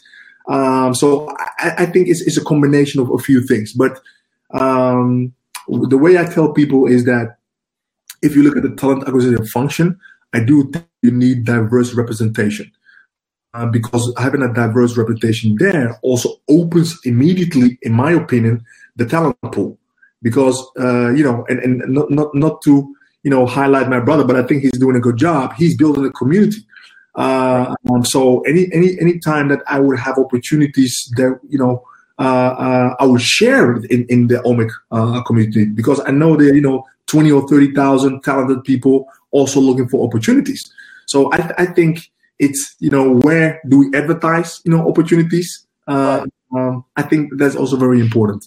Um, 0.48 0.94
so 0.94 1.28
I, 1.58 1.74
I, 1.78 1.86
think 1.86 2.08
it's, 2.08 2.22
it's 2.22 2.38
a 2.38 2.44
combination 2.44 3.00
of 3.00 3.10
a 3.10 3.18
few 3.18 3.46
things. 3.46 3.72
But 3.74 4.00
um, 4.50 5.34
the 5.68 5.98
way 5.98 6.16
I 6.16 6.24
tell 6.24 6.52
people 6.52 6.86
is 6.86 7.04
that 7.04 7.36
if 8.22 8.34
you 8.34 8.42
look 8.42 8.56
at 8.56 8.62
the 8.62 8.74
talent 8.74 9.06
acquisition 9.06 9.46
function, 9.46 10.00
I 10.32 10.40
do 10.40 10.70
think 10.70 10.86
you 11.02 11.10
need 11.10 11.44
diverse 11.44 11.94
representation. 11.94 12.72
Uh, 13.54 13.66
because 13.66 14.12
having 14.18 14.42
a 14.42 14.52
diverse 14.52 14.96
reputation 14.96 15.56
there 15.58 15.98
also 16.02 16.36
opens 16.48 16.98
immediately, 17.04 17.78
in 17.82 17.92
my 17.92 18.12
opinion, 18.12 18.62
the 18.96 19.06
talent 19.06 19.36
pool. 19.52 19.78
Because 20.20 20.66
uh, 20.78 21.10
you 21.10 21.24
know, 21.24 21.46
and, 21.48 21.58
and 21.60 21.82
not, 21.88 22.10
not 22.10 22.34
not 22.34 22.62
to 22.62 22.94
you 23.22 23.30
know 23.30 23.46
highlight 23.46 23.88
my 23.88 24.00
brother, 24.00 24.24
but 24.24 24.36
I 24.36 24.42
think 24.42 24.62
he's 24.62 24.78
doing 24.78 24.96
a 24.96 25.00
good 25.00 25.16
job. 25.16 25.54
He's 25.54 25.76
building 25.76 26.04
a 26.04 26.10
community. 26.10 26.58
Uh, 27.18 27.74
um, 27.90 28.04
so 28.04 28.40
any 28.42 28.72
any 28.72 28.98
any 29.00 29.18
time 29.18 29.48
that 29.48 29.60
I 29.66 29.80
would 29.80 29.98
have 29.98 30.18
opportunities 30.18 30.94
that 31.16 31.38
you 31.48 31.58
know 31.58 31.84
uh, 32.18 32.22
uh, 32.22 32.96
I 33.00 33.04
would 33.04 33.20
share 33.20 33.76
in 33.76 34.06
in 34.08 34.28
the 34.28 34.36
OMIC 34.46 34.70
uh, 34.92 35.22
community 35.24 35.64
because 35.66 36.00
I 36.06 36.12
know 36.12 36.36
there 36.36 36.54
you 36.54 36.62
know 36.62 36.84
twenty 37.06 37.30
or 37.30 37.46
thirty 37.48 37.72
thousand 37.74 38.22
talented 38.22 38.62
people 38.64 39.06
also 39.32 39.60
looking 39.60 39.88
for 39.88 40.06
opportunities. 40.06 40.62
So 41.06 41.32
I, 41.32 41.52
I 41.58 41.66
think 41.66 42.08
it's 42.38 42.76
you 42.78 42.90
know 42.90 43.16
where 43.20 43.60
do 43.68 43.78
we 43.78 43.98
advertise 43.98 44.60
you 44.64 44.72
know 44.72 44.88
opportunities 44.88 45.66
uh, 45.88 46.24
um, 46.56 46.84
i 46.96 47.02
think 47.02 47.30
that's 47.36 47.56
also 47.56 47.76
very 47.76 48.00
important 48.00 48.46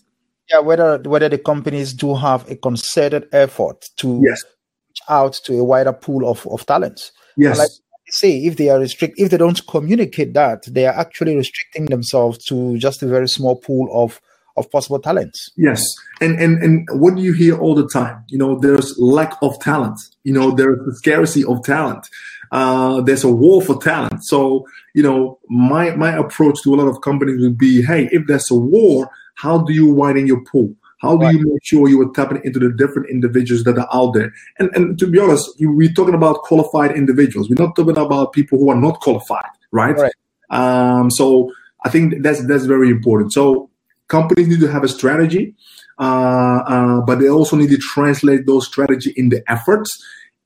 yeah 0.49 0.59
whether 0.59 0.97
whether 0.99 1.29
the 1.29 1.37
companies 1.37 1.93
do 1.93 2.15
have 2.15 2.49
a 2.49 2.55
concerted 2.55 3.27
effort 3.31 3.89
to 3.97 4.21
yes. 4.23 4.43
reach 4.89 5.01
out 5.09 5.33
to 5.43 5.59
a 5.59 5.63
wider 5.63 5.93
pool 5.93 6.29
of, 6.29 6.45
of 6.47 6.65
talents 6.65 7.11
yes 7.37 7.57
like 7.57 7.69
say 8.11 8.45
if 8.45 8.57
they 8.57 8.69
are 8.69 8.79
restrict 8.79 9.15
if 9.17 9.29
they 9.29 9.37
don't 9.37 9.65
communicate 9.67 10.33
that 10.33 10.63
they 10.67 10.85
are 10.85 10.93
actually 10.93 11.35
restricting 11.35 11.85
themselves 11.85 12.43
to 12.45 12.77
just 12.77 13.01
a 13.03 13.07
very 13.07 13.27
small 13.27 13.55
pool 13.55 13.89
of 13.91 14.21
of 14.57 14.69
possible 14.69 14.99
talents. 14.99 15.49
Yes. 15.55 15.81
And 16.19 16.39
and 16.39 16.61
and 16.61 16.87
what 16.91 17.15
do 17.15 17.21
you 17.21 17.33
hear 17.33 17.57
all 17.57 17.73
the 17.73 17.87
time? 17.87 18.23
You 18.27 18.37
know 18.37 18.59
there's 18.59 18.97
lack 18.99 19.33
of 19.41 19.59
talent. 19.59 19.99
You 20.23 20.33
know 20.33 20.51
there's 20.51 20.79
a 20.87 20.95
scarcity 20.95 21.45
of 21.45 21.63
talent. 21.63 22.05
Uh, 22.51 22.99
there's 23.01 23.23
a 23.23 23.31
war 23.31 23.61
for 23.61 23.81
talent. 23.81 24.25
So, 24.25 24.65
you 24.93 25.01
know, 25.01 25.39
my 25.47 25.95
my 25.95 26.11
approach 26.17 26.61
to 26.63 26.73
a 26.73 26.75
lot 26.75 26.87
of 26.87 27.01
companies 27.01 27.41
would 27.41 27.57
be, 27.57 27.81
hey, 27.81 28.09
if 28.11 28.27
there's 28.27 28.51
a 28.51 28.55
war, 28.55 29.09
how 29.35 29.59
do 29.59 29.73
you 29.73 29.93
widen 29.93 30.27
your 30.27 30.43
pool? 30.43 30.75
How 31.01 31.17
do 31.17 31.25
right. 31.25 31.35
you 31.35 31.47
make 31.47 31.63
sure 31.63 31.89
you 31.89 32.01
are 32.01 32.11
tapping 32.13 32.41
into 32.43 32.59
the 32.59 32.71
different 32.71 33.09
individuals 33.09 33.63
that 33.63 33.77
are 33.77 33.89
out 33.91 34.13
there? 34.13 34.31
And 34.59 34.69
and 34.75 34.99
to 34.99 35.07
be 35.07 35.19
honest, 35.19 35.49
you, 35.59 35.71
we're 35.71 35.91
talking 35.93 36.13
about 36.13 36.43
qualified 36.43 36.91
individuals. 36.91 37.49
We're 37.49 37.63
not 37.63 37.75
talking 37.75 37.97
about 37.97 38.33
people 38.33 38.59
who 38.59 38.69
are 38.69 38.75
not 38.75 38.99
qualified, 38.99 39.49
right? 39.71 39.95
right. 39.95 40.13
Um, 40.51 41.09
so 41.09 41.51
I 41.83 41.89
think 41.89 42.21
that's 42.21 42.45
that's 42.45 42.65
very 42.65 42.89
important. 42.89 43.33
So 43.33 43.69
companies 44.07 44.47
need 44.47 44.59
to 44.59 44.67
have 44.67 44.83
a 44.83 44.87
strategy, 44.87 45.55
uh, 45.97 46.61
uh, 46.67 47.01
but 47.01 47.19
they 47.19 47.29
also 47.29 47.55
need 47.55 47.71
to 47.71 47.77
translate 47.77 48.45
those 48.45 48.67
strategy 48.67 49.13
in 49.15 49.29
the 49.29 49.41
efforts 49.47 49.89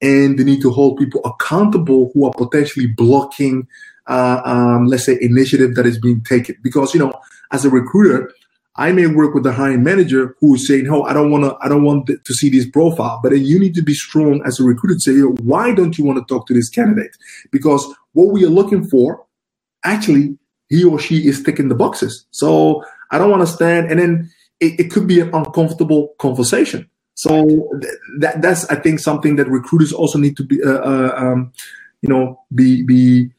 and 0.01 0.37
they 0.37 0.43
need 0.43 0.61
to 0.61 0.69
hold 0.69 0.97
people 0.97 1.21
accountable 1.25 2.11
who 2.13 2.25
are 2.25 2.33
potentially 2.33 2.87
blocking, 2.87 3.67
uh, 4.07 4.41
um, 4.45 4.87
let's 4.87 5.05
say, 5.05 5.17
initiative 5.19 5.75
that 5.75 5.85
is 5.85 5.97
being 5.99 6.21
taken. 6.23 6.55
Because 6.61 6.93
you 6.93 6.99
know, 6.99 7.13
as 7.51 7.65
a 7.65 7.69
recruiter, 7.69 8.31
I 8.77 8.91
may 8.91 9.07
work 9.07 9.33
with 9.33 9.43
the 9.43 9.53
hiring 9.53 9.83
manager 9.83 10.35
who 10.39 10.55
is 10.55 10.67
saying, 10.67 10.87
"Oh, 10.89 11.03
I 11.03 11.13
don't 11.13 11.31
want 11.31 11.45
to, 11.45 11.55
I 11.61 11.69
don't 11.69 11.83
want 11.83 12.07
to 12.07 12.33
see 12.33 12.49
this 12.49 12.69
profile." 12.69 13.19
But 13.23 13.31
then 13.31 13.45
you 13.45 13.59
need 13.59 13.75
to 13.75 13.81
be 13.81 13.93
strong 13.93 14.41
as 14.45 14.59
a 14.59 14.63
recruiter 14.63 14.95
to 14.95 14.99
say, 15.01 15.19
"Why 15.21 15.73
don't 15.73 15.97
you 15.97 16.03
want 16.03 16.19
to 16.19 16.33
talk 16.33 16.47
to 16.47 16.53
this 16.53 16.69
candidate?" 16.69 17.15
Because 17.51 17.85
what 18.13 18.33
we 18.33 18.43
are 18.45 18.49
looking 18.49 18.85
for, 18.85 19.25
actually, 19.83 20.37
he 20.69 20.83
or 20.83 20.99
she 20.99 21.27
is 21.27 21.41
ticking 21.43 21.69
the 21.69 21.75
boxes. 21.75 22.25
So 22.31 22.83
I 23.11 23.17
don't 23.17 23.31
want 23.31 23.41
to 23.47 23.53
stand, 23.53 23.91
and 23.91 23.99
then 23.99 24.31
it, 24.59 24.79
it 24.79 24.91
could 24.91 25.07
be 25.07 25.21
an 25.21 25.33
uncomfortable 25.33 26.13
conversation. 26.19 26.89
So 27.15 27.69
that 28.19 28.41
that's 28.41 28.65
I 28.65 28.75
think 28.75 28.99
something 28.99 29.37
that 29.37 29.47
recruiters 29.47 29.93
also 29.93 30.19
need 30.19 30.35
to 30.37 30.43
be 30.43 30.61
uh, 30.61 30.69
uh, 30.69 31.13
um, 31.15 31.53
you 32.01 32.09
know 32.09 32.41
be 32.53 32.83
be 32.83 33.31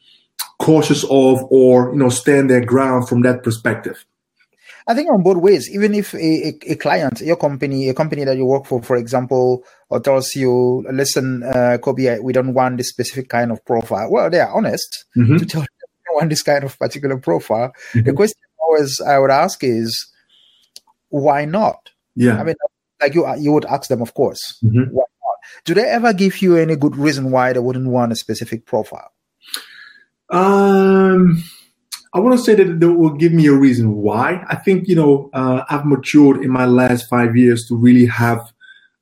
cautious 0.59 1.05
of 1.05 1.45
or 1.51 1.93
you 1.93 1.99
know 1.99 2.09
stand 2.09 2.49
their 2.49 2.65
ground 2.65 3.07
from 3.07 3.21
that 3.23 3.43
perspective. 3.43 4.05
I 4.89 4.95
think 4.95 5.11
on 5.11 5.23
both 5.23 5.39
ways, 5.39 5.69
even 5.75 5.95
if 5.95 6.15
a, 6.15 6.19
a, 6.19 6.73
a, 6.73 6.77
client, 6.77 7.21
your 7.21 7.37
company, 7.37 7.89
a 7.89 7.95
company 7.95 8.23
that 8.25 8.37
you 8.37 8.47
work 8.47 8.67
for, 8.67 8.81
for 8.83 8.97
example, 8.97 9.65
or 9.89 9.99
tells 9.99 10.35
you, 10.37 10.87
listen, 10.93 11.43
uh, 11.43 11.79
Kobi, 11.83 12.23
we 12.23 12.33
don't 12.33 12.55
want 12.55 12.77
this 12.77 12.91
specific 12.91 13.29
kind 13.29 13.51
of 13.51 13.65
profile. 13.65 14.09
Well, 14.11 14.31
they 14.31 14.39
are 14.39 14.55
honest 14.55 15.05
mm-hmm. 15.17 15.39
to 15.39 15.47
tell 15.47 15.63
you 15.63 15.67
they 15.67 16.05
don't 16.07 16.17
want 16.17 16.31
this 16.31 16.43
kind 16.43 16.63
of 16.63 16.79
particular 16.79 17.19
profile. 17.19 17.73
Mm-hmm. 17.93 18.03
The 18.03 18.13
question 18.13 18.41
always 18.61 19.01
I 19.01 19.19
would 19.19 19.31
ask 19.31 19.63
is, 19.65 20.13
why 21.09 21.45
not? 21.45 21.91
Yeah. 22.15 22.41
I 22.41 22.45
mean, 22.45 22.55
like 23.01 23.15
you 23.15 23.27
you 23.39 23.53
would 23.53 23.65
ask 23.65 23.89
them, 23.89 24.03
of 24.03 24.15
course. 24.15 24.59
Mm-hmm. 24.65 24.95
Why 24.95 25.05
not? 25.23 25.65
Do 25.65 25.75
they 25.75 25.85
ever 25.85 26.13
give 26.13 26.43
you 26.43 26.57
any 26.57 26.77
good 26.77 26.97
reason 26.97 27.31
why 27.31 27.53
they 27.53 27.61
wouldn't 27.61 27.89
want 27.89 28.13
a 28.13 28.17
specific 28.17 28.67
profile? 28.67 29.13
Um, 30.31 31.43
I 32.17 32.19
want 32.19 32.35
to 32.35 32.43
say 32.43 32.55
that 32.55 32.81
they 32.81 32.87
will 32.87 33.11
give 33.11 33.33
me 33.35 33.47
a 33.47 33.53
reason 33.53 33.97
why. 33.97 34.43
I 34.49 34.57
think 34.57 34.89
you 34.89 34.95
know 34.95 35.29
uh, 35.35 35.65
I've 35.69 35.85
matured 35.85 36.43
in 36.43 36.51
my 36.51 36.65
last 36.65 37.11
five 37.11 37.37
years 37.37 37.69
to 37.69 37.77
really 37.77 38.07
have 38.07 38.41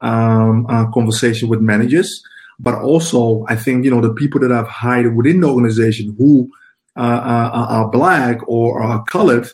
um, 0.00 0.66
a 0.68 0.90
conversation 0.92 1.48
with 1.48 1.60
managers, 1.60 2.20
but 2.58 2.74
also 2.74 3.44
I 3.48 3.54
think 3.54 3.84
you 3.84 3.90
know 3.92 4.00
the 4.00 4.12
people 4.12 4.40
that 4.40 4.50
I've 4.50 4.66
hired 4.66 5.14
within 5.14 5.42
the 5.42 5.48
organization 5.48 6.16
who 6.18 6.50
uh, 6.96 7.00
uh, 7.00 7.66
are 7.68 7.88
black 7.88 8.40
or 8.48 8.82
are 8.82 9.04
colored 9.04 9.48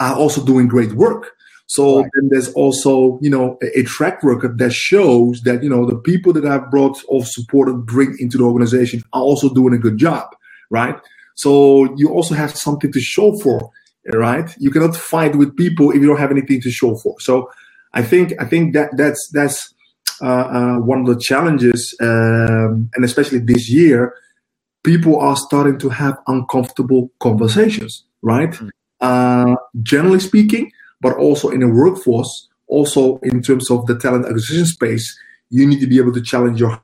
are 0.00 0.16
also 0.16 0.44
doing 0.44 0.66
great 0.66 0.94
work. 0.94 1.36
So 1.66 2.00
right. 2.00 2.10
then 2.14 2.30
there's 2.30 2.52
also, 2.54 3.18
you 3.22 3.30
know, 3.30 3.58
a, 3.62 3.80
a, 3.80 3.82
track 3.84 4.22
record 4.22 4.58
that 4.58 4.72
shows 4.72 5.40
that, 5.42 5.62
you 5.62 5.70
know, 5.70 5.86
the 5.86 5.96
people 5.96 6.32
that 6.34 6.44
I've 6.44 6.70
brought 6.70 7.00
or 7.08 7.24
supported, 7.24 7.86
bring 7.86 8.16
into 8.18 8.36
the 8.36 8.44
organization 8.44 9.02
are 9.14 9.22
also 9.22 9.48
doing 9.48 9.72
a 9.72 9.78
good 9.78 9.96
job, 9.96 10.28
right? 10.68 10.94
So 11.34 11.94
you 11.96 12.10
also 12.10 12.34
have 12.34 12.56
something 12.56 12.92
to 12.92 13.00
show 13.00 13.36
for, 13.38 13.70
right? 14.12 14.54
You 14.58 14.70
cannot 14.70 14.96
fight 14.96 15.36
with 15.36 15.56
people 15.56 15.90
if 15.90 15.96
you 15.96 16.06
don't 16.06 16.18
have 16.18 16.30
anything 16.30 16.60
to 16.62 16.70
show 16.70 16.94
for. 16.96 17.18
So 17.20 17.50
I 17.92 18.02
think, 18.02 18.32
I 18.40 18.44
think 18.44 18.74
that 18.74 18.96
that's, 18.96 19.30
that's, 19.32 19.74
uh, 20.22 20.26
uh, 20.26 20.76
one 20.78 21.00
of 21.00 21.06
the 21.06 21.20
challenges, 21.20 21.94
um, 22.00 22.88
and 22.94 23.04
especially 23.04 23.40
this 23.40 23.68
year, 23.68 24.14
people 24.84 25.18
are 25.18 25.36
starting 25.36 25.78
to 25.78 25.88
have 25.88 26.16
uncomfortable 26.28 27.10
conversations, 27.20 28.04
right? 28.22 28.50
Mm-hmm. 28.50 28.68
Uh, 29.00 29.56
generally 29.82 30.20
speaking, 30.20 30.70
but 31.00 31.16
also 31.16 31.50
in 31.50 31.60
the 31.60 31.68
workforce, 31.68 32.48
also 32.68 33.18
in 33.22 33.42
terms 33.42 33.70
of 33.70 33.86
the 33.86 33.98
talent 33.98 34.24
acquisition 34.24 34.66
space, 34.66 35.18
you 35.50 35.66
need 35.66 35.80
to 35.80 35.86
be 35.86 35.98
able 35.98 36.12
to 36.12 36.22
challenge 36.22 36.60
your 36.60 36.80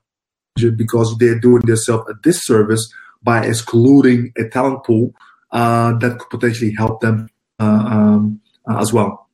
because 0.76 1.16
they're 1.18 1.38
doing 1.38 1.62
themselves 1.62 2.10
a 2.10 2.14
disservice 2.22 2.92
by 3.22 3.44
excluding 3.44 4.32
a 4.36 4.48
talent 4.48 4.84
pool 4.84 5.12
uh, 5.52 5.92
that 5.98 6.18
could 6.18 6.30
potentially 6.30 6.72
help 6.76 7.00
them 7.00 7.28
uh, 7.58 7.64
um, 7.64 8.40
uh, 8.68 8.78
as 8.78 8.92
well. 8.92 9.28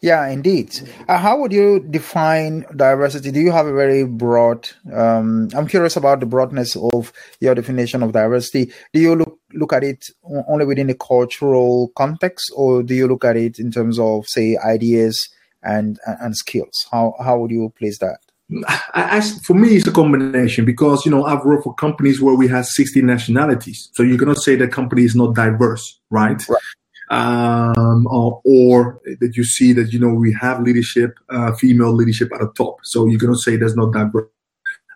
Yeah, 0.00 0.26
indeed. 0.28 0.74
Uh, 1.06 1.18
how 1.18 1.38
would 1.38 1.52
you 1.52 1.80
define 1.80 2.64
diversity? 2.74 3.30
Do 3.30 3.40
you 3.40 3.52
have 3.52 3.66
a 3.66 3.74
very 3.74 4.04
broad? 4.04 4.68
Um, 4.92 5.48
I'm 5.54 5.66
curious 5.66 5.96
about 5.96 6.20
the 6.20 6.26
broadness 6.26 6.76
of 6.76 7.12
your 7.40 7.54
definition 7.54 8.02
of 8.02 8.12
diversity. 8.12 8.72
Do 8.94 9.00
you 9.00 9.14
look 9.14 9.38
look 9.52 9.72
at 9.74 9.84
it 9.84 10.06
only 10.48 10.64
within 10.64 10.88
a 10.88 10.94
cultural 10.94 11.92
context, 11.94 12.50
or 12.56 12.82
do 12.82 12.94
you 12.94 13.06
look 13.06 13.24
at 13.24 13.36
it 13.36 13.58
in 13.58 13.70
terms 13.70 13.98
of, 13.98 14.26
say, 14.26 14.56
ideas 14.56 15.28
and 15.62 15.98
and 16.06 16.34
skills? 16.34 16.86
How 16.90 17.14
how 17.22 17.38
would 17.38 17.50
you 17.50 17.70
place 17.78 17.98
that? 17.98 18.20
I, 18.68 18.80
I, 18.94 19.20
for 19.20 19.54
me, 19.54 19.76
it's 19.76 19.88
a 19.88 19.92
combination 19.92 20.64
because 20.64 21.04
you 21.04 21.10
know 21.10 21.24
I've 21.24 21.44
worked 21.44 21.64
for 21.64 21.74
companies 21.74 22.20
where 22.20 22.34
we 22.34 22.46
have 22.48 22.66
60 22.66 23.02
nationalities, 23.02 23.90
so 23.92 24.02
you 24.02 24.16
cannot 24.16 24.38
say 24.38 24.54
the 24.54 24.68
company 24.68 25.02
is 25.02 25.16
not 25.16 25.34
diverse, 25.34 25.98
right? 26.10 26.40
right 26.48 26.62
um, 27.10 28.06
or, 28.10 28.40
or, 28.44 29.00
that 29.20 29.36
you 29.36 29.44
see 29.44 29.72
that 29.72 29.92
you 29.92 29.98
know 29.98 30.12
we 30.12 30.32
have 30.32 30.62
leadership, 30.62 31.18
uh, 31.30 31.52
female 31.52 31.92
leadership 31.92 32.32
at 32.32 32.40
the 32.40 32.52
top. 32.56 32.78
So 32.82 33.06
you 33.06 33.18
cannot 33.18 33.38
say 33.38 33.56
there's 33.56 33.76
not 33.76 33.92
diversity. 33.92 34.32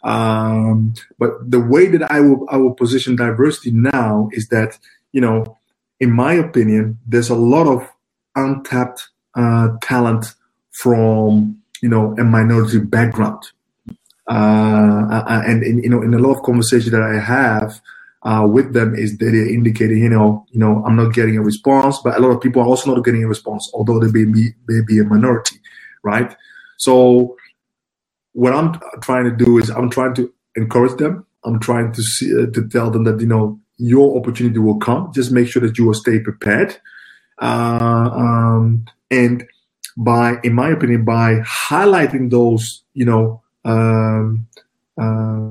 Um, 0.03 0.94
but 1.18 1.51
the 1.51 1.61
way 1.61 1.86
that 1.88 2.11
I 2.11 2.20
will 2.20 2.46
I 2.51 2.57
will 2.57 2.74
position 2.74 3.16
diversity 3.16 3.70
now 3.70 4.28
is 4.32 4.48
that 4.48 4.78
you 5.12 5.20
know, 5.20 5.59
in 6.01 6.11
my 6.11 6.34
opinion, 6.34 6.98
there's 7.07 7.30
a 7.30 7.34
lot 7.34 7.66
of 7.66 7.88
untapped 8.34 9.09
uh, 9.34 9.68
talent 9.82 10.34
from 10.72 11.59
you 11.83 11.89
know 11.89 12.14
a 12.18 12.24
minority 12.24 12.78
background. 12.78 13.43
Uh, 14.28 15.24
and, 15.47 15.62
and 15.64 15.83
you 15.83 15.91
know, 15.91 16.03
in 16.03 16.14
a 16.14 16.18
lot 16.18 16.37
of 16.37 16.43
conversations 16.45 16.93
that 16.93 17.03
I 17.03 17.18
have, 17.18 17.81
uh, 18.22 18.47
with 18.49 18.72
them 18.74 18.95
is 18.95 19.16
that 19.18 19.24
they 19.24 19.53
indicated, 19.53 19.99
you 19.99 20.09
know, 20.09 20.47
you 20.51 20.61
know, 20.61 20.85
I'm 20.85 20.95
not 20.95 21.14
getting 21.14 21.37
a 21.37 21.43
response, 21.43 21.99
but 22.05 22.16
a 22.16 22.20
lot 22.20 22.31
of 22.31 22.41
people 22.41 22.62
are 22.62 22.66
also 22.66 22.95
not 22.95 23.05
getting 23.05 23.24
a 23.24 23.28
response, 23.28 23.70
although 23.74 23.99
they 23.99 24.12
may 24.12 24.31
be, 24.31 24.51
may 24.68 24.83
be 24.87 24.99
a 24.99 25.05
minority, 25.05 25.57
right? 26.05 26.37
So 26.76 27.37
what 28.33 28.53
I'm 28.53 28.78
trying 29.03 29.24
to 29.24 29.45
do 29.45 29.59
is 29.59 29.70
I'm 29.70 29.91
trying 29.91 30.14
to 30.14 30.33
encourage 30.55 30.99
them. 30.99 31.26
I'm 31.45 31.59
trying 31.59 31.93
to 31.93 32.03
see, 32.03 32.31
uh, 32.33 32.47
to 32.53 32.68
tell 32.68 32.91
them 32.91 33.05
that 33.05 33.20
you 33.20 33.26
know 33.26 33.59
your 33.78 34.18
opportunity 34.18 34.59
will 34.59 34.78
come. 34.78 35.11
Just 35.14 35.33
make 35.33 35.49
sure 35.49 35.62
that 35.62 35.78
you 35.78 35.87
will 35.87 35.95
stay 35.95 36.20
prepared. 36.20 36.76
Uh, 37.41 38.11
um, 38.12 38.85
and 39.11 39.47
by, 40.01 40.38
in 40.42 40.55
my 40.55 40.70
opinion, 40.70 41.05
by 41.05 41.40
highlighting 41.40 42.30
those, 42.30 42.82
you 42.94 43.05
know, 43.05 43.42
um, 43.66 44.46
uh, 44.98 45.51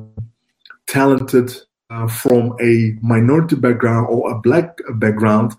talented 0.88 1.54
uh, 1.92 2.08
from 2.08 2.56
a 2.60 2.98
minority 3.02 3.56
background 3.56 4.08
or 4.10 4.32
a 4.32 4.40
black 4.40 4.80
background, 4.96 5.56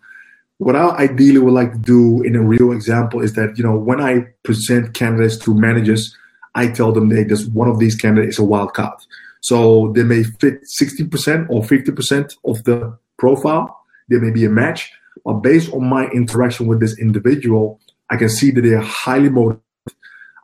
what 0.58 0.74
I 0.74 0.88
ideally 1.04 1.38
would 1.38 1.54
like 1.54 1.72
to 1.72 1.78
do 1.78 2.22
in 2.22 2.34
a 2.34 2.42
real 2.42 2.72
example 2.72 3.20
is 3.20 3.34
that, 3.34 3.56
you 3.56 3.62
know, 3.62 3.76
when 3.76 4.00
I 4.00 4.26
present 4.42 4.92
candidates 4.92 5.38
to 5.44 5.54
managers, 5.54 6.14
I 6.56 6.66
tell 6.66 6.90
them 6.90 7.10
that 7.10 7.28
this 7.28 7.46
one 7.46 7.68
of 7.68 7.78
these 7.78 7.94
candidates 7.94 8.36
is 8.36 8.40
a 8.40 8.44
wild 8.44 8.74
card. 8.74 8.98
So 9.40 9.92
they 9.94 10.02
may 10.02 10.24
fit 10.24 10.64
60% 10.64 11.46
or 11.48 11.62
50% 11.62 12.36
of 12.44 12.64
the 12.64 12.98
profile. 13.18 13.84
There 14.08 14.20
may 14.20 14.30
be 14.30 14.44
a 14.44 14.50
match, 14.50 14.92
but 15.24 15.34
based 15.34 15.72
on 15.72 15.84
my 15.84 16.08
interaction 16.08 16.66
with 16.66 16.80
this 16.80 16.98
individual, 16.98 17.80
I 18.10 18.16
can 18.16 18.28
see 18.28 18.50
that 18.50 18.62
they 18.62 18.74
are 18.74 18.82
highly 18.82 19.28
motivated. 19.30 19.62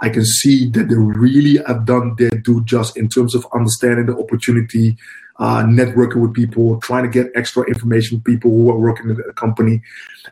I 0.01 0.09
can 0.11 0.25
see 0.25 0.69
that 0.71 0.89
they 0.89 0.95
really 0.95 1.59
have 1.67 1.87
done 1.87 2.14
their 2.19 2.31
due 2.31 2.62
just 2.64 2.97
in 2.97 3.09
terms 3.09 3.35
of 3.35 3.47
understanding 3.55 4.07
the 4.07 4.17
opportunity, 4.17 4.97
uh, 5.39 5.62
networking 5.64 6.21
with 6.21 6.35
people, 6.35 6.81
trying 6.81 7.05
to 7.05 7.11
get 7.11 7.33
extra 7.35 7.64
information, 7.64 8.21
people 8.21 8.51
who 8.51 8.71
are 8.71 8.79
working 8.79 9.11
in 9.11 9.17
the 9.17 9.33
company. 9.35 9.83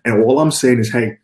And 0.05 0.23
all 0.23 0.39
I'm 0.39 0.51
saying 0.51 0.81
is, 0.81 0.93
hey, 0.93 1.19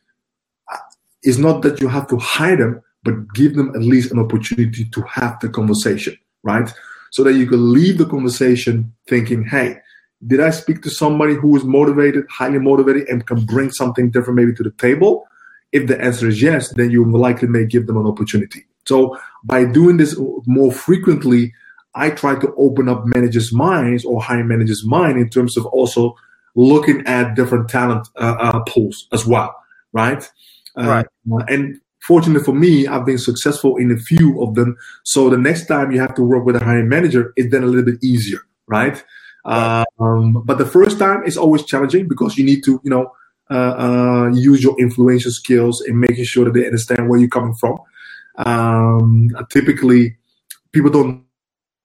it's 1.22 1.38
not 1.38 1.62
that 1.62 1.80
you 1.80 1.88
have 1.88 2.08
to 2.08 2.16
hire 2.16 2.56
them, 2.56 2.82
but 3.04 3.32
give 3.34 3.54
them 3.54 3.70
at 3.74 3.82
least 3.82 4.10
an 4.10 4.18
opportunity 4.18 4.84
to 4.86 5.02
have 5.02 5.38
the 5.40 5.48
conversation, 5.48 6.16
right? 6.42 6.72
So 7.12 7.24
that 7.24 7.34
you 7.34 7.46
can 7.46 7.72
leave 7.72 7.98
the 7.98 8.06
conversation 8.06 8.92
thinking, 9.06 9.44
hey, 9.44 9.78
did 10.26 10.40
I 10.40 10.50
speak 10.50 10.82
to 10.82 10.90
somebody 10.90 11.34
who 11.34 11.56
is 11.56 11.64
motivated, 11.64 12.26
highly 12.30 12.58
motivated, 12.58 13.08
and 13.08 13.26
can 13.26 13.44
bring 13.44 13.70
something 13.70 14.10
different 14.10 14.36
maybe 14.36 14.54
to 14.54 14.62
the 14.62 14.70
table? 14.72 15.26
If 15.72 15.86
the 15.86 16.00
answer 16.00 16.28
is 16.28 16.42
yes, 16.42 16.72
then 16.74 16.90
you 16.90 17.04
likely 17.10 17.48
may 17.48 17.64
give 17.64 17.86
them 17.86 17.96
an 17.96 18.06
opportunity. 18.06 18.64
So 18.86 19.16
by 19.44 19.64
doing 19.64 19.98
this 19.98 20.18
more 20.46 20.72
frequently, 20.72 21.52
I 21.94 22.10
try 22.10 22.38
to 22.38 22.54
open 22.56 22.88
up 22.88 23.04
managers' 23.06 23.52
minds 23.52 24.04
or 24.04 24.22
hiring 24.22 24.48
managers' 24.48 24.84
mind 24.84 25.18
in 25.18 25.28
terms 25.28 25.56
of 25.56 25.66
also 25.66 26.14
looking 26.54 27.06
at 27.06 27.34
different 27.34 27.68
talent 27.68 28.08
uh, 28.16 28.36
uh, 28.38 28.60
pools 28.60 29.06
as 29.12 29.26
well, 29.26 29.54
right? 29.92 30.28
Uh, 30.76 30.86
right. 30.86 31.06
and 31.48 31.80
fortunately 32.06 32.42
for 32.44 32.54
me, 32.54 32.86
I've 32.86 33.04
been 33.04 33.18
successful 33.18 33.76
in 33.76 33.90
a 33.90 33.96
few 33.96 34.42
of 34.42 34.54
them. 34.54 34.76
So 35.04 35.28
the 35.28 35.38
next 35.38 35.66
time 35.66 35.90
you 35.90 36.00
have 36.00 36.14
to 36.14 36.22
work 36.22 36.44
with 36.44 36.56
a 36.56 36.64
hiring 36.64 36.88
manager, 36.88 37.32
it's 37.36 37.50
then 37.50 37.64
a 37.64 37.66
little 37.66 37.84
bit 37.84 38.02
easier, 38.02 38.40
right? 38.66 39.02
Um, 39.44 40.42
but 40.44 40.58
the 40.58 40.66
first 40.66 40.98
time 40.98 41.24
is 41.24 41.36
always 41.36 41.64
challenging 41.64 42.08
because 42.08 42.36
you 42.36 42.44
need 42.44 42.62
to, 42.64 42.80
you 42.84 42.90
know, 42.90 43.12
uh, 43.50 43.54
uh, 43.54 44.30
use 44.32 44.62
your 44.62 44.78
influential 44.78 45.32
skills 45.32 45.82
in 45.82 45.98
making 45.98 46.24
sure 46.24 46.44
that 46.44 46.54
they 46.54 46.66
understand 46.66 47.08
where 47.08 47.18
you're 47.18 47.28
coming 47.28 47.54
from. 47.54 47.78
Um, 48.36 49.30
typically, 49.50 50.16
people 50.72 50.90
don't. 50.90 51.24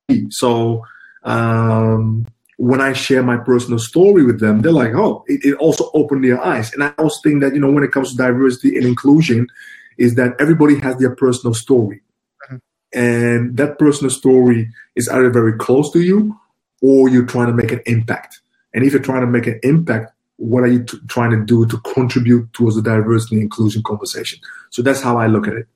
See. 0.10 0.28
So 0.30 0.86
um, 1.24 2.28
when 2.58 2.82
I 2.82 2.94
share 2.94 3.24
my 3.24 3.38
personal 3.38 3.80
story 3.80 4.24
with 4.24 4.40
them, 4.40 4.62
they're 4.62 4.72
like, 4.72 4.94
"Oh, 4.94 5.24
it, 5.28 5.44
it 5.44 5.56
also 5.56 5.90
opened 5.94 6.24
their 6.24 6.42
eyes." 6.44 6.72
And 6.74 6.84
I 6.84 6.90
also 7.00 7.20
think 7.24 7.42
that 7.42 7.54
you 7.54 7.60
know, 7.60 7.72
when 7.72 7.84
it 7.84 7.92
comes 7.92 8.12
to 8.12 8.18
diversity 8.18 8.78
and 8.78 8.86
inclusion, 8.86 9.48
is 9.98 10.16
that 10.16 10.36
everybody 10.40 10.80
has 10.80 10.98
their 10.98 11.16
personal 11.16 11.54
story. 11.54 12.02
Mm-hmm. 12.46 13.00
And 13.00 13.58
that 13.58 13.80
personal 13.80 14.12
story 14.12 14.70
is 14.96 15.10
either 15.10 15.30
very 15.30 15.58
close 15.58 15.92
to 15.94 16.02
you 16.02 16.40
or 16.82 17.10
you're 17.10 17.26
trying 17.26 17.48
to 17.48 17.54
make 17.54 17.72
an 17.72 17.82
impact. 17.86 18.40
And 18.74 18.84
if 18.84 18.94
you're 18.94 19.02
trying 19.02 19.22
to 19.22 19.28
make 19.28 19.48
an 19.48 19.60
impact, 19.64 20.12
what 20.38 20.64
are 20.64 20.68
you 20.68 20.84
t- 20.84 20.98
trying 21.08 21.32
to 21.32 21.44
do 21.44 21.66
to 21.66 21.78
contribute 21.80 22.52
towards 22.54 22.76
the 22.76 22.82
diversity 22.82 23.36
and 23.36 23.44
inclusion 23.44 23.84
conversation? 23.84 24.40
So 24.70 24.82
that's 24.82 25.02
how 25.02 25.18
I 25.18 25.28
look 25.28 25.48
at 25.48 25.54
it. 25.54 25.68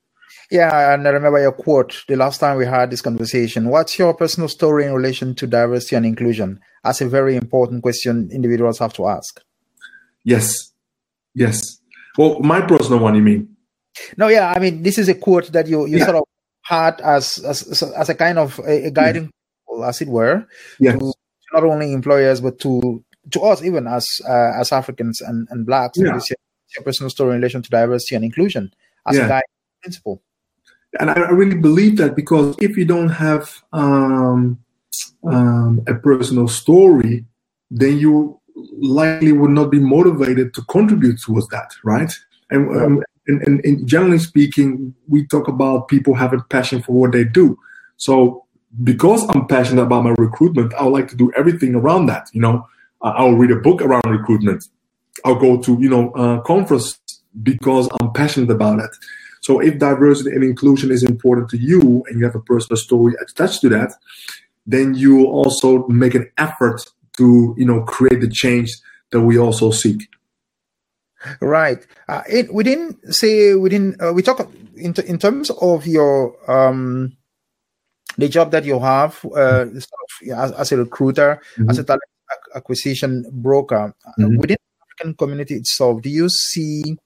Yeah, 0.50 0.94
and 0.94 1.06
I 1.06 1.10
remember 1.10 1.40
your 1.40 1.52
quote 1.52 2.04
the 2.08 2.16
last 2.16 2.38
time 2.38 2.56
we 2.56 2.66
had 2.66 2.90
this 2.90 3.00
conversation. 3.00 3.68
What's 3.68 3.98
your 3.98 4.14
personal 4.14 4.48
story 4.48 4.84
in 4.84 4.92
relation 4.92 5.34
to 5.36 5.46
diversity 5.46 5.96
and 5.96 6.04
inclusion? 6.04 6.60
That's 6.82 7.00
a 7.00 7.08
very 7.08 7.36
important 7.36 7.82
question 7.82 8.28
individuals 8.32 8.78
have 8.80 8.92
to 8.94 9.06
ask. 9.06 9.40
Yes. 10.24 10.72
Yes. 11.34 11.78
Well, 12.18 12.40
my 12.40 12.60
personal 12.60 12.98
one, 12.98 13.14
you 13.14 13.22
mean? 13.22 13.56
No, 14.16 14.28
yeah, 14.28 14.52
I 14.54 14.58
mean, 14.58 14.82
this 14.82 14.98
is 14.98 15.08
a 15.08 15.14
quote 15.14 15.52
that 15.52 15.68
you, 15.68 15.86
you 15.86 15.98
yeah. 15.98 16.04
sort 16.04 16.16
of 16.16 16.24
had 16.62 17.00
as, 17.00 17.38
as 17.38 17.82
as 17.82 18.08
a 18.08 18.14
kind 18.14 18.38
of 18.38 18.58
a, 18.60 18.86
a 18.86 18.90
guiding, 18.90 19.26
mm. 19.26 19.80
yeah. 19.80 19.88
as 19.88 20.00
it 20.00 20.08
were, 20.08 20.46
yes. 20.78 20.98
to 20.98 21.12
not 21.52 21.64
only 21.64 21.92
employers 21.92 22.40
but 22.40 22.58
to 22.60 23.04
to 23.30 23.40
us 23.40 23.62
even 23.62 23.86
as 23.86 24.06
uh, 24.28 24.52
as 24.58 24.72
Africans 24.72 25.20
and 25.20 25.46
and 25.50 25.66
blacks. 25.66 25.98
Yeah. 25.98 26.06
Your, 26.06 26.20
your 26.76 26.84
personal 26.84 27.10
story 27.10 27.34
in 27.34 27.40
relation 27.40 27.62
to 27.62 27.70
diversity 27.70 28.14
and 28.14 28.24
inclusion 28.24 28.72
as 29.06 29.16
yeah. 29.16 29.24
a 29.24 29.28
guiding 29.28 29.42
principle. 29.82 30.22
And 30.98 31.10
I 31.10 31.30
really 31.30 31.56
believe 31.56 31.96
that 31.98 32.16
because 32.16 32.56
if 32.60 32.76
you 32.76 32.84
don't 32.84 33.10
have 33.10 33.62
um, 33.72 34.58
um, 35.24 35.82
a 35.86 35.94
personal 35.94 36.48
story, 36.48 37.24
then 37.70 37.98
you 37.98 38.40
likely 38.78 39.32
would 39.32 39.50
not 39.50 39.70
be 39.70 39.78
motivated 39.78 40.52
to 40.54 40.62
contribute 40.62 41.20
towards 41.20 41.46
that, 41.48 41.70
right? 41.84 42.12
And, 42.50 42.68
um, 42.76 43.04
and, 43.28 43.42
and, 43.42 43.64
and, 43.64 43.86
generally 43.86 44.18
speaking, 44.18 44.92
we 45.06 45.26
talk 45.28 45.46
about 45.46 45.86
people 45.86 46.14
having 46.14 46.42
passion 46.50 46.82
for 46.82 46.92
what 46.92 47.12
they 47.12 47.22
do. 47.22 47.56
So 47.96 48.44
because 48.82 49.28
I'm 49.28 49.46
passionate 49.46 49.82
about 49.82 50.02
my 50.02 50.14
recruitment, 50.18 50.74
I 50.74 50.82
would 50.82 50.92
like 50.92 51.08
to 51.08 51.16
do 51.16 51.30
everything 51.36 51.76
around 51.76 52.06
that. 52.06 52.28
You 52.32 52.40
know, 52.40 52.66
I'll 53.02 53.32
read 53.32 53.50
a 53.50 53.56
book 53.56 53.80
around 53.82 54.02
recruitment. 54.06 54.64
I'll 55.24 55.36
go 55.36 55.60
to 55.60 55.78
you 55.80 55.88
know 55.88 56.10
uh, 56.12 56.40
conference 56.40 56.98
because 57.42 57.88
I'm 58.00 58.12
passionate 58.12 58.50
about 58.50 58.80
it. 58.80 58.90
So 59.40 59.60
if 59.60 59.78
diversity 59.78 60.30
and 60.30 60.44
inclusion 60.44 60.90
is 60.90 61.02
important 61.02 61.48
to 61.50 61.56
you, 61.56 62.04
and 62.06 62.18
you 62.18 62.24
have 62.24 62.34
a 62.34 62.40
personal 62.40 62.76
story 62.76 63.14
attached 63.20 63.62
to 63.62 63.68
that, 63.70 63.92
then 64.66 64.94
you 64.94 65.26
also 65.26 65.86
make 65.88 66.14
an 66.14 66.30
effort 66.38 66.82
to 67.16 67.54
you 67.56 67.64
know 67.64 67.82
create 67.82 68.20
the 68.20 68.28
change 68.28 68.70
that 69.10 69.20
we 69.20 69.38
also 69.38 69.70
seek. 69.70 70.08
Right. 71.40 71.86
Uh, 72.08 72.22
it, 72.28 72.52
we 72.52 72.64
didn't 72.64 73.14
say 73.14 73.54
we 73.54 73.68
didn't. 73.68 74.00
Uh, 74.00 74.12
we 74.12 74.22
talk 74.22 74.40
in 74.76 74.94
in 75.06 75.18
terms 75.18 75.50
of 75.50 75.86
your 75.86 76.36
um 76.50 77.16
the 78.18 78.28
job 78.28 78.50
that 78.50 78.64
you 78.64 78.78
have 78.78 79.24
uh, 79.24 79.64
sort 79.64 80.02
of, 80.04 80.28
as, 80.36 80.52
as, 80.52 80.72
a 80.72 80.76
recruiter, 80.76 81.40
mm-hmm. 81.56 81.70
as 81.70 81.78
a 81.78 81.84
talent 81.84 82.02
acquisition 82.54 83.24
broker 83.32 83.94
uh, 84.06 84.10
mm-hmm. 84.18 84.36
within 84.36 84.56
the 84.60 84.84
African 84.84 85.14
community 85.14 85.54
itself. 85.54 86.02
Do 86.02 86.10
you 86.10 86.28
see 86.28 86.96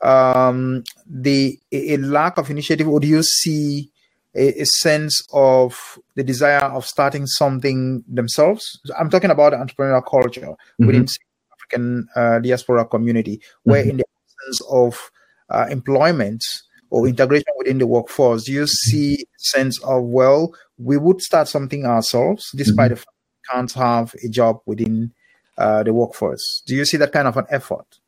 um 0.00 0.84
the 1.06 1.58
a, 1.72 1.96
lack 1.96 2.38
of 2.38 2.50
initiative, 2.50 2.86
or 2.88 3.00
do 3.00 3.08
you 3.08 3.22
see 3.22 3.90
a, 4.36 4.60
a, 4.60 4.64
sense 4.64 5.26
of 5.32 5.98
the 6.14 6.22
desire 6.22 6.66
of 6.66 6.86
starting 6.86 7.26
something 7.26 8.04
themselves? 8.06 8.80
I'm 8.98 9.10
talking 9.10 9.30
about 9.30 9.54
entrepreneurial 9.54 10.04
culture 10.08 10.40
mm-hmm. 10.46 10.86
within 10.86 11.06
African 11.52 12.08
uh, 12.14 12.38
diaspora 12.38 12.84
community, 12.84 13.40
where 13.64 13.82
mm-hmm. 13.82 13.90
in 13.90 13.96
the 13.98 14.04
absence 14.04 14.60
of 14.70 15.10
uh, 15.50 15.66
employment 15.70 16.44
or 16.90 17.06
integration 17.06 17.52
within 17.58 17.78
the 17.78 17.86
workforce, 17.86 18.44
do 18.44 18.52
you 18.52 18.66
see 18.66 19.14
a 19.14 19.38
sense 19.38 19.82
of 19.82 20.04
well, 20.04 20.54
we 20.78 20.96
would 20.96 21.20
start 21.20 21.48
something 21.48 21.84
ourselves, 21.84 22.50
despite 22.54 22.86
mm-hmm. 22.86 22.94
the 22.94 22.96
fact 22.96 23.17
can't 23.50 23.72
have 23.72 24.14
a 24.24 24.28
job 24.28 24.60
within 24.66 25.12
uh, 25.56 25.82
the 25.82 25.92
workforce? 25.92 26.62
Do 26.66 26.74
you 26.74 26.84
see 26.84 26.96
that 26.98 27.12
kind 27.12 27.28
of 27.28 27.36
an 27.36 27.46
effort? 27.50 27.98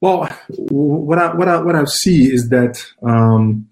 Well, 0.00 0.28
what 0.48 1.18
I 1.18 1.34
what 1.34 1.48
I 1.48 1.60
what 1.60 1.74
I 1.74 1.84
see 1.84 2.32
is 2.32 2.48
that 2.50 2.84
um, 3.02 3.68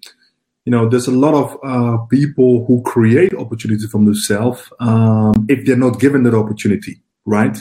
you 0.65 0.71
know 0.71 0.89
there's 0.89 1.07
a 1.07 1.11
lot 1.11 1.33
of 1.33 1.57
uh, 1.63 1.97
people 2.05 2.65
who 2.65 2.81
create 2.83 3.33
opportunity 3.33 3.87
from 3.87 4.05
themselves 4.05 4.69
um, 4.79 5.45
if 5.47 5.65
they're 5.65 5.77
not 5.77 5.99
given 5.99 6.23
that 6.23 6.33
opportunity, 6.33 7.01
right? 7.25 7.57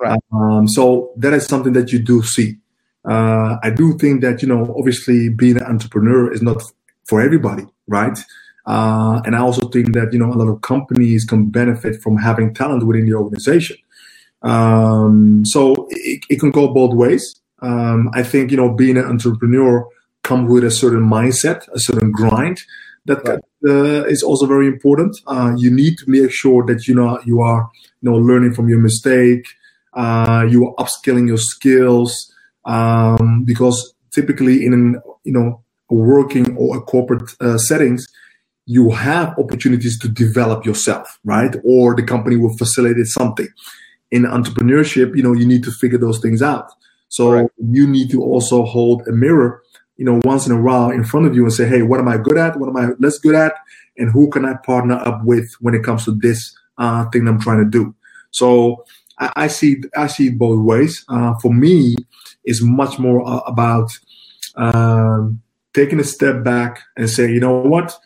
Right. 0.00 0.18
Um, 0.32 0.66
so 0.66 1.12
that 1.16 1.32
is 1.32 1.46
something 1.46 1.74
that 1.74 1.92
you 1.92 2.00
do 2.00 2.22
see. 2.22 2.56
Uh, 3.04 3.56
I 3.62 3.70
do 3.70 3.96
think 3.98 4.20
that 4.22 4.42
you 4.42 4.48
know, 4.48 4.74
obviously, 4.76 5.28
being 5.28 5.56
an 5.56 5.64
entrepreneur 5.64 6.32
is 6.32 6.42
not 6.42 6.60
for 7.06 7.20
everybody, 7.20 7.66
right? 7.86 8.18
Uh, 8.66 9.20
and 9.24 9.34
I 9.34 9.40
also 9.40 9.68
think 9.68 9.92
that 9.94 10.12
you 10.12 10.18
know 10.18 10.32
a 10.32 10.38
lot 10.38 10.48
of 10.48 10.60
companies 10.60 11.24
can 11.24 11.50
benefit 11.50 12.00
from 12.02 12.16
having 12.16 12.54
talent 12.54 12.86
within 12.86 13.06
the 13.06 13.14
organization. 13.14 13.76
Um, 14.42 15.44
so 15.44 15.86
it, 15.90 16.24
it, 16.28 16.40
can 16.40 16.50
go 16.50 16.72
both 16.72 16.94
ways. 16.94 17.40
Um, 17.60 18.10
I 18.12 18.22
think 18.22 18.50
you 18.50 18.56
know 18.56 18.72
being 18.72 18.96
an 18.96 19.04
entrepreneur 19.04 19.88
comes 20.22 20.50
with 20.50 20.64
a 20.64 20.70
certain 20.70 21.08
mindset, 21.08 21.68
a 21.72 21.78
certain 21.78 22.12
grind 22.12 22.60
that 23.06 23.24
right. 23.26 23.40
uh, 23.68 24.04
is 24.04 24.22
also 24.22 24.46
very 24.46 24.66
important. 24.66 25.16
Uh, 25.26 25.54
you 25.56 25.70
need 25.70 25.96
to 25.98 26.04
make 26.08 26.30
sure 26.30 26.64
that 26.66 26.86
you 26.86 26.94
know 26.94 27.20
you 27.24 27.40
are 27.40 27.68
you 28.00 28.10
know 28.10 28.16
learning 28.16 28.54
from 28.54 28.68
your 28.68 28.78
mistake 28.78 29.46
uh, 29.94 30.46
you 30.48 30.66
are 30.66 30.74
upskilling 30.84 31.26
your 31.26 31.38
skills 31.38 32.32
um, 32.64 33.44
because 33.44 33.94
typically 34.12 34.64
in 34.64 34.72
an 34.72 35.00
you 35.24 35.32
know 35.32 35.62
working 35.90 36.56
or 36.56 36.76
a 36.76 36.80
corporate 36.80 37.30
uh, 37.40 37.58
settings 37.58 38.06
you 38.66 38.90
have 38.90 39.36
opportunities 39.38 39.98
to 39.98 40.08
develop 40.08 40.64
yourself, 40.64 41.18
right? 41.24 41.54
Or 41.64 41.94
the 41.94 42.02
company 42.02 42.36
will 42.36 42.56
facilitate 42.56 43.06
something. 43.06 43.48
In 44.10 44.22
entrepreneurship, 44.22 45.16
you 45.16 45.22
know, 45.22 45.32
you 45.32 45.46
need 45.46 45.64
to 45.64 45.70
figure 45.70 45.98
those 45.98 46.20
things 46.20 46.42
out. 46.42 46.70
So 47.08 47.32
right. 47.32 47.50
you 47.58 47.86
need 47.86 48.10
to 48.10 48.22
also 48.22 48.64
hold 48.64 49.06
a 49.08 49.12
mirror, 49.12 49.62
you 49.96 50.04
know, 50.04 50.20
once 50.24 50.46
in 50.46 50.52
a 50.52 50.60
while 50.60 50.90
in 50.90 51.04
front 51.04 51.26
of 51.26 51.34
you 51.34 51.42
and 51.42 51.52
say, 51.52 51.66
hey, 51.66 51.82
what 51.82 52.00
am 52.00 52.08
I 52.08 52.18
good 52.18 52.38
at? 52.38 52.58
What 52.58 52.68
am 52.68 52.76
I 52.76 52.90
less 52.98 53.18
good 53.18 53.34
at? 53.34 53.54
And 53.98 54.10
who 54.10 54.30
can 54.30 54.44
I 54.44 54.54
partner 54.64 54.94
up 54.94 55.22
with 55.24 55.50
when 55.60 55.74
it 55.74 55.84
comes 55.84 56.04
to 56.04 56.12
this 56.12 56.54
uh, 56.78 57.08
thing 57.10 57.26
I'm 57.28 57.40
trying 57.40 57.64
to 57.64 57.68
do? 57.68 57.94
So 58.30 58.84
I, 59.18 59.32
I 59.36 59.46
see 59.48 59.82
I 59.96 60.06
see 60.06 60.28
it 60.28 60.38
both 60.38 60.64
ways. 60.64 61.04
Uh, 61.08 61.34
for 61.40 61.52
me, 61.52 61.96
it's 62.44 62.62
much 62.62 62.98
more 62.98 63.26
uh, 63.26 63.40
about 63.40 63.90
um, 64.56 65.42
taking 65.74 66.00
a 66.00 66.04
step 66.04 66.42
back 66.42 66.80
and 66.96 67.08
say, 67.08 67.30
you 67.30 67.40
know 67.40 67.60
what? 67.60 67.96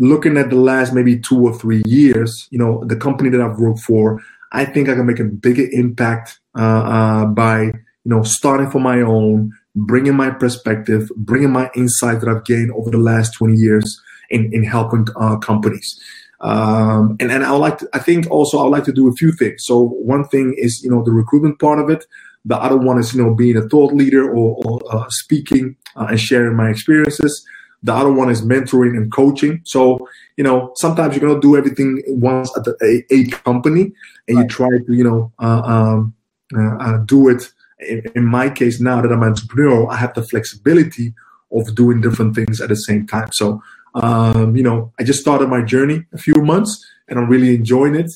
Looking 0.00 0.36
at 0.36 0.50
the 0.50 0.56
last 0.56 0.94
maybe 0.94 1.18
two 1.18 1.40
or 1.44 1.58
three 1.58 1.82
years, 1.86 2.46
you 2.50 2.58
know, 2.58 2.84
the 2.86 2.96
company 2.96 3.30
that 3.30 3.40
I've 3.40 3.58
worked 3.58 3.80
for, 3.80 4.22
I 4.52 4.64
think 4.64 4.88
I 4.88 4.94
can 4.94 5.06
make 5.06 5.18
a 5.18 5.24
bigger 5.24 5.66
impact 5.72 6.38
uh, 6.56 6.62
uh, 6.62 7.24
by 7.26 7.62
you 7.62 7.72
know 8.04 8.22
starting 8.22 8.70
for 8.70 8.80
my 8.80 9.00
own, 9.00 9.52
bringing 9.74 10.14
my 10.14 10.30
perspective, 10.30 11.10
bringing 11.16 11.50
my 11.50 11.68
insight 11.74 12.20
that 12.20 12.28
I've 12.28 12.44
gained 12.44 12.70
over 12.72 12.90
the 12.90 12.98
last 12.98 13.32
20 13.34 13.54
years 13.54 14.00
in 14.30 14.52
in 14.52 14.64
helping 14.64 15.06
uh, 15.16 15.36
companies. 15.38 16.00
Um, 16.40 17.16
and 17.18 17.32
and 17.32 17.44
I 17.44 17.50
would 17.50 17.58
like 17.58 17.78
to, 17.78 17.88
I 17.92 17.98
think 17.98 18.30
also 18.30 18.58
I 18.58 18.62
would 18.62 18.70
like 18.70 18.84
to 18.84 18.92
do 18.92 19.08
a 19.08 19.12
few 19.12 19.32
things. 19.32 19.64
So 19.64 19.82
one 19.82 20.24
thing 20.24 20.54
is 20.56 20.80
you 20.82 20.90
know 20.90 21.02
the 21.02 21.12
recruitment 21.12 21.58
part 21.58 21.80
of 21.80 21.90
it. 21.90 22.04
The 22.44 22.56
other 22.56 22.76
one 22.76 22.98
is 22.98 23.14
you 23.14 23.22
know 23.22 23.34
being 23.34 23.56
a 23.56 23.68
thought 23.68 23.92
leader 23.92 24.30
or, 24.30 24.56
or 24.64 24.80
uh, 24.90 25.06
speaking 25.08 25.76
uh, 25.96 26.06
and 26.10 26.20
sharing 26.20 26.56
my 26.56 26.70
experiences. 26.70 27.44
The 27.82 27.94
other 27.94 28.12
one 28.12 28.28
is 28.28 28.42
mentoring 28.42 28.96
and 28.96 29.12
coaching. 29.12 29.60
So, 29.64 30.08
you 30.36 30.44
know, 30.44 30.72
sometimes 30.76 31.14
you're 31.14 31.26
going 31.26 31.40
to 31.40 31.46
do 31.46 31.56
everything 31.56 32.02
once 32.08 32.50
at 32.56 32.64
the, 32.64 32.76
a, 32.82 33.14
a, 33.14 33.24
company 33.42 33.92
and 34.26 34.36
right. 34.36 34.42
you 34.42 34.48
try 34.48 34.68
to, 34.68 34.92
you 34.92 35.04
know, 35.04 35.32
uh, 35.38 35.62
um, 35.64 36.14
uh, 36.56 36.76
uh, 36.76 36.98
do 36.98 37.28
it. 37.28 37.52
In, 37.80 38.02
in, 38.16 38.24
my 38.24 38.50
case, 38.50 38.80
now 38.80 39.00
that 39.00 39.12
I'm 39.12 39.22
an 39.22 39.28
entrepreneur, 39.28 39.88
I 39.88 39.96
have 39.96 40.14
the 40.14 40.24
flexibility 40.24 41.14
of 41.52 41.74
doing 41.76 42.00
different 42.00 42.34
things 42.34 42.60
at 42.60 42.68
the 42.68 42.76
same 42.76 43.06
time. 43.06 43.28
So, 43.32 43.62
um, 43.94 44.56
you 44.56 44.62
know, 44.64 44.92
I 44.98 45.04
just 45.04 45.20
started 45.20 45.48
my 45.48 45.62
journey 45.62 46.04
a 46.12 46.18
few 46.18 46.34
months 46.34 46.84
and 47.08 47.18
I'm 47.18 47.28
really 47.28 47.54
enjoying 47.54 47.94
it. 47.94 48.10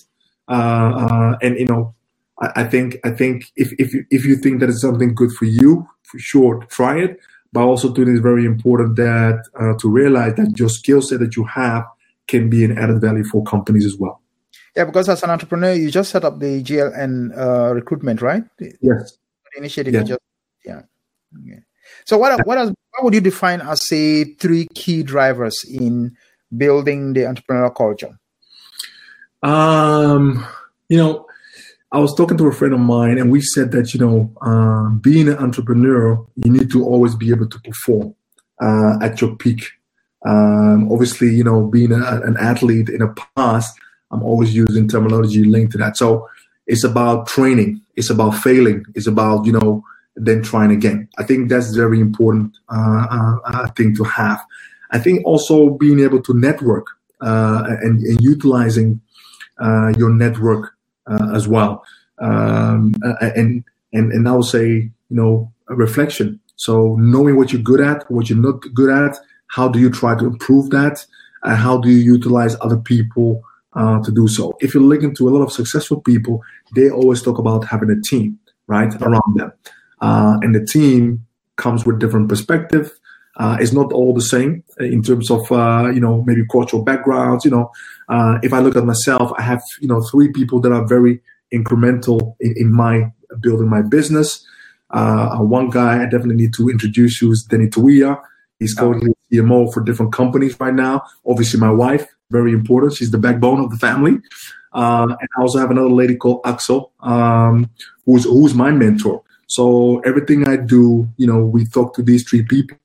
Uh, 0.49 0.53
uh, 0.53 1.39
and, 1.41 1.57
you 1.57 1.67
know, 1.67 1.95
I, 2.41 2.63
I, 2.63 2.65
think, 2.65 2.97
I 3.05 3.11
think 3.11 3.53
if, 3.55 3.73
if 3.79 3.95
you, 3.95 4.05
if 4.11 4.25
you 4.25 4.37
think 4.37 4.59
that 4.61 4.69
it's 4.69 4.81
something 4.81 5.15
good 5.15 5.31
for 5.33 5.45
you, 5.45 5.89
for 6.03 6.19
sure, 6.19 6.67
try 6.69 6.99
it 6.99 7.21
but 7.53 7.63
also 7.63 7.93
think 7.93 8.09
it's 8.09 8.21
very 8.21 8.45
important 8.45 8.97
that 8.97 9.45
uh, 9.61 9.75
to 9.79 9.89
realize 9.89 10.35
that 10.37 10.59
your 10.59 10.69
skill 10.69 11.03
set 11.03 11.21
that 11.21 11.37
you 11.37 11.45
have 11.45 11.85
can 12.27 12.49
be 12.49 12.65
an 12.65 12.79
added 12.79 13.01
value 13.01 13.25
for 13.25 13.43
companies 13.45 13.85
as 13.85 13.97
well. 13.97 14.21
Yeah, 14.77 14.87
because 14.87 15.09
as 15.09 15.23
an 15.23 15.31
entrepreneur, 15.31 15.73
you 15.73 15.91
just 15.91 16.11
set 16.11 16.25
up 16.25 16.41
the 16.41 16.63
JNL 16.63 17.37
uh, 17.37 17.75
recruitment, 17.75 18.23
right? 18.23 18.43
Yes. 18.81 19.19
initiative. 19.57 19.93
Yeah. 19.93 20.03
Just, 20.03 20.21
yeah. 20.65 20.83
Okay. 21.39 21.61
So 22.07 22.17
what 22.17 22.47
what, 22.47 22.59
what 22.59 23.05
would 23.05 23.15
you 23.15 23.21
define 23.21 23.61
as 23.61 23.87
say 23.87 24.25
three 24.25 24.67
key 24.75 25.03
drivers 25.03 25.65
in 25.69 26.17
building 26.57 27.13
the 27.13 27.21
entrepreneurial 27.21 27.75
culture? 27.75 28.19
Um, 29.43 30.47
you 30.89 30.97
know, 30.97 31.27
I 31.93 31.99
was 31.99 32.15
talking 32.15 32.39
to 32.39 32.47
a 32.47 32.53
friend 32.53 32.73
of 32.73 32.81
mine, 32.81 33.19
and 33.19 33.31
we 33.31 33.43
said 33.43 33.71
that 33.73 33.93
you 33.93 34.01
know, 34.01 34.33
uh, 34.41 34.89
being 35.01 35.29
an 35.29 35.37
entrepreneur, 35.37 36.27
you 36.37 36.51
need 36.51 36.71
to 36.73 36.85
always 36.87 37.15
be 37.15 37.29
able 37.31 37.49
to 37.49 37.61
perform 37.61 38.15
uh, 38.63 38.97
at 39.03 39.21
your 39.21 39.37
peak. 39.37 39.71
Um, 40.25 40.91
obviously, 40.91 41.29
you 41.29 41.45
know, 41.45 41.67
being 41.67 41.93
a, 41.93 42.23
an 42.23 42.39
athlete 42.39 42.89
in 42.89 43.01
the 43.01 43.15
past, 43.37 43.79
I'm 44.11 44.23
always 44.23 44.55
using 44.55 44.89
terminology 44.89 45.45
linked 45.45 45.73
to 45.73 45.79
that. 45.79 45.99
So 45.99 46.27
it's 46.67 46.83
about 46.83 47.27
training, 47.27 47.83
it's 47.95 48.09
about 48.09 48.37
failing, 48.37 48.87
it's 48.95 49.07
about 49.07 49.45
you 49.45 49.53
know, 49.53 49.85
then 50.17 50.43
trying 50.43 50.71
again. 50.71 51.09
I 51.19 51.25
think 51.25 51.51
that's 51.51 51.75
very 51.75 52.01
important 52.01 52.57
uh, 52.71 53.07
uh, 53.11 53.37
uh 53.45 53.67
thing 53.73 53.95
to 53.97 54.05
have. 54.05 54.41
I 54.93 54.99
think 54.99 55.27
also 55.27 55.71
being 55.71 56.01
able 56.01 56.23
to 56.23 56.33
network 56.33 56.87
uh, 57.21 57.65
and, 57.83 58.01
and, 58.01 58.21
utilizing 58.21 59.01
your 59.97 60.11
network 60.11 60.75
as 61.35 61.49
well. 61.49 61.85
Um, 62.19 62.95
and 63.21 63.65
and 63.93 64.13
and 64.13 64.29
I 64.29 64.33
would 64.33 64.45
say 64.45 64.69
you 64.69 64.93
know 65.11 65.53
a 65.69 65.75
reflection. 65.75 66.41
So 66.57 66.97
knowing 66.99 67.37
what 67.37 67.53
you're 67.53 67.63
good 67.63 67.81
at, 67.81 68.09
what 68.11 68.31
you're 68.31 68.39
not 68.39 68.61
good 68.75 68.91
at, 68.91 69.17
how 69.49 69.69
do 69.69 69.81
you 69.81 69.91
try 69.91 70.17
to 70.19 70.27
improve 70.27 70.71
that, 70.71 71.05
and 71.43 71.57
how 71.57 71.79
do 71.79 71.91
you 71.91 71.99
utilize 71.99 72.57
other 72.61 72.77
people 72.77 73.43
uh, 73.75 74.01
to 74.03 74.13
do 74.13 74.29
so? 74.29 74.53
If 74.61 74.75
you're 74.75 74.83
looking 74.83 75.15
to 75.17 75.29
a 75.29 75.31
lot 75.31 75.43
of 75.43 75.53
successful 75.53 76.01
people, 76.01 76.43
they 76.75 76.91
always 76.91 77.23
talk 77.23 77.39
about 77.39 77.65
having 77.65 77.91
a 77.91 78.01
team 78.01 78.39
right 78.67 78.95
around 79.03 79.37
them, 79.37 79.53
uh, 80.01 80.39
and 80.43 80.55
the 80.55 80.65
team 80.65 81.27
comes 81.57 81.85
with 81.85 81.99
different 81.99 82.29
perspective. 82.29 82.99
Uh, 83.37 83.57
it's 83.61 83.73
not 83.73 83.93
all 83.93 84.13
the 84.13 84.21
same 84.21 84.63
in 84.79 85.03
terms 85.03 85.31
of 85.31 85.51
uh, 85.51 85.91
you 85.93 86.01
know 86.01 86.23
maybe 86.25 86.45
cultural 86.51 86.83
backgrounds. 86.83 87.45
You 87.45 87.53
know, 87.53 87.73
uh, 88.09 88.39
if 88.43 88.53
I 88.53 88.61
look 88.61 88.77
at 88.77 88.85
myself, 88.85 89.33
I 89.39 89.43
have 89.43 89.63
you 89.81 89.89
know 89.89 90.03
three 90.03 90.31
people 90.31 90.61
that 90.61 90.73
are 90.73 90.87
very 90.87 91.21
incremental 91.53 92.35
in, 92.41 92.55
in 92.57 92.73
my 92.73 93.11
building 93.41 93.69
my 93.69 93.83
business. 93.83 94.45
Uh, 94.91 95.39
one 95.39 95.71
guy 95.71 96.03
I 96.03 96.05
definitely 96.05 96.37
need 96.37 96.53
to 96.55 96.69
introduce 96.69 97.23
you 97.23 97.33
is 97.33 97.47
Danny 97.49 97.69
Tuia. 97.69 98.21
He's 98.59 98.75
currently 98.75 99.13
CMO 99.33 99.73
for 99.73 99.83
different 99.83 100.13
companies 100.13 100.59
right 100.61 100.75
now. 100.75 101.03
Obviously, 101.27 101.59
my 101.59 101.71
wife, 101.71 102.07
very 102.31 102.53
important. 102.53 102.95
She's 102.95 103.11
the 103.11 103.19
backbone 103.19 103.61
of 103.61 103.71
the 103.71 103.77
family. 103.77 104.19
Uh, 104.75 105.07
and 105.09 105.29
I 105.37 105.41
also 105.41 105.59
have 105.59 105.71
another 105.71 105.91
lady 105.91 106.17
called 106.17 106.43
Axel, 106.45 106.93
um, 107.01 107.71
who's 108.05 108.25
who's 108.25 108.55
my 108.55 108.71
mentor. 108.71 109.23
So 109.47 110.01
everything 110.01 110.49
I 110.49 110.57
do, 110.57 111.09
you 111.17 111.27
know, 111.27 111.45
we 111.45 111.67
talk 111.67 111.95
to 111.97 112.03
these 112.03 112.29
three 112.29 112.43
people 112.43 112.79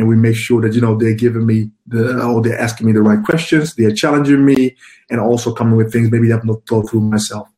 and 0.00 0.08
we 0.08 0.16
make 0.16 0.34
sure 0.34 0.62
that 0.62 0.72
you 0.72 0.80
know 0.80 0.96
they're 0.96 1.14
giving 1.14 1.44
me 1.44 1.70
the 1.86 2.18
or 2.24 2.40
they're 2.40 2.58
asking 2.58 2.86
me 2.86 2.92
the 2.92 3.02
right 3.02 3.22
questions, 3.22 3.74
they're 3.74 3.94
challenging 3.94 4.44
me, 4.46 4.74
and 5.10 5.20
also 5.20 5.52
coming 5.52 5.76
with 5.76 5.92
things 5.92 6.10
maybe 6.10 6.32
I've 6.32 6.44
not 6.44 6.66
thought 6.66 6.88
through 6.88 7.02
myself. 7.02 7.48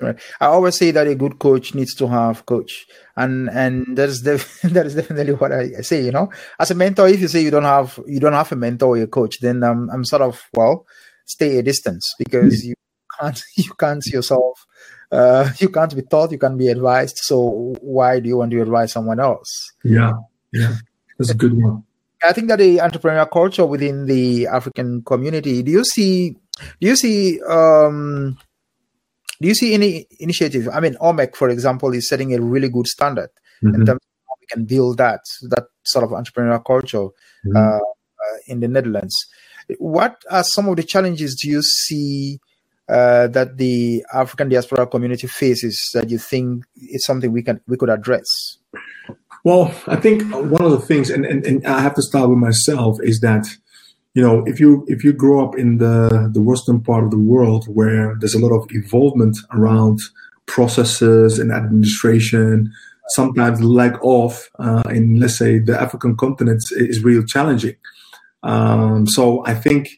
Right. 0.00 0.20
I 0.38 0.46
always 0.46 0.76
say 0.76 0.90
that 0.92 1.08
a 1.08 1.14
good 1.14 1.38
coach 1.38 1.74
needs 1.74 1.94
to 1.96 2.06
have 2.06 2.44
coach, 2.44 2.86
and 3.16 3.48
and 3.48 3.96
that 3.96 4.10
is 4.10 4.20
def- 4.20 4.60
that 4.62 4.84
is 4.84 4.94
definitely 4.94 5.32
what 5.32 5.50
I 5.50 5.80
say. 5.80 6.04
You 6.04 6.12
know, 6.12 6.30
as 6.60 6.70
a 6.70 6.74
mentor, 6.74 7.08
if 7.08 7.20
you 7.20 7.28
say 7.28 7.42
you 7.42 7.50
don't 7.50 7.64
have 7.64 7.98
you 8.06 8.20
don't 8.20 8.34
have 8.34 8.52
a 8.52 8.56
mentor 8.56 8.96
or 8.96 9.02
a 9.02 9.06
coach, 9.06 9.40
then 9.40 9.64
I'm 9.64 9.88
I'm 9.90 10.04
sort 10.04 10.22
of 10.22 10.44
well 10.54 10.86
stay 11.24 11.58
a 11.58 11.62
distance 11.62 12.14
because 12.18 12.64
you 12.64 12.74
can't 13.18 13.40
you 13.56 13.72
can't 13.78 14.04
see 14.04 14.12
yourself. 14.12 14.66
Uh, 15.10 15.50
you 15.58 15.70
can't 15.70 15.96
be 15.96 16.02
taught, 16.02 16.32
you 16.32 16.38
can't 16.38 16.58
be 16.58 16.68
advised. 16.68 17.16
So 17.22 17.74
why 17.80 18.20
do 18.20 18.28
you 18.28 18.36
want 18.36 18.50
to 18.50 18.60
advise 18.60 18.92
someone 18.92 19.20
else? 19.20 19.72
Yeah, 19.82 20.12
yeah. 20.52 20.76
That's 21.18 21.30
a 21.30 21.34
good 21.34 21.60
one. 21.60 21.84
I 22.22 22.32
think 22.32 22.48
that 22.48 22.58
the 22.58 22.78
entrepreneurial 22.78 23.30
culture 23.30 23.66
within 23.66 24.06
the 24.06 24.46
African 24.46 25.02
community. 25.02 25.62
Do 25.62 25.70
you 25.70 25.84
see? 25.84 26.36
Do 26.80 26.88
you 26.88 26.96
see? 26.96 27.40
Um, 27.42 28.38
do 29.40 29.46
you 29.46 29.54
see 29.54 29.74
any 29.74 30.06
initiative? 30.18 30.68
I 30.72 30.80
mean, 30.80 30.94
OMEC, 30.94 31.36
for 31.36 31.48
example, 31.48 31.92
is 31.94 32.08
setting 32.08 32.34
a 32.34 32.40
really 32.40 32.68
good 32.68 32.88
standard 32.88 33.30
mm-hmm. 33.62 33.74
in 33.74 33.86
terms 33.86 34.00
of 34.00 34.28
how 34.28 34.34
we 34.40 34.46
can 34.46 34.64
build 34.64 34.98
that 34.98 35.20
that 35.42 35.66
sort 35.84 36.04
of 36.04 36.10
entrepreneurial 36.10 36.64
culture 36.64 37.06
mm-hmm. 37.46 37.56
uh, 37.56 37.78
uh, 37.78 38.36
in 38.46 38.60
the 38.60 38.68
Netherlands. 38.68 39.14
What 39.78 40.22
are 40.30 40.44
some 40.44 40.68
of 40.68 40.76
the 40.76 40.82
challenges 40.82 41.38
do 41.40 41.48
you 41.48 41.62
see 41.62 42.40
uh, 42.88 43.28
that 43.28 43.58
the 43.58 44.04
African 44.12 44.48
diaspora 44.48 44.86
community 44.86 45.26
faces 45.26 45.78
that 45.94 46.10
you 46.10 46.18
think 46.18 46.64
is 46.76 47.04
something 47.04 47.30
we 47.30 47.42
can 47.42 47.60
we 47.68 47.76
could 47.76 47.90
address? 47.90 48.26
Well, 49.44 49.74
I 49.86 49.96
think 49.96 50.22
one 50.32 50.64
of 50.64 50.70
the 50.70 50.80
things, 50.80 51.10
and, 51.10 51.24
and, 51.24 51.46
and 51.46 51.66
I 51.66 51.80
have 51.80 51.94
to 51.94 52.02
start 52.02 52.28
with 52.28 52.38
myself, 52.38 52.98
is 53.02 53.20
that 53.20 53.46
you 54.14 54.22
know 54.22 54.42
if 54.46 54.58
you 54.58 54.84
if 54.88 55.04
you 55.04 55.12
grow 55.12 55.46
up 55.46 55.56
in 55.56 55.78
the 55.78 56.30
the 56.32 56.42
western 56.42 56.80
part 56.80 57.04
of 57.04 57.10
the 57.10 57.18
world 57.18 57.66
where 57.66 58.16
there's 58.18 58.34
a 58.34 58.38
lot 58.38 58.52
of 58.52 58.68
involvement 58.70 59.36
around 59.52 60.00
processes 60.46 61.38
and 61.38 61.52
administration, 61.52 62.72
sometimes 63.10 63.62
lack 63.62 64.02
off 64.02 64.48
uh, 64.58 64.82
in 64.90 65.20
let's 65.20 65.38
say 65.38 65.58
the 65.58 65.80
African 65.80 66.16
continent 66.16 66.62
is 66.72 67.04
real 67.04 67.22
challenging. 67.24 67.76
Um, 68.42 69.06
so 69.06 69.44
I 69.46 69.54
think 69.54 69.88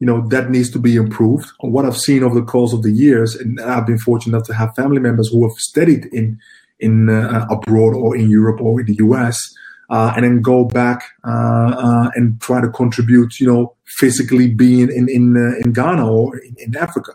you 0.00 0.06
know 0.06 0.26
that 0.28 0.50
needs 0.50 0.70
to 0.72 0.78
be 0.78 0.96
improved. 0.96 1.50
What 1.60 1.86
I've 1.86 1.96
seen 1.96 2.22
over 2.22 2.34
the 2.34 2.46
course 2.46 2.72
of 2.72 2.82
the 2.82 2.90
years, 2.90 3.34
and 3.34 3.60
I've 3.60 3.86
been 3.86 3.98
fortunate 3.98 4.36
enough 4.36 4.46
to 4.48 4.54
have 4.54 4.74
family 4.74 5.00
members 5.00 5.28
who 5.28 5.48
have 5.48 5.56
studied 5.56 6.06
in 6.06 6.38
in 6.80 7.08
uh, 7.08 7.46
abroad 7.50 7.94
or 7.94 8.16
in 8.16 8.28
Europe 8.28 8.60
or 8.60 8.80
in 8.80 8.86
the 8.86 8.96
US, 8.96 9.54
uh, 9.90 10.12
and 10.16 10.24
then 10.24 10.40
go 10.40 10.64
back 10.64 11.04
uh, 11.24 12.10
and 12.14 12.40
try 12.40 12.60
to 12.60 12.68
contribute, 12.68 13.40
you 13.40 13.46
know, 13.46 13.74
physically 13.86 14.48
being 14.52 14.90
in 14.90 15.08
in 15.08 15.36
in 15.62 15.72
Ghana 15.72 16.10
or 16.10 16.38
in, 16.38 16.54
in, 16.58 16.76
Africa. 16.76 17.12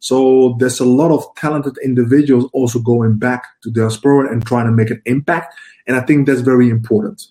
So 0.00 0.56
there's 0.58 0.80
a 0.80 0.84
lot 0.84 1.12
of 1.12 1.24
talented 1.36 1.76
individuals 1.84 2.48
also 2.52 2.80
going 2.80 3.18
back 3.18 3.44
to 3.62 3.70
diaspora 3.70 4.32
and 4.32 4.44
trying 4.44 4.66
to 4.66 4.72
make 4.72 4.90
an 4.90 5.02
impact, 5.04 5.54
and 5.86 5.96
I 5.96 6.00
think 6.00 6.26
that's 6.26 6.40
very 6.40 6.68
important. 6.68 7.22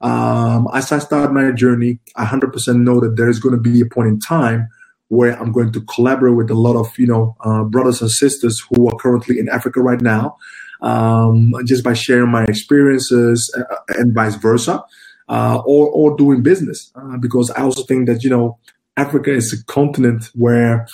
Um, 0.00 0.68
as 0.74 0.92
I 0.92 0.98
start 0.98 1.32
my 1.32 1.50
journey, 1.52 1.98
I 2.16 2.26
100% 2.26 2.80
know 2.80 3.00
that 3.00 3.16
there 3.16 3.30
is 3.30 3.38
going 3.40 3.54
to 3.54 3.60
be 3.60 3.80
a 3.80 3.86
point 3.86 4.08
in 4.08 4.20
time 4.20 4.68
where 5.08 5.40
I'm 5.40 5.52
going 5.52 5.72
to 5.72 5.80
collaborate 5.82 6.36
with 6.36 6.50
a 6.50 6.54
lot 6.54 6.76
of 6.76 6.96
you 6.98 7.06
know 7.06 7.36
uh, 7.40 7.64
brothers 7.64 8.00
and 8.00 8.10
sisters 8.10 8.62
who 8.68 8.88
are 8.88 8.96
currently 8.96 9.38
in 9.38 9.48
Africa 9.48 9.80
right 9.80 10.00
now, 10.00 10.36
um, 10.82 11.54
just 11.64 11.82
by 11.82 11.94
sharing 11.94 12.30
my 12.30 12.44
experiences 12.44 13.52
uh, 13.56 13.76
and 13.88 14.14
vice 14.14 14.34
versa, 14.36 14.82
uh, 15.28 15.60
or 15.64 15.88
or 15.90 16.16
doing 16.16 16.42
business 16.42 16.92
uh, 16.94 17.16
because 17.18 17.50
I 17.50 17.62
also 17.62 17.82
think 17.84 18.06
that 18.06 18.22
you 18.22 18.30
know 18.30 18.58
Africa 18.96 19.32
is 19.32 19.52
a 19.52 19.64
continent 19.72 20.30
where 20.34 20.86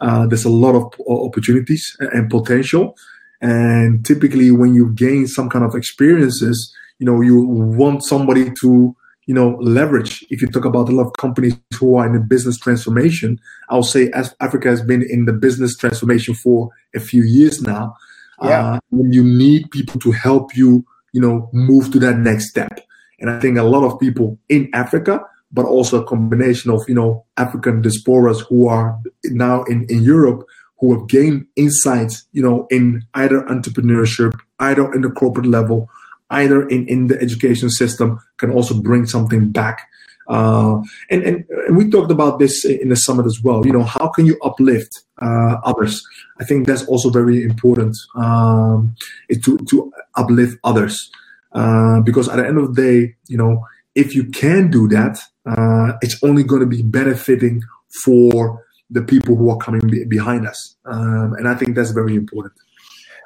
uh, 0.00 0.26
there's 0.26 0.44
a 0.44 0.50
lot 0.50 0.74
of 0.74 0.92
opportunities 1.08 1.96
and 2.00 2.30
potential, 2.30 2.96
and 3.40 4.04
typically 4.04 4.50
when 4.50 4.74
you 4.74 4.92
gain 4.92 5.26
some 5.26 5.48
kind 5.48 5.64
of 5.64 5.74
experiences, 5.74 6.74
you 6.98 7.06
know 7.06 7.20
you 7.20 7.40
want 7.40 8.04
somebody 8.04 8.50
to 8.60 8.96
you 9.26 9.34
know, 9.34 9.56
leverage. 9.60 10.24
If 10.30 10.42
you 10.42 10.48
talk 10.48 10.64
about 10.64 10.88
a 10.88 10.92
lot 10.92 11.06
of 11.06 11.12
companies 11.14 11.56
who 11.78 11.96
are 11.96 12.06
in 12.06 12.14
a 12.14 12.20
business 12.20 12.58
transformation, 12.58 13.40
I'll 13.70 13.82
say 13.82 14.10
as 14.10 14.34
Africa 14.40 14.68
has 14.68 14.82
been 14.82 15.02
in 15.02 15.24
the 15.24 15.32
business 15.32 15.76
transformation 15.76 16.34
for 16.34 16.70
a 16.94 17.00
few 17.00 17.22
years 17.22 17.62
now. 17.62 17.94
Yeah. 18.42 18.74
Uh, 18.74 18.78
you 18.90 19.24
need 19.24 19.70
people 19.70 20.00
to 20.00 20.12
help 20.12 20.56
you, 20.56 20.84
you 21.12 21.20
know, 21.20 21.48
move 21.52 21.92
to 21.92 21.98
that 22.00 22.18
next 22.18 22.50
step. 22.50 22.80
And 23.20 23.30
I 23.30 23.40
think 23.40 23.58
a 23.58 23.62
lot 23.62 23.84
of 23.84 23.98
people 24.00 24.38
in 24.48 24.68
Africa, 24.74 25.24
but 25.52 25.66
also 25.66 26.02
a 26.02 26.04
combination 26.04 26.70
of, 26.70 26.82
you 26.88 26.94
know, 26.94 27.24
African 27.36 27.82
diasporas 27.82 28.40
who 28.48 28.66
are 28.66 28.98
now 29.24 29.62
in, 29.64 29.86
in 29.88 30.02
Europe, 30.02 30.44
who 30.80 30.98
have 30.98 31.08
gained 31.08 31.46
insights, 31.56 32.26
you 32.32 32.42
know, 32.42 32.66
in 32.70 33.06
either 33.14 33.42
entrepreneurship, 33.42 34.38
either 34.58 34.92
in 34.92 35.02
the 35.02 35.10
corporate 35.10 35.46
level, 35.46 35.88
either 36.30 36.68
in, 36.68 36.86
in 36.88 37.06
the 37.06 37.20
education 37.22 37.70
system 37.70 38.18
can 38.38 38.50
also 38.50 38.74
bring 38.74 39.06
something 39.06 39.50
back. 39.50 39.88
Uh, 40.26 40.80
and, 41.10 41.22
and, 41.22 41.44
and 41.68 41.76
we 41.76 41.88
talked 41.88 42.10
about 42.10 42.38
this 42.38 42.64
in 42.64 42.88
the 42.88 42.96
summit 42.96 43.26
as 43.26 43.40
well. 43.42 43.64
You 43.64 43.72
know, 43.72 43.84
how 43.84 44.08
can 44.08 44.26
you 44.26 44.36
uplift 44.42 45.04
uh, 45.20 45.56
others? 45.64 46.02
I 46.40 46.44
think 46.44 46.66
that's 46.66 46.84
also 46.86 47.10
very 47.10 47.42
important 47.42 47.96
um, 48.16 48.94
to, 49.30 49.58
to 49.58 49.92
uplift 50.16 50.58
others. 50.64 51.10
Uh, 51.52 52.00
because 52.00 52.28
at 52.28 52.36
the 52.36 52.46
end 52.46 52.58
of 52.58 52.74
the 52.74 52.82
day, 52.82 53.14
you 53.28 53.36
know, 53.36 53.64
if 53.94 54.14
you 54.14 54.24
can 54.24 54.70
do 54.70 54.88
that, 54.88 55.20
uh, 55.46 55.92
it's 56.02 56.22
only 56.24 56.42
going 56.42 56.60
to 56.60 56.66
be 56.66 56.82
benefiting 56.82 57.62
for 58.02 58.64
the 58.90 59.02
people 59.02 59.36
who 59.36 59.50
are 59.50 59.56
coming 59.58 59.80
be- 59.88 60.04
behind 60.04 60.46
us. 60.46 60.76
Um, 60.84 61.34
and 61.34 61.48
I 61.48 61.54
think 61.54 61.76
that's 61.76 61.92
very 61.92 62.14
important. 62.16 62.54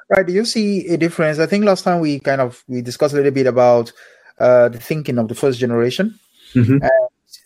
Right. 0.09 0.25
Do 0.25 0.33
you 0.33 0.45
see 0.45 0.87
a 0.87 0.97
difference? 0.97 1.39
I 1.39 1.45
think 1.45 1.65
last 1.65 1.83
time 1.83 1.99
we 2.01 2.19
kind 2.19 2.41
of 2.41 2.63
we 2.67 2.81
discussed 2.81 3.13
a 3.13 3.17
little 3.17 3.31
bit 3.31 3.45
about 3.47 3.91
uh, 4.39 4.69
the 4.69 4.79
thinking 4.79 5.17
of 5.17 5.27
the 5.27 5.35
first 5.35 5.59
generation. 5.59 6.19
Mm-hmm. 6.53 6.83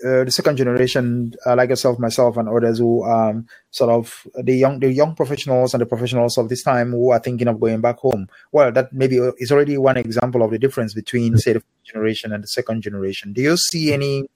Uh, 0.03 0.23
the 0.23 0.31
second 0.31 0.57
generation, 0.57 1.33
uh, 1.45 1.55
like 1.55 1.69
yourself, 1.69 1.99
myself, 1.99 2.37
and 2.37 2.49
others 2.49 2.79
who 2.79 3.03
um, 3.05 3.45
sort 3.71 3.89
of 3.89 4.25
the 4.35 4.53
young 4.53 4.79
the 4.79 4.91
young 4.91 5.15
professionals 5.15 5.73
and 5.73 5.81
the 5.81 5.85
professionals 5.85 6.37
of 6.37 6.49
this 6.49 6.63
time 6.63 6.91
who 6.91 7.11
are 7.11 7.19
thinking 7.19 7.47
of 7.47 7.59
going 7.59 7.81
back 7.81 7.97
home. 7.97 8.27
Well, 8.51 8.71
that 8.71 8.93
maybe 8.93 9.17
is 9.37 9.51
already 9.51 9.77
one 9.77 9.97
example 9.97 10.41
of 10.41 10.51
the 10.51 10.59
difference 10.59 10.93
between, 10.93 11.37
say, 11.37 11.53
the 11.53 11.59
first 11.59 11.85
generation 11.85 12.31
and 12.31 12.43
the 12.43 12.47
second 12.47 12.81
generation. 12.81 13.33
Do 13.33 13.41
you 13.41 13.57
see 13.57 13.93
any? 13.93 14.27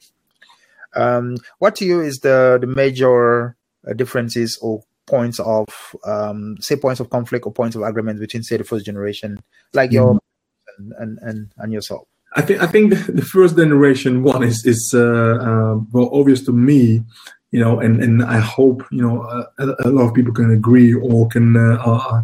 Um, 0.95 1.37
what 1.59 1.75
to 1.77 1.85
you 1.85 2.01
is 2.01 2.19
the 2.19 2.57
the 2.59 2.67
major 2.67 3.55
uh, 3.87 3.93
differences 3.93 4.57
or 4.61 4.83
points 5.05 5.39
of 5.39 5.67
um, 6.05 6.57
say 6.59 6.75
points 6.75 6.99
of 6.99 7.09
conflict 7.09 7.45
or 7.45 7.53
points 7.53 7.75
of 7.75 7.81
agreement 7.81 8.19
between 8.19 8.43
say 8.43 8.57
the 8.57 8.63
first 8.63 8.85
generation 8.85 9.41
like 9.73 9.91
your 9.91 10.15
mm-hmm. 10.15 10.91
and, 11.01 11.17
and 11.21 11.51
and 11.57 11.73
yourself 11.73 12.07
i 12.38 12.41
think 12.41 12.61
i 12.61 12.67
think 12.67 12.93
the 13.07 13.27
first 13.33 13.57
generation 13.57 14.23
one 14.23 14.43
is 14.43 14.65
is 14.65 14.81
uh, 14.93 15.35
uh, 15.47 15.75
well 15.91 16.09
obvious 16.13 16.41
to 16.43 16.53
me 16.53 17.03
you 17.51 17.59
know 17.59 17.79
and 17.79 18.01
and 18.03 18.23
i 18.23 18.39
hope 18.39 18.83
you 18.91 19.01
know 19.01 19.15
a, 19.59 19.65
a 19.88 19.89
lot 19.89 20.07
of 20.07 20.13
people 20.13 20.33
can 20.33 20.51
agree 20.51 20.93
or 20.93 21.27
can 21.27 21.55
uh, 21.57 21.77
uh, 21.85 22.21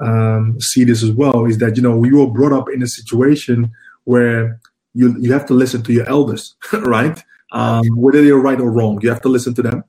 um, 0.00 0.58
see 0.60 0.84
this 0.84 1.02
as 1.02 1.10
well 1.10 1.44
is 1.44 1.58
that 1.58 1.76
you 1.76 1.82
know 1.82 1.96
we 1.96 2.12
were 2.12 2.26
brought 2.26 2.52
up 2.52 2.68
in 2.74 2.82
a 2.82 2.88
situation 2.88 3.70
where 4.04 4.60
you 4.94 5.14
you 5.18 5.32
have 5.32 5.46
to 5.46 5.54
listen 5.54 5.82
to 5.82 5.92
your 5.92 6.08
elders 6.08 6.56
right 6.72 7.22
um, 7.52 7.84
whether 7.96 8.22
they're 8.22 8.46
right 8.48 8.60
or 8.60 8.70
wrong 8.70 8.98
you 9.02 9.08
have 9.08 9.22
to 9.22 9.28
listen 9.28 9.54
to 9.54 9.62
them 9.62 9.82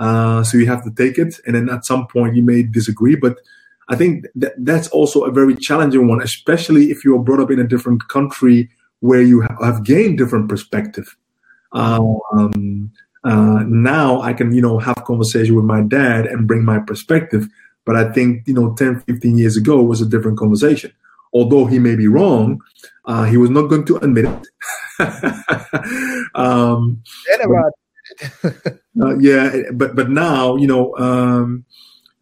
uh, 0.00 0.42
so 0.42 0.56
you 0.56 0.66
have 0.66 0.82
to 0.82 0.90
take 0.90 1.18
it, 1.18 1.38
and 1.46 1.54
then 1.54 1.68
at 1.68 1.84
some 1.84 2.06
point 2.06 2.34
you 2.34 2.42
may 2.42 2.62
disagree. 2.62 3.14
But 3.14 3.36
I 3.90 3.96
think 3.96 4.26
that 4.34 4.54
that's 4.56 4.88
also 4.88 5.24
a 5.24 5.30
very 5.30 5.54
challenging 5.54 6.08
one, 6.08 6.22
especially 6.22 6.90
if 6.90 7.04
you 7.04 7.14
are 7.14 7.22
brought 7.22 7.40
up 7.40 7.50
in 7.50 7.60
a 7.60 7.68
different 7.68 8.08
country 8.08 8.70
where 9.00 9.22
you 9.22 9.46
have 9.60 9.84
gained 9.84 10.18
different 10.18 10.48
perspective. 10.48 11.16
Um, 11.72 12.92
uh, 13.24 13.64
now 13.66 14.20
I 14.20 14.32
can, 14.32 14.52
you 14.52 14.62
know, 14.62 14.78
have 14.78 15.04
conversation 15.04 15.54
with 15.54 15.64
my 15.64 15.82
dad 15.82 16.26
and 16.26 16.46
bring 16.46 16.64
my 16.64 16.78
perspective. 16.78 17.48
But 17.84 17.96
I 17.96 18.12
think, 18.12 18.46
you 18.46 18.54
know, 18.54 18.74
10, 18.74 19.00
15 19.00 19.38
years 19.38 19.56
ago 19.56 19.82
was 19.82 20.00
a 20.00 20.06
different 20.06 20.38
conversation. 20.38 20.92
Although 21.32 21.66
he 21.66 21.78
may 21.78 21.96
be 21.96 22.08
wrong, 22.08 22.60
uh, 23.04 23.24
he 23.24 23.36
was 23.36 23.50
not 23.50 23.68
going 23.68 23.84
to 23.86 23.96
admit 23.98 24.26
it. 24.26 24.46
um, 26.34 27.02
uh, 29.00 29.18
yeah, 29.18 29.62
but 29.72 29.94
but 29.94 30.10
now 30.10 30.56
you 30.56 30.66
know 30.66 30.94
um, 30.96 31.64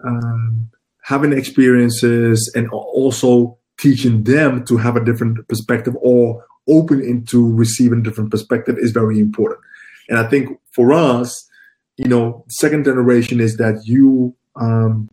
um, 0.05 0.71
having 1.03 1.33
experiences 1.33 2.53
and 2.55 2.69
also 2.71 3.59
teaching 3.79 4.25
them 4.25 4.65
to 4.65 4.77
have 4.77 4.97
a 4.97 5.05
different 5.05 5.47
perspective 5.49 5.97
or 6.01 6.45
open 6.69 7.01
into 7.01 7.53
receiving 7.55 8.03
different 8.03 8.31
perspective 8.31 8.77
is 8.79 8.93
very 8.93 9.19
important. 9.19 9.61
And 10.09 10.19
I 10.19 10.25
think 10.29 10.59
for 10.73 10.93
us, 10.93 11.49
you 11.97 12.09
know, 12.09 12.45
second 12.49 12.85
generation 12.85 13.41
is 13.41 13.57
that 13.57 13.83
you 13.85 14.35
um, 14.57 15.11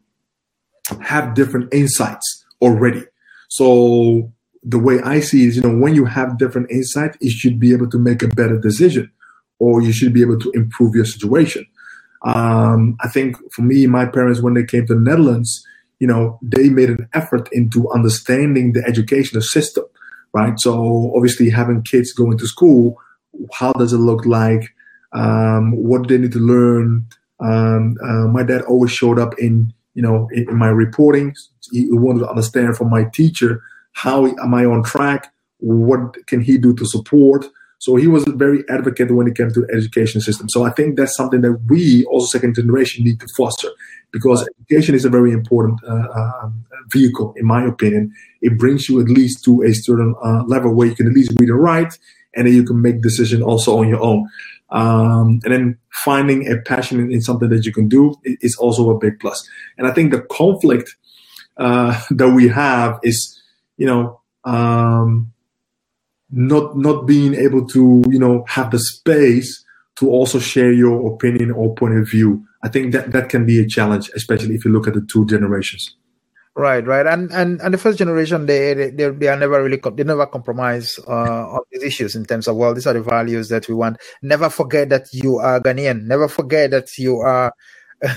have 1.02 1.34
different 1.34 1.74
insights 1.74 2.46
already. 2.62 3.04
So 3.50 4.32
the 4.64 4.80
way 4.80 5.00
I 5.02 5.20
see 5.20 5.46
is, 5.46 5.58
you 5.58 5.64
know, 5.64 5.78
when 5.78 5.96
you 5.96 6.06
have 6.06 6.38
different 6.38 6.72
insight, 6.72 7.16
you 7.22 7.32
should 7.32 7.60
be 7.60 7.72
able 7.72 7.90
to 7.90 8.00
make 8.00 8.22
a 8.24 8.28
better 8.28 8.60
decision 8.60 9.12
or 9.60 9.82
you 9.82 9.94
should 9.94 10.14
be 10.14 10.22
able 10.22 10.40
to 10.40 10.52
improve 10.52 10.96
your 10.96 11.06
situation. 11.06 11.66
Um, 12.24 12.98
I 13.02 13.08
think 13.08 13.38
for 13.54 13.62
me, 13.62 13.86
my 13.88 14.06
parents, 14.06 14.42
when 14.42 14.56
they 14.56 14.64
came 14.64 14.88
to 14.88 14.96
the 14.96 15.00
Netherlands, 15.00 15.66
you 16.00 16.08
know, 16.08 16.40
they 16.42 16.70
made 16.70 16.90
an 16.90 17.08
effort 17.14 17.48
into 17.52 17.90
understanding 17.92 18.74
the 18.74 18.84
educational 18.86 19.42
system, 19.42 19.86
right? 20.36 20.60
So 20.60 21.14
obviously 21.16 21.50
having 21.50 21.82
kids 21.82 22.12
going 22.12 22.38
to 22.40 22.46
school, 22.46 23.02
how 23.54 23.72
does 23.72 23.94
it 23.94 24.00
look 24.00 24.26
like? 24.26 24.64
Um, 25.14 25.72
what 25.72 26.04
do 26.04 26.08
they 26.10 26.22
need 26.22 26.34
to 26.34 26.40
learn? 26.40 27.08
Um, 27.40 27.96
uh, 28.04 28.28
my 28.28 28.44
dad 28.44 28.62
always 28.64 28.92
showed 28.92 29.18
up 29.18 29.34
in, 29.40 29.74
you 29.94 30.02
know, 30.02 30.28
in, 30.34 30.50
in 30.50 30.58
my 30.58 30.68
reporting. 30.68 31.34
He 31.72 31.88
wanted 31.90 32.20
to 32.20 32.30
understand 32.30 32.76
from 32.76 32.90
my 32.90 33.06
teacher, 33.06 33.64
how 33.94 34.26
am 34.26 34.54
I 34.54 34.66
on 34.66 34.84
track? 34.84 35.34
What 35.60 36.16
can 36.28 36.42
he 36.42 36.58
do 36.58 36.76
to 36.76 36.86
support? 36.86 37.46
So 37.86 37.98
he 37.98 38.08
was 38.08 38.26
a 38.26 38.32
very 38.32 38.64
advocate 38.68 39.12
when 39.12 39.28
it 39.28 39.38
came 39.38 39.52
to 39.52 39.64
education 39.72 40.20
system. 40.20 40.50
So 40.50 40.64
I 40.64 40.72
think 40.72 40.98
that's 40.98 41.16
something 41.16 41.42
that 41.42 41.62
we, 41.70 42.04
also 42.06 42.26
second 42.26 42.56
generation, 42.56 43.06
need 43.06 43.20
to 43.20 43.28
foster 43.38 43.70
because 44.12 44.42
education 44.60 44.96
is 44.96 45.06
a 45.06 45.10
very 45.12 45.32
important 45.32 45.80
uh, 45.88 46.08
uh, 46.20 46.50
vehicle, 46.92 47.36
in 47.38 47.46
my 47.46 47.64
opinion. 47.64 48.12
It 48.42 48.58
brings 48.58 48.90
you 48.90 49.00
at 49.02 49.08
least 49.08 49.44
to 49.44 49.62
a 49.62 49.72
certain 49.72 50.16
uh, 50.24 50.42
level 50.48 50.74
where 50.74 50.88
you 50.88 50.96
can 50.96 51.06
at 51.06 51.14
least 51.14 51.34
read 51.40 51.50
and 51.50 51.62
write, 51.62 52.00
and 52.36 52.48
then 52.48 52.56
you 52.56 52.64
can 52.64 52.82
make 52.82 53.04
decision 53.04 53.44
also 53.44 53.78
on 53.78 53.88
your 53.88 54.02
own. 54.02 54.28
Um, 54.72 55.40
and 55.44 55.54
then 55.54 55.78
finding 55.94 56.52
a 56.52 56.58
passion 56.62 57.00
in, 57.00 57.12
in, 57.12 57.22
something 57.22 57.50
that 57.50 57.68
you 57.68 57.72
can 57.72 57.88
do 57.88 58.16
is 58.26 58.56
also 58.56 58.90
a 58.90 58.98
big 58.98 59.20
plus. 59.20 59.48
And 59.78 59.86
I 59.86 59.92
think 59.92 60.12
the 60.12 60.22
conflict 60.22 60.96
uh, 61.58 62.02
that 62.10 62.30
we 62.30 62.48
have 62.48 63.00
is, 63.04 63.40
you 63.78 63.86
know, 63.86 64.22
um, 64.44 65.35
not 66.36 66.78
not 66.78 67.08
being 67.08 67.34
able 67.34 67.66
to 67.66 68.04
you 68.10 68.20
know 68.20 68.44
have 68.48 68.70
the 68.70 68.80
space 68.80 69.64
to 69.96 70.10
also 70.10 70.38
share 70.38 70.74
your 70.74 71.14
opinion 71.14 71.52
or 71.52 71.74
point 71.74 71.98
of 71.98 72.10
view. 72.10 72.46
I 72.62 72.68
think 72.68 72.92
that 72.92 73.12
that 73.14 73.30
can 73.30 73.46
be 73.46 73.60
a 73.60 73.66
challenge 73.66 74.12
especially 74.16 74.56
if 74.56 74.66
you 74.66 74.72
look 74.72 74.88
at 74.88 74.94
the 74.94 75.08
two 75.10 75.26
generations. 75.26 75.96
Right 76.58 76.86
right. 76.86 77.06
And 77.06 77.32
and, 77.32 77.62
and 77.62 77.74
the 77.74 77.78
first 77.78 77.98
generation 77.98 78.46
they, 78.46 78.74
they 78.74 79.10
they 79.10 79.28
are 79.28 79.38
never 79.38 79.64
really 79.64 79.80
they 79.96 80.04
never 80.04 80.26
compromise 80.26 81.00
uh, 81.08 81.56
on 81.56 81.62
these 81.72 81.84
issues 81.84 82.16
in 82.16 82.26
terms 82.26 82.48
of 82.48 82.58
well 82.58 82.74
these 82.74 82.88
are 82.88 82.94
the 82.94 83.02
values 83.02 83.50
that 83.50 83.68
we 83.70 83.76
want. 83.76 83.98
Never 84.22 84.50
forget 84.50 84.90
that 84.90 85.08
you 85.14 85.38
are 85.38 85.62
ghanaian. 85.62 86.04
Never 86.04 86.28
forget 86.28 86.72
that 86.72 86.98
you 86.98 87.20
are 87.20 87.54
yeah. 88.02 88.12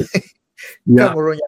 Cameroonian 0.87 1.39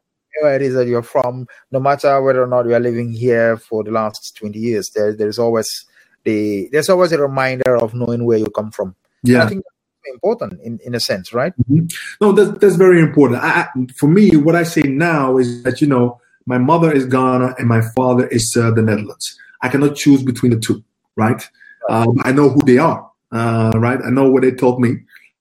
where 0.42 0.56
it 0.56 0.62
is 0.62 0.74
that 0.74 0.86
you're 0.86 1.02
from. 1.02 1.46
No 1.70 1.80
matter 1.80 2.22
whether 2.22 2.42
or 2.42 2.46
not 2.46 2.66
you 2.66 2.74
are 2.74 2.80
living 2.80 3.12
here 3.12 3.56
for 3.56 3.82
the 3.84 3.90
last 3.90 4.36
20 4.36 4.58
years 4.58 4.90
there 4.90 5.14
there's 5.14 5.38
always 5.38 5.84
the 6.24 6.68
there's 6.72 6.88
always 6.88 7.12
a 7.12 7.20
reminder 7.20 7.76
of 7.76 7.94
knowing 7.94 8.24
where 8.24 8.38
you 8.38 8.46
come 8.46 8.70
from. 8.70 8.94
Yeah, 9.22 9.44
I 9.44 9.48
think 9.48 9.64
that's 9.64 10.14
important 10.14 10.60
in, 10.62 10.78
in 10.84 10.94
a 10.94 11.00
sense, 11.00 11.32
right? 11.34 11.52
Mm-hmm. 11.70 11.86
No, 12.20 12.32
that's 12.32 12.58
that's 12.58 12.76
very 12.76 13.00
important. 13.00 13.42
I, 13.42 13.68
for 13.98 14.08
me, 14.08 14.36
what 14.36 14.56
I 14.56 14.64
say 14.64 14.82
now 14.82 15.38
is 15.38 15.62
that 15.64 15.80
you 15.80 15.86
know 15.88 16.20
my 16.46 16.58
mother 16.58 16.92
is 16.92 17.06
Ghana 17.06 17.54
and 17.58 17.68
my 17.68 17.82
father 17.96 18.26
is 18.28 18.54
uh, 18.58 18.70
the 18.72 18.82
Netherlands. 18.82 19.36
I 19.62 19.68
cannot 19.68 19.96
choose 19.96 20.22
between 20.22 20.52
the 20.52 20.58
two, 20.60 20.82
right? 21.16 21.42
Um, 21.88 22.16
I 22.24 22.32
know 22.32 22.48
who 22.50 22.60
they 22.64 22.78
are. 22.78 23.10
uh, 23.32 23.72
right? 23.76 24.00
I 24.04 24.10
know 24.10 24.30
what 24.30 24.42
they 24.42 24.52
told 24.52 24.80
me, 24.80 24.98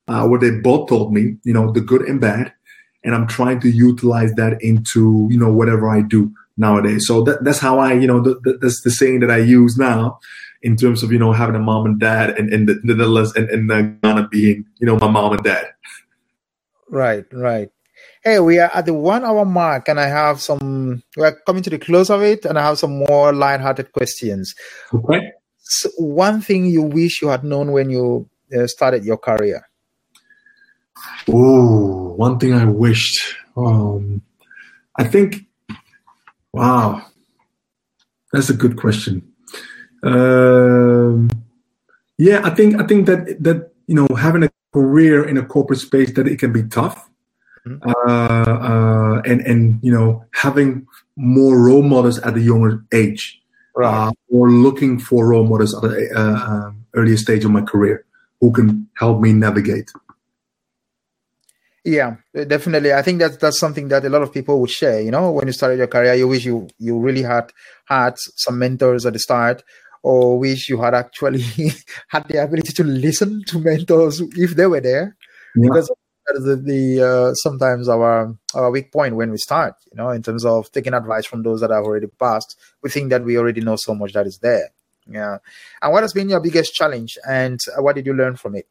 uh, 0.08 0.28
what 0.28 0.42
they 0.42 0.52
both 0.52 0.90
told 0.90 1.14
me, 1.14 1.38
you 1.44 1.54
know, 1.54 1.72
the 1.72 1.82
good 1.82 2.02
and 2.04 2.20
bad, 2.22 2.54
and 3.04 3.16
I'm 3.16 3.28
trying 3.28 3.60
to 3.62 3.70
utilize 3.70 4.34
that 4.36 4.62
into 4.62 5.28
you 5.32 5.40
know 5.40 5.52
whatever 5.52 5.90
I 5.90 6.02
do 6.02 6.32
nowadays. 6.58 7.08
So 7.08 7.24
that, 7.24 7.44
that's 7.44 7.60
how 7.60 7.80
I, 7.80 7.94
you 7.94 8.08
know, 8.08 8.22
the, 8.22 8.40
the, 8.44 8.58
that's 8.62 8.82
the 8.82 8.92
saying 8.92 9.22
that 9.22 9.32
I 9.32 9.38
use 9.38 9.78
now 9.78 10.20
in 10.62 10.76
terms 10.76 11.04
of 11.04 11.12
you 11.12 11.20
know 11.20 11.32
having 11.32 11.56
a 11.56 11.60
mom 11.60 11.86
and 11.86 12.00
dad, 12.00 12.32
and, 12.32 12.52
and 12.54 12.68
the, 12.68 12.76
the 12.84 12.96
Netherlands 12.96 13.36
and, 13.36 13.50
and 13.50 13.72
uh, 13.72 13.82
Ghana 13.82 14.28
being 14.30 14.66
you 14.80 14.88
know 14.88 14.98
my 14.98 15.08
mom 15.10 15.34
and 15.34 15.44
dad. 15.44 15.66
Right, 16.90 17.26
right. 17.32 17.70
Hey, 18.24 18.40
we 18.40 18.60
are 18.60 18.72
at 18.74 18.86
the 18.86 18.94
one 18.94 19.24
hour 19.24 19.46
mark, 19.46 19.88
and 19.88 20.00
I 20.00 20.08
have 20.08 20.42
some. 20.42 21.04
We're 21.16 21.40
coming 21.46 21.64
to 21.64 21.70
the 21.70 21.80
close 21.80 22.10
of 22.10 22.22
it, 22.22 22.46
and 22.46 22.58
I 22.58 22.64
have 22.64 22.80
some 22.80 23.04
more 23.08 23.34
light-hearted 23.34 23.92
questions. 23.92 24.54
Okay. 24.94 25.32
So 25.60 25.90
one 25.98 26.42
thing 26.42 26.66
you 26.66 26.82
wish 26.82 27.22
you 27.22 27.28
had 27.30 27.44
known 27.44 27.72
when 27.72 27.90
you 27.90 28.28
uh, 28.58 28.68
started 28.68 29.06
your 29.06 29.18
career? 29.18 29.62
Oh, 31.28 32.14
one 32.16 32.40
thing 32.40 32.54
I 32.54 32.66
wished. 32.66 33.36
Um, 33.56 34.22
I 34.98 35.04
think. 35.04 35.46
Wow, 36.52 37.06
that's 38.34 38.50
a 38.50 38.56
good 38.56 38.76
question. 38.76 39.29
Um, 40.04 41.30
yeah, 42.18 42.42
I 42.44 42.52
think 42.52 42.80
I 42.80 42.86
think 42.86 43.06
that 43.08 43.42
that 43.44 43.72
you 43.88 43.96
know 43.96 44.08
having 44.16 44.44
a 44.44 44.50
career 44.74 45.28
in 45.28 45.38
a 45.38 45.46
corporate 45.46 45.80
space 45.80 46.14
that 46.14 46.28
it 46.28 46.40
can 46.40 46.52
be 46.52 46.64
tough, 46.64 47.10
mm-hmm. 47.66 47.90
uh, 47.90 48.54
uh, 48.70 49.22
and 49.26 49.42
and 49.42 49.80
you 49.82 49.92
know 49.92 50.26
having 50.34 50.88
more 51.16 51.58
role 51.58 51.84
models 51.84 52.20
at 52.20 52.36
a 52.36 52.42
younger 52.42 52.84
age, 52.94 53.42
right. 53.76 54.08
uh, 54.08 54.12
or 54.30 54.50
looking 54.52 55.00
for 55.00 55.28
role 55.28 55.46
models 55.46 55.76
at 55.76 55.84
an 55.84 56.10
uh, 56.16 56.46
um, 56.48 56.86
earlier 56.94 57.18
stage 57.18 57.46
of 57.46 57.52
my 57.52 57.62
career 57.62 58.06
who 58.40 58.52
can 58.52 58.88
help 58.96 59.20
me 59.20 59.34
navigate. 59.34 59.92
Yeah, 61.86 62.18
definitely. 62.34 62.94
I 62.94 63.02
think 63.02 63.20
that 63.20 63.40
that's 63.40 63.60
something 63.60 63.88
that 63.88 64.04
a 64.06 64.10
lot 64.10 64.22
of 64.22 64.34
people 64.34 64.60
would 64.60 64.70
share. 64.70 65.02
You 65.02 65.12
know, 65.12 65.32
when 65.32 65.48
you 65.48 65.54
started 65.54 65.78
your 65.78 65.88
career, 65.88 66.14
you 66.14 66.28
wish 66.28 66.46
you 66.46 66.68
you 66.78 67.00
really 67.00 67.24
had 67.24 67.52
had 67.86 68.16
some 68.18 68.60
mentors 68.60 69.06
at 69.06 69.14
the 69.14 69.20
start, 69.20 69.64
or 70.04 70.40
wish 70.40 70.70
you 70.70 70.82
had 70.82 70.94
actually 70.94 71.44
had 72.08 72.28
the 72.28 72.44
ability 72.44 72.74
to 72.74 72.84
listen 72.84 73.44
to 73.48 73.60
mentors 73.60 74.22
if 74.36 74.56
they 74.56 74.66
were 74.66 74.82
there, 74.82 75.16
yeah. 75.56 75.68
because 75.68 75.92
that 76.28 76.36
is 76.38 76.44
the, 76.46 76.56
the 76.56 77.08
uh, 77.08 77.34
sometimes 77.34 77.90
our 77.90 78.36
our 78.54 78.72
weak 78.72 78.92
point 78.92 79.16
when 79.16 79.32
we 79.32 79.38
start. 79.38 79.76
You 79.92 79.98
know, 79.98 80.10
in 80.10 80.24
terms 80.24 80.46
of 80.46 80.72
taking 80.72 80.94
advice 80.94 81.26
from 81.26 81.44
those 81.44 81.62
that 81.62 81.72
have 81.72 81.84
already 81.84 82.08
passed, 82.08 82.58
we 82.82 82.90
think 82.90 83.10
that 83.10 83.24
we 83.24 83.38
already 83.38 83.62
know 83.62 83.76
so 83.78 83.94
much 83.96 84.14
that 84.14 84.28
is 84.28 84.40
there. 84.40 84.70
Yeah. 85.08 85.38
And 85.82 85.92
what 85.92 86.04
has 86.04 86.14
been 86.14 86.30
your 86.30 86.40
biggest 86.40 86.74
challenge, 86.74 87.18
and 87.28 87.60
what 87.78 87.96
did 87.96 88.06
you 88.06 88.14
learn 88.14 88.36
from 88.36 88.56
it 88.56 88.68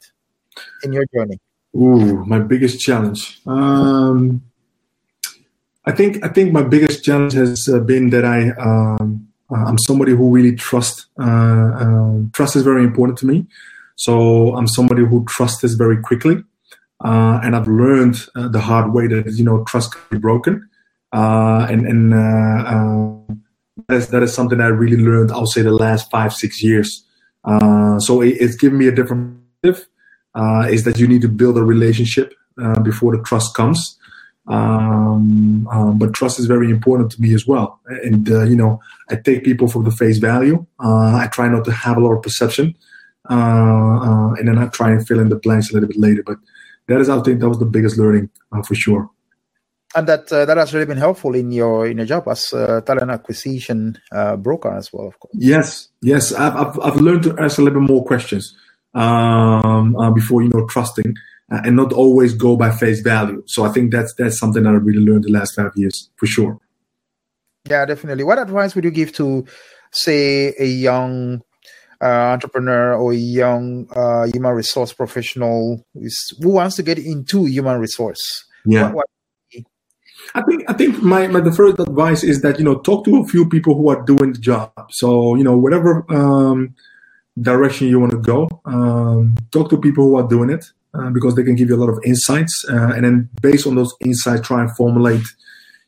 in 0.82 0.92
your 0.92 1.04
journey? 1.14 1.38
Ooh, 1.76 2.24
my 2.24 2.38
biggest 2.38 2.80
challenge. 2.80 3.40
Um, 3.46 4.42
I 5.84 5.92
think 5.92 6.24
I 6.24 6.28
think 6.28 6.52
my 6.52 6.62
biggest 6.62 7.04
challenge 7.04 7.32
has 7.34 7.68
uh, 7.68 7.80
been 7.80 8.10
that 8.10 8.24
I 8.24 8.50
um, 8.50 9.27
I'm 9.56 9.78
somebody 9.78 10.12
who 10.12 10.30
really 10.30 10.54
trusts. 10.54 11.06
Uh, 11.18 11.24
um, 11.24 12.30
trust 12.34 12.56
is 12.56 12.62
very 12.62 12.84
important 12.84 13.18
to 13.18 13.26
me, 13.26 13.46
so 13.96 14.54
I'm 14.56 14.66
somebody 14.66 15.04
who 15.04 15.24
trusts 15.26 15.62
this 15.62 15.74
very 15.74 16.00
quickly, 16.00 16.42
uh, 17.04 17.40
and 17.42 17.56
I've 17.56 17.68
learned 17.68 18.16
uh, 18.36 18.48
the 18.48 18.60
hard 18.60 18.92
way 18.92 19.06
that 19.06 19.32
you 19.32 19.44
know 19.44 19.64
trust 19.64 19.92
can 19.92 20.02
be 20.10 20.18
broken, 20.18 20.68
uh, 21.12 21.66
and 21.70 21.86
and 21.86 22.12
that 23.88 23.94
is 23.94 24.08
that 24.08 24.22
is 24.22 24.34
something 24.34 24.60
I 24.60 24.66
really 24.68 25.02
learned. 25.02 25.32
I'll 25.32 25.46
say 25.46 25.62
the 25.62 25.72
last 25.72 26.10
five 26.10 26.32
six 26.32 26.62
years. 26.62 27.04
so 27.46 28.20
it, 28.20 28.36
it's 28.40 28.56
given 28.56 28.78
me 28.78 28.88
a 28.88 28.92
different 28.92 29.38
uh, 30.34 30.66
is 30.70 30.84
that 30.84 30.98
you 30.98 31.06
need 31.06 31.22
to 31.22 31.28
build 31.28 31.58
a 31.58 31.64
relationship 31.64 32.32
uh, 32.62 32.80
before 32.80 33.16
the 33.16 33.22
trust 33.22 33.54
comes. 33.54 33.98
Um, 34.48 35.68
um, 35.70 35.98
but 35.98 36.14
trust 36.14 36.38
is 36.38 36.46
very 36.46 36.70
important 36.70 37.12
to 37.12 37.20
me 37.20 37.34
as 37.34 37.46
well. 37.46 37.80
And 37.86 38.30
uh, 38.30 38.44
you 38.44 38.56
know, 38.56 38.80
I 39.10 39.16
take 39.16 39.44
people 39.44 39.68
for 39.68 39.82
the 39.82 39.90
face 39.90 40.18
value. 40.18 40.66
Uh, 40.82 41.16
I 41.16 41.28
try 41.30 41.48
not 41.48 41.64
to 41.66 41.72
have 41.72 41.96
a 41.96 42.00
lot 42.00 42.14
of 42.14 42.22
perception, 42.22 42.74
uh, 43.30 43.34
uh, 43.34 44.32
and 44.34 44.48
then 44.48 44.58
I 44.58 44.66
try 44.68 44.90
and 44.90 45.06
fill 45.06 45.20
in 45.20 45.28
the 45.28 45.36
blanks 45.36 45.70
a 45.70 45.74
little 45.74 45.88
bit 45.88 45.98
later. 45.98 46.22
But 46.24 46.38
that 46.86 47.00
is, 47.00 47.08
I 47.08 47.20
think, 47.20 47.40
that 47.40 47.48
was 47.48 47.58
the 47.58 47.66
biggest 47.66 47.98
learning 47.98 48.30
for 48.66 48.74
sure 48.74 49.10
and 49.94 50.06
that 50.06 50.30
uh, 50.32 50.44
that 50.44 50.56
has 50.56 50.74
really 50.74 50.86
been 50.86 50.98
helpful 50.98 51.34
in 51.34 51.50
your 51.50 51.86
in 51.86 51.96
your 51.96 52.06
job 52.06 52.28
as 52.28 52.52
uh, 52.52 52.80
talent 52.82 53.10
acquisition 53.10 53.98
uh, 54.12 54.36
broker 54.36 54.74
as 54.74 54.92
well, 54.92 55.08
of 55.08 55.18
course. 55.18 55.34
Yes, 55.34 55.88
yes, 56.02 56.32
I've, 56.32 56.56
I've, 56.56 56.80
I've 56.80 57.00
learned 57.00 57.22
to 57.24 57.38
ask 57.38 57.58
a 57.58 57.62
little 57.62 57.80
bit 57.80 57.90
more 57.90 58.04
questions 58.04 58.54
um, 58.94 59.96
uh, 59.96 60.10
before 60.10 60.42
you 60.42 60.50
know 60.50 60.66
trusting 60.66 61.14
uh, 61.50 61.60
and 61.64 61.76
not 61.76 61.92
always 61.92 62.34
go 62.34 62.56
by 62.56 62.70
face 62.70 63.00
value. 63.00 63.42
So 63.46 63.64
I 63.64 63.70
think 63.70 63.92
that's 63.92 64.14
that's 64.14 64.38
something 64.38 64.62
that 64.62 64.70
I 64.70 64.74
really 64.74 65.04
learned 65.04 65.24
the 65.24 65.32
last 65.32 65.54
five 65.54 65.72
years 65.76 66.10
for 66.16 66.26
sure. 66.26 66.60
Yeah, 67.68 67.84
definitely. 67.84 68.24
What 68.24 68.38
advice 68.38 68.74
would 68.74 68.84
you 68.84 68.90
give 68.90 69.12
to, 69.14 69.44
say, 69.92 70.54
a 70.58 70.64
young 70.64 71.42
uh, 72.00 72.04
entrepreneur 72.04 72.94
or 72.94 73.12
a 73.12 73.16
young 73.16 73.88
uh, 73.94 74.26
human 74.32 74.54
resource 74.54 74.92
professional 74.92 75.84
who 75.94 76.48
wants 76.48 76.76
to 76.76 76.82
get 76.82 76.98
into 76.98 77.44
human 77.44 77.78
resource? 77.78 78.20
Yeah. 78.64 78.84
What, 78.84 78.94
what 78.94 79.06
I 80.34 80.42
think 80.42 80.64
I 80.68 80.72
think 80.74 81.02
my, 81.02 81.26
my 81.28 81.40
the 81.40 81.52
first 81.52 81.78
advice 81.78 82.22
is 82.22 82.42
that 82.42 82.58
you 82.58 82.64
know 82.64 82.78
talk 82.80 83.04
to 83.06 83.20
a 83.20 83.26
few 83.26 83.48
people 83.48 83.74
who 83.74 83.88
are 83.88 84.02
doing 84.02 84.32
the 84.32 84.38
job. 84.38 84.72
So 84.90 85.34
you 85.34 85.44
know 85.44 85.56
whatever 85.56 86.04
um, 86.10 86.74
direction 87.40 87.88
you 87.88 87.98
want 88.00 88.12
to 88.12 88.18
go. 88.18 88.48
Um, 88.64 89.36
talk 89.50 89.70
to 89.70 89.78
people 89.78 90.04
who 90.04 90.16
are 90.16 90.28
doing 90.28 90.50
it 90.50 90.70
uh, 90.94 91.10
because 91.10 91.34
they 91.34 91.42
can 91.42 91.54
give 91.54 91.68
you 91.68 91.76
a 91.76 91.82
lot 91.82 91.90
of 91.90 91.98
insights, 92.04 92.64
uh, 92.70 92.92
and 92.94 93.04
then 93.04 93.28
based 93.40 93.66
on 93.66 93.74
those 93.74 93.94
insights, 94.00 94.46
try 94.46 94.60
and 94.60 94.74
formulate, 94.76 95.24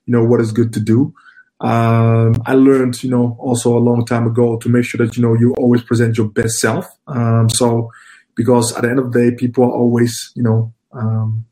you 0.07 0.12
know, 0.12 0.24
what 0.24 0.40
is 0.40 0.53
good 0.53 0.72
to 0.72 0.80
do. 0.80 1.14
Um, 1.61 2.42
I 2.46 2.55
learned, 2.55 3.03
you 3.03 3.11
know, 3.11 3.36
also 3.38 3.76
a 3.76 3.80
long 3.80 4.07
time 4.07 4.26
ago 4.26 4.57
to 4.59 4.68
make 4.68 4.84
sure 4.84 5.05
that 5.05 5.16
you 5.16 5.22
know 5.22 5.34
you 5.34 5.55
always 5.55 5.82
present 5.82 6.16
your 6.16 6.28
best 6.28 6.59
self. 6.59 6.86
Um, 7.07 7.51
so, 7.51 7.90
because 8.34 8.74
at 8.76 8.82
the 8.82 8.90
end 8.90 8.98
of 8.98 9.12
the 9.12 9.18
day, 9.20 9.36
people 9.36 9.64
are 9.64 9.72
always, 9.72 10.32
you 10.34 10.42
know, 10.42 10.72
um, 10.92 11.44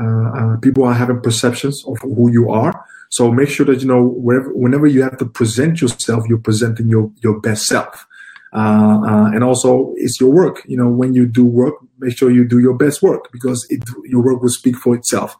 uh, 0.00 0.06
uh, 0.06 0.56
people 0.58 0.84
are 0.84 0.94
having 0.94 1.20
perceptions 1.20 1.84
of 1.86 1.98
who 2.00 2.30
you 2.30 2.50
are. 2.50 2.84
So 3.10 3.30
make 3.30 3.50
sure 3.50 3.66
that 3.66 3.82
you 3.82 3.88
know 3.88 4.02
wherever, 4.02 4.52
whenever 4.54 4.86
you 4.86 5.02
have 5.02 5.18
to 5.18 5.26
present 5.26 5.82
yourself, 5.82 6.24
you're 6.28 6.38
presenting 6.38 6.88
your 6.88 7.12
your 7.22 7.40
best 7.40 7.66
self. 7.66 8.06
Uh, 8.52 9.00
uh, 9.06 9.30
and 9.32 9.42
also 9.42 9.94
it's 9.96 10.20
your 10.20 10.30
work. 10.30 10.62
You 10.66 10.76
know, 10.76 10.88
when 10.88 11.14
you 11.14 11.26
do 11.26 11.44
work, 11.44 11.74
make 11.98 12.16
sure 12.16 12.30
you 12.30 12.46
do 12.46 12.58
your 12.58 12.74
best 12.74 13.02
work 13.02 13.30
because 13.32 13.66
it, 13.70 13.82
your 14.04 14.22
work 14.22 14.42
will 14.42 14.50
speak 14.50 14.76
for 14.76 14.94
itself. 14.94 15.36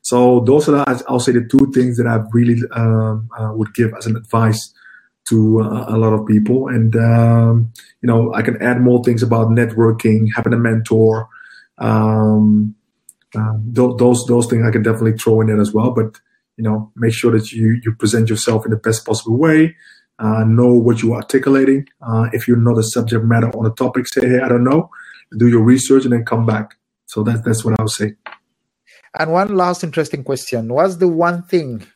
So 0.00 0.40
those 0.40 0.68
are, 0.68 0.84
I'll 1.08 1.20
say, 1.20 1.32
the 1.32 1.46
two 1.46 1.70
things 1.72 1.96
that 1.96 2.06
I 2.06 2.20
really 2.32 2.60
um, 2.72 3.28
uh, 3.38 3.52
would 3.54 3.74
give 3.74 3.92
as 3.94 4.06
an 4.06 4.16
advice 4.16 4.72
to 5.28 5.60
uh, 5.62 5.86
a 5.88 5.96
lot 5.96 6.12
of 6.12 6.26
people. 6.26 6.68
And 6.68 6.94
um, 6.96 7.72
you 8.02 8.06
know, 8.06 8.32
I 8.34 8.42
can 8.42 8.60
add 8.62 8.80
more 8.80 9.02
things 9.02 9.22
about 9.22 9.48
networking, 9.48 10.28
having 10.34 10.52
a 10.52 10.58
mentor. 10.58 11.28
Um, 11.78 12.74
um 13.36 13.72
th- 13.74 13.96
those 13.98 14.24
those 14.26 14.46
things 14.46 14.64
I 14.64 14.70
can 14.70 14.82
definitely 14.82 15.18
throw 15.18 15.40
in 15.40 15.48
there 15.48 15.60
as 15.60 15.72
well. 15.72 15.90
But 15.90 16.18
you 16.56 16.64
know, 16.64 16.92
make 16.96 17.12
sure 17.12 17.32
that 17.32 17.52
you 17.52 17.80
you 17.82 17.94
present 17.94 18.28
yourself 18.30 18.64
in 18.64 18.70
the 18.70 18.76
best 18.76 19.04
possible 19.04 19.36
way 19.36 19.74
uh, 20.18 20.44
know 20.44 20.72
what 20.72 21.02
you're 21.02 21.16
articulating. 21.16 21.86
Uh, 22.00 22.28
if 22.32 22.46
you're 22.46 22.56
not 22.56 22.78
a 22.78 22.82
subject 22.82 23.24
matter 23.24 23.48
on 23.50 23.66
a 23.66 23.70
topic, 23.70 24.06
say, 24.06 24.28
hey, 24.28 24.40
I 24.40 24.48
don't 24.48 24.64
know. 24.64 24.90
Do 25.36 25.48
your 25.48 25.62
research 25.62 26.04
and 26.04 26.12
then 26.12 26.24
come 26.24 26.46
back. 26.46 26.76
So 27.06 27.22
that's 27.22 27.40
that's 27.42 27.64
what 27.64 27.78
I 27.78 27.82
would 27.82 27.90
say. 27.90 28.14
And 29.18 29.32
one 29.32 29.56
last 29.56 29.84
interesting 29.84 30.24
question: 30.24 30.72
What's 30.72 30.96
the 30.96 31.08
one 31.08 31.42
thing 31.42 31.86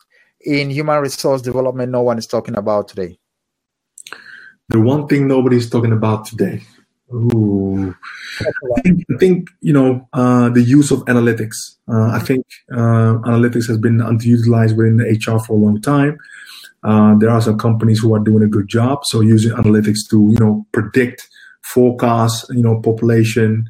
in 0.40 0.70
human 0.70 1.00
resource 1.00 1.42
development 1.42 1.92
no 1.92 2.02
one 2.02 2.18
is 2.18 2.26
talking 2.26 2.56
about 2.56 2.88
today? 2.88 3.18
The 4.68 4.80
one 4.80 5.06
thing 5.06 5.26
nobody's 5.26 5.70
talking 5.70 5.92
about 5.92 6.26
today. 6.26 6.62
Ooh. 7.12 7.96
I 8.40 8.80
think, 8.82 9.04
I 9.10 9.16
think 9.18 9.48
you 9.60 9.72
know 9.72 10.06
uh, 10.12 10.50
the 10.50 10.62
use 10.62 10.90
of 10.90 11.04
analytics. 11.06 11.56
Uh, 11.90 12.10
I 12.10 12.18
think 12.18 12.44
uh, 12.70 13.18
analytics 13.24 13.66
has 13.68 13.78
been 13.78 13.98
underutilized 13.98 14.76
within 14.76 14.98
the 14.98 15.04
HR 15.04 15.38
for 15.38 15.54
a 15.54 15.56
long 15.56 15.80
time. 15.80 16.18
Uh, 16.84 17.16
there 17.18 17.30
are 17.30 17.40
some 17.40 17.58
companies 17.58 17.98
who 17.98 18.14
are 18.14 18.20
doing 18.20 18.42
a 18.42 18.48
good 18.48 18.68
job. 18.68 19.00
So 19.04 19.20
using 19.20 19.52
analytics 19.52 20.08
to, 20.10 20.16
you 20.30 20.38
know, 20.38 20.66
predict, 20.72 21.28
forecast, 21.62 22.46
you 22.50 22.62
know, 22.62 22.80
population, 22.80 23.68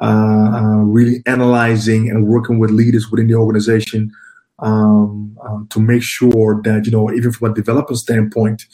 uh, 0.00 0.50
uh, 0.54 0.76
really 0.82 1.22
analyzing 1.26 2.08
and 2.08 2.26
working 2.26 2.58
with 2.58 2.70
leaders 2.70 3.10
within 3.10 3.26
the 3.26 3.34
organization 3.34 4.12
um, 4.60 5.36
um 5.44 5.68
to 5.70 5.80
make 5.80 6.02
sure 6.02 6.60
that, 6.64 6.84
you 6.84 6.92
know, 6.92 7.12
even 7.12 7.30
from 7.32 7.50
a 7.50 7.54
developer 7.54 7.94
standpoint, 7.94 8.64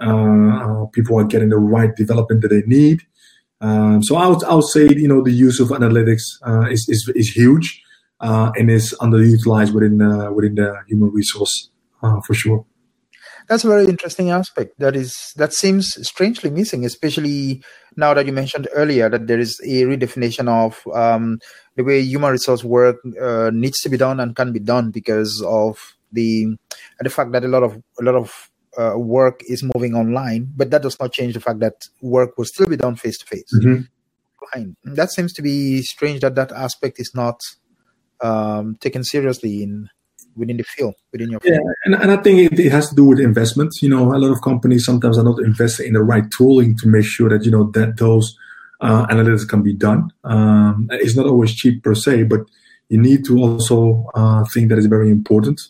uh, 0.00 0.82
uh, 0.82 0.86
people 0.86 1.18
are 1.18 1.24
getting 1.24 1.48
the 1.48 1.56
right 1.56 1.94
development 1.96 2.42
that 2.42 2.48
they 2.48 2.62
need. 2.66 3.02
Um, 3.60 4.02
so 4.02 4.16
I 4.16 4.26
would, 4.28 4.42
I 4.44 4.54
would 4.54 4.64
say, 4.64 4.88
you 4.88 5.08
know, 5.08 5.22
the 5.22 5.32
use 5.32 5.58
of 5.58 5.68
analytics 5.68 6.22
is, 6.70 6.88
is, 6.88 7.10
is 7.14 7.28
huge 7.30 7.82
and 8.20 8.70
is 8.70 8.94
underutilized 9.00 9.74
within, 9.74 9.98
within 10.34 10.54
the 10.54 10.76
human 10.86 11.10
resource 11.10 11.70
for 12.00 12.34
sure. 12.34 12.64
That's 13.48 13.64
a 13.64 13.68
very 13.68 13.86
interesting 13.86 14.30
aspect. 14.30 14.78
That 14.78 14.94
is 14.94 15.32
that 15.36 15.54
seems 15.54 15.88
strangely 16.06 16.50
missing, 16.50 16.84
especially 16.84 17.62
now 17.96 18.12
that 18.14 18.26
you 18.26 18.32
mentioned 18.32 18.68
earlier 18.74 19.08
that 19.08 19.26
there 19.26 19.38
is 19.38 19.58
a 19.64 19.84
redefinition 19.84 20.48
of 20.48 20.86
um, 20.94 21.38
the 21.76 21.82
way 21.82 22.00
human 22.02 22.32
resource 22.32 22.62
work 22.62 22.96
uh, 23.20 23.50
needs 23.52 23.80
to 23.80 23.88
be 23.88 23.96
done 23.96 24.20
and 24.20 24.36
can 24.36 24.52
be 24.52 24.60
done 24.60 24.90
because 24.90 25.42
of 25.46 25.96
the 26.12 26.56
the 27.00 27.10
fact 27.10 27.32
that 27.32 27.44
a 27.44 27.48
lot 27.48 27.62
of 27.62 27.82
a 27.98 28.02
lot 28.02 28.14
of 28.16 28.50
uh, 28.78 28.98
work 28.98 29.40
is 29.48 29.64
moving 29.74 29.94
online, 29.94 30.52
but 30.54 30.70
that 30.70 30.82
does 30.82 30.98
not 31.00 31.12
change 31.12 31.34
the 31.34 31.40
fact 31.40 31.60
that 31.60 31.74
work 32.02 32.36
will 32.36 32.44
still 32.44 32.66
be 32.66 32.76
done 32.76 32.96
face 32.96 33.18
to 33.18 33.26
face. 33.26 33.50
That 34.84 35.10
seems 35.10 35.32
to 35.34 35.42
be 35.42 35.82
strange 35.82 36.20
that 36.20 36.34
that 36.34 36.52
aspect 36.52 37.00
is 37.00 37.12
not 37.14 37.40
um, 38.20 38.76
taken 38.80 39.04
seriously 39.04 39.62
in 39.62 39.88
within 40.36 40.56
the 40.56 40.62
field, 40.62 40.94
within 41.12 41.30
your 41.30 41.40
field. 41.40 41.58
Yeah, 41.58 41.72
and, 41.84 41.94
and 42.02 42.10
I 42.12 42.16
think 42.22 42.52
it, 42.52 42.58
it, 42.58 42.70
has 42.70 42.88
to 42.90 42.94
do 42.94 43.04
with 43.04 43.20
investments. 43.20 43.82
You 43.82 43.88
know, 43.88 44.14
a 44.14 44.18
lot 44.18 44.30
of 44.30 44.40
companies 44.42 44.84
sometimes 44.84 45.18
are 45.18 45.24
not 45.24 45.40
investing 45.40 45.88
in 45.88 45.92
the 45.94 46.02
right 46.02 46.24
tooling 46.36 46.76
to 46.78 46.88
make 46.88 47.04
sure 47.04 47.28
that, 47.28 47.44
you 47.44 47.50
know, 47.50 47.70
that 47.72 47.96
those 47.98 48.36
uh, 48.80 49.06
analytics 49.06 49.48
can 49.48 49.62
be 49.62 49.74
done. 49.74 50.10
Um, 50.24 50.88
it's 50.92 51.16
not 51.16 51.26
always 51.26 51.54
cheap 51.54 51.82
per 51.82 51.94
se, 51.94 52.24
but 52.24 52.40
you 52.88 52.98
need 52.98 53.24
to 53.26 53.38
also 53.38 54.06
uh, 54.14 54.44
think 54.52 54.68
that 54.68 54.78
is 54.78 54.86
very 54.86 55.10
important. 55.10 55.60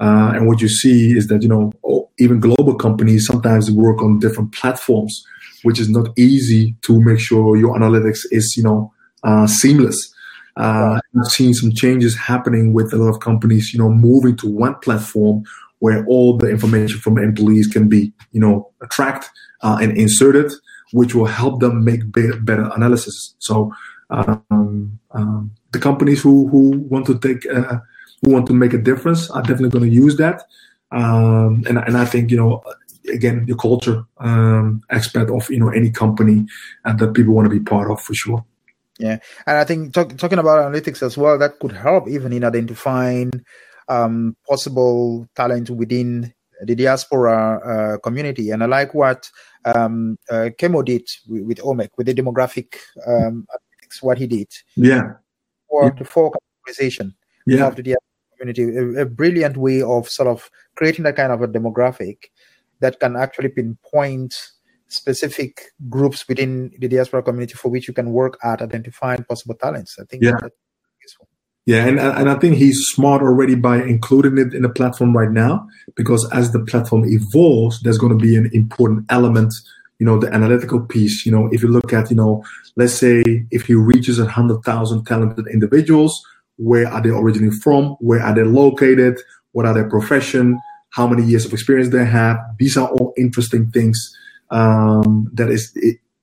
Uh, 0.00 0.32
and 0.34 0.46
what 0.46 0.60
you 0.60 0.68
see 0.68 1.16
is 1.16 1.28
that, 1.28 1.42
you 1.42 1.48
know, 1.48 1.72
even 2.18 2.40
global 2.40 2.74
companies 2.74 3.26
sometimes 3.26 3.70
work 3.70 4.02
on 4.02 4.18
different 4.18 4.52
platforms, 4.52 5.24
which 5.62 5.78
is 5.78 5.88
not 5.88 6.08
easy 6.18 6.76
to 6.82 7.00
make 7.00 7.20
sure 7.20 7.56
your 7.56 7.76
analytics 7.76 8.20
is, 8.30 8.54
you 8.56 8.62
know, 8.62 8.92
uh, 9.22 9.46
seamless. 9.46 10.12
Uh, 10.56 11.00
I've 11.18 11.32
seen 11.32 11.54
some 11.54 11.72
changes 11.72 12.16
happening 12.16 12.72
with 12.72 12.92
a 12.92 12.96
lot 12.96 13.08
of 13.08 13.20
companies, 13.20 13.72
you 13.72 13.78
know, 13.78 13.90
moving 13.90 14.36
to 14.38 14.48
one 14.48 14.74
platform 14.76 15.44
where 15.78 16.04
all 16.06 16.36
the 16.36 16.48
information 16.48 17.00
from 17.00 17.18
employees 17.18 17.66
can 17.66 17.88
be, 17.88 18.12
you 18.32 18.40
know, 18.40 18.70
tracked 18.90 19.30
uh, 19.62 19.78
and 19.80 19.96
inserted, 19.96 20.52
which 20.92 21.14
will 21.14 21.26
help 21.26 21.60
them 21.60 21.84
make 21.84 22.12
better, 22.12 22.38
better 22.38 22.70
analysis. 22.76 23.34
So 23.38 23.72
um, 24.10 24.98
um, 25.12 25.50
the 25.72 25.78
companies 25.78 26.22
who 26.22 26.48
who 26.48 26.78
want 26.90 27.06
to 27.06 27.18
take 27.18 27.46
uh, 27.46 27.78
who 28.22 28.32
want 28.32 28.46
to 28.46 28.52
make 28.52 28.74
a 28.74 28.78
difference 28.78 29.30
are 29.30 29.42
definitely 29.42 29.70
going 29.70 29.90
to 29.90 29.96
use 29.96 30.16
that. 30.18 30.42
Um, 30.90 31.64
and 31.66 31.78
and 31.78 31.96
I 31.96 32.04
think 32.04 32.30
you 32.30 32.36
know 32.36 32.62
again 33.12 33.46
the 33.46 33.56
culture 33.56 34.04
um, 34.18 34.82
aspect 34.90 35.30
of 35.30 35.50
you 35.50 35.58
know 35.58 35.70
any 35.70 35.90
company 35.90 36.46
and 36.84 36.98
that 36.98 37.14
people 37.14 37.34
want 37.34 37.46
to 37.46 37.58
be 37.58 37.60
part 37.60 37.90
of 37.90 38.00
for 38.00 38.14
sure. 38.14 38.44
Yeah, 39.02 39.18
and 39.46 39.58
I 39.58 39.64
think 39.64 39.92
talk, 39.92 40.16
talking 40.16 40.38
about 40.38 40.62
analytics 40.62 41.02
as 41.02 41.18
well, 41.18 41.36
that 41.38 41.58
could 41.58 41.72
help 41.72 42.08
even 42.08 42.32
in 42.32 42.44
identifying 42.44 43.32
um, 43.88 44.36
possible 44.48 45.28
talent 45.34 45.70
within 45.70 46.32
the 46.62 46.76
diaspora 46.76 47.58
uh, 47.58 47.98
community. 47.98 48.50
And 48.50 48.62
I 48.62 48.66
like 48.66 48.94
what 48.94 49.28
um, 49.64 50.18
uh, 50.30 50.50
Kemo 50.56 50.84
did 50.84 51.08
with, 51.28 51.42
with 51.42 51.58
OMEC, 51.58 51.88
with 51.96 52.06
the 52.06 52.14
demographic 52.14 52.76
um, 53.04 53.46
what 54.00 54.18
he 54.18 54.26
did. 54.26 54.48
Yeah. 54.76 55.14
For 55.68 55.84
yeah. 55.84 55.90
the 55.98 56.04
four 56.04 56.32
categorization 56.32 57.14
yeah. 57.46 57.66
of 57.66 57.76
the 57.76 57.82
diaspora 57.82 58.38
community, 58.38 58.76
a, 58.76 59.02
a 59.02 59.04
brilliant 59.04 59.56
way 59.56 59.82
of 59.82 60.08
sort 60.08 60.28
of 60.28 60.50
creating 60.76 61.04
that 61.04 61.16
kind 61.16 61.32
of 61.32 61.42
a 61.42 61.48
demographic 61.48 62.16
that 62.80 62.98
can 63.00 63.16
actually 63.16 63.50
pinpoint 63.50 64.34
specific 64.92 65.72
groups 65.88 66.26
within 66.28 66.70
the 66.78 66.88
diaspora 66.88 67.22
community 67.22 67.54
for 67.54 67.70
which 67.70 67.88
you 67.88 67.94
can 67.94 68.12
work 68.12 68.38
at 68.42 68.60
identifying 68.60 69.24
possible 69.24 69.54
talents. 69.54 69.96
I 69.98 70.04
think 70.04 70.22
yeah. 70.22 70.36
useful. 71.02 71.28
Yeah, 71.64 71.86
and 71.86 72.00
and 72.00 72.28
I 72.28 72.34
think 72.34 72.56
he's 72.56 72.78
smart 72.94 73.22
already 73.22 73.54
by 73.54 73.82
including 73.82 74.36
it 74.38 74.52
in 74.52 74.62
the 74.62 74.68
platform 74.68 75.16
right 75.16 75.30
now 75.30 75.66
because 75.94 76.28
as 76.32 76.52
the 76.52 76.60
platform 76.60 77.04
evolves, 77.06 77.80
there's 77.82 77.98
going 77.98 78.16
to 78.16 78.22
be 78.22 78.36
an 78.36 78.50
important 78.52 79.06
element, 79.10 79.54
you 79.98 80.06
know, 80.06 80.18
the 80.18 80.32
analytical 80.34 80.80
piece. 80.80 81.24
You 81.24 81.30
know, 81.30 81.48
if 81.52 81.62
you 81.62 81.68
look 81.68 81.92
at, 81.92 82.10
you 82.10 82.16
know, 82.16 82.44
let's 82.76 82.94
say 82.94 83.22
if 83.52 83.66
he 83.66 83.74
reaches 83.74 84.18
a 84.18 84.26
hundred 84.26 84.62
thousand 84.64 85.04
talented 85.04 85.46
individuals, 85.52 86.20
where 86.56 86.88
are 86.88 87.00
they 87.00 87.10
originally 87.10 87.56
from? 87.62 87.96
Where 88.00 88.20
are 88.20 88.34
they 88.34 88.42
located? 88.42 89.20
What 89.52 89.64
are 89.64 89.74
their 89.74 89.88
profession? 89.88 90.58
How 90.90 91.06
many 91.06 91.22
years 91.22 91.46
of 91.46 91.52
experience 91.52 91.90
they 91.90 92.04
have? 92.04 92.38
These 92.58 92.76
are 92.76 92.88
all 92.88 93.14
interesting 93.16 93.70
things 93.70 94.14
um, 94.52 95.28
that 95.32 95.48
is 95.50 95.76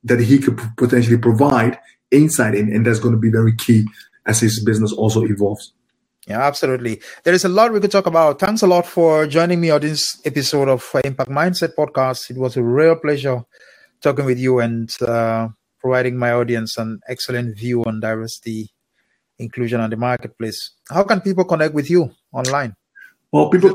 that 0.04 0.20
he 0.20 0.38
could 0.38 0.58
potentially 0.78 1.18
provide 1.18 1.78
insight 2.10 2.54
in, 2.54 2.72
and 2.72 2.86
that's 2.86 2.98
going 2.98 3.14
to 3.14 3.20
be 3.20 3.30
very 3.30 3.54
key 3.54 3.86
as 4.26 4.40
his 4.40 4.62
business 4.64 4.92
also 4.92 5.24
evolves. 5.24 5.72
Yeah, 6.26 6.46
absolutely. 6.46 7.00
There 7.24 7.34
is 7.34 7.44
a 7.44 7.48
lot 7.48 7.72
we 7.72 7.80
could 7.80 7.90
talk 7.90 8.06
about. 8.06 8.38
Thanks 8.38 8.62
a 8.62 8.66
lot 8.66 8.86
for 8.86 9.26
joining 9.26 9.60
me 9.60 9.70
on 9.70 9.80
this 9.80 10.20
episode 10.24 10.68
of 10.68 10.88
Impact 11.04 11.30
Mindset 11.30 11.74
Podcast. 11.76 12.30
It 12.30 12.36
was 12.36 12.56
a 12.56 12.62
real 12.62 12.96
pleasure 12.96 13.42
talking 14.00 14.24
with 14.26 14.38
you 14.38 14.60
and 14.60 14.88
uh, 15.02 15.48
providing 15.80 16.16
my 16.16 16.32
audience 16.32 16.76
an 16.76 17.00
excellent 17.08 17.58
view 17.58 17.82
on 17.84 18.00
diversity, 18.00 18.68
inclusion, 19.38 19.80
and 19.80 19.92
the 19.92 19.96
marketplace. 19.96 20.72
How 20.88 21.02
can 21.02 21.20
people 21.20 21.44
connect 21.44 21.74
with 21.74 21.90
you 21.90 22.12
online? 22.32 22.74
Well, 23.32 23.48
people. 23.48 23.70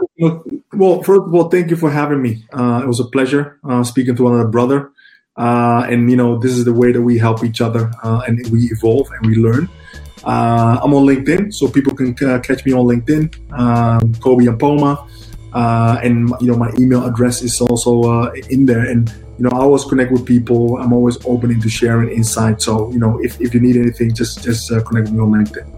Well, 0.74 1.01
first 1.03 1.22
of 1.28 1.34
all, 1.34 1.49
thank 1.49 1.70
you 1.70 1.78
for 1.78 1.89
having 1.89 2.22
me. 2.22 2.43
Uh, 2.51 2.82
it 2.84 2.88
was 2.88 2.99
a 2.99 3.06
pleasure 3.06 3.58
uh, 3.64 3.84
speaking 3.84 4.16
to 4.18 4.28
another 4.28 4.47
brother. 4.47 4.91
Uh, 5.38 5.86
and 5.89 6.10
you 6.10 6.18
know, 6.18 6.38
this 6.38 6.51
is 6.51 6.66
the 6.66 6.74
way 6.74 6.91
that 6.91 7.01
we 7.01 7.18
help 7.18 7.43
each 7.43 7.62
other 7.62 7.91
uh, 8.03 8.22
and 8.28 8.45
we 8.51 8.64
evolve 8.72 9.10
and 9.12 9.26
we 9.26 9.36
learn. 9.36 9.70
Uh, 10.24 10.80
I'm 10.82 10.93
on 10.93 11.06
LinkedIn, 11.06 11.53
so 11.53 11.68
people 11.70 11.93
can 11.93 12.16
uh, 12.28 12.39
catch 12.39 12.66
me 12.66 12.74
on 12.74 12.86
LinkedIn, 12.86 13.36
um, 13.58 14.14
Kobi 14.16 14.47
Ampoma, 14.47 15.08
Uh 15.53 15.99
and 16.03 16.34
you 16.41 16.47
know, 16.51 16.58
my 16.58 16.72
email 16.80 17.06
address 17.06 17.41
is 17.41 17.62
also 17.62 18.32
in 18.49 18.66
there. 18.66 18.84
And 18.91 19.10
you 19.38 19.43
know, 19.43 19.51
I 19.53 19.60
always 19.60 19.86
connect 19.86 20.12
with 20.12 20.26
people. 20.26 20.78
I'm 20.78 20.91
always 20.91 21.18
open 21.26 21.60
to 21.60 21.70
sharing 21.70 22.10
insight. 22.10 22.62
So 22.62 22.91
you 22.91 22.99
know, 22.99 23.20
if, 23.24 23.39
if 23.39 23.53
you 23.53 23.62
need 23.62 23.78
anything, 23.78 24.14
just 24.14 24.43
just 24.43 24.68
connect 24.88 25.08
with 25.08 25.14
me 25.14 25.20
on 25.20 25.32
LinkedIn. 25.32 25.74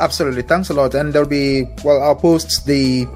Absolutely. 0.00 0.42
Thanks 0.42 0.70
a 0.70 0.74
lot. 0.74 0.94
And 0.94 1.12
there'll 1.12 1.28
be, 1.28 1.66
well, 1.84 2.02
I'll 2.02 2.16
post 2.16 2.66
the 2.66 3.06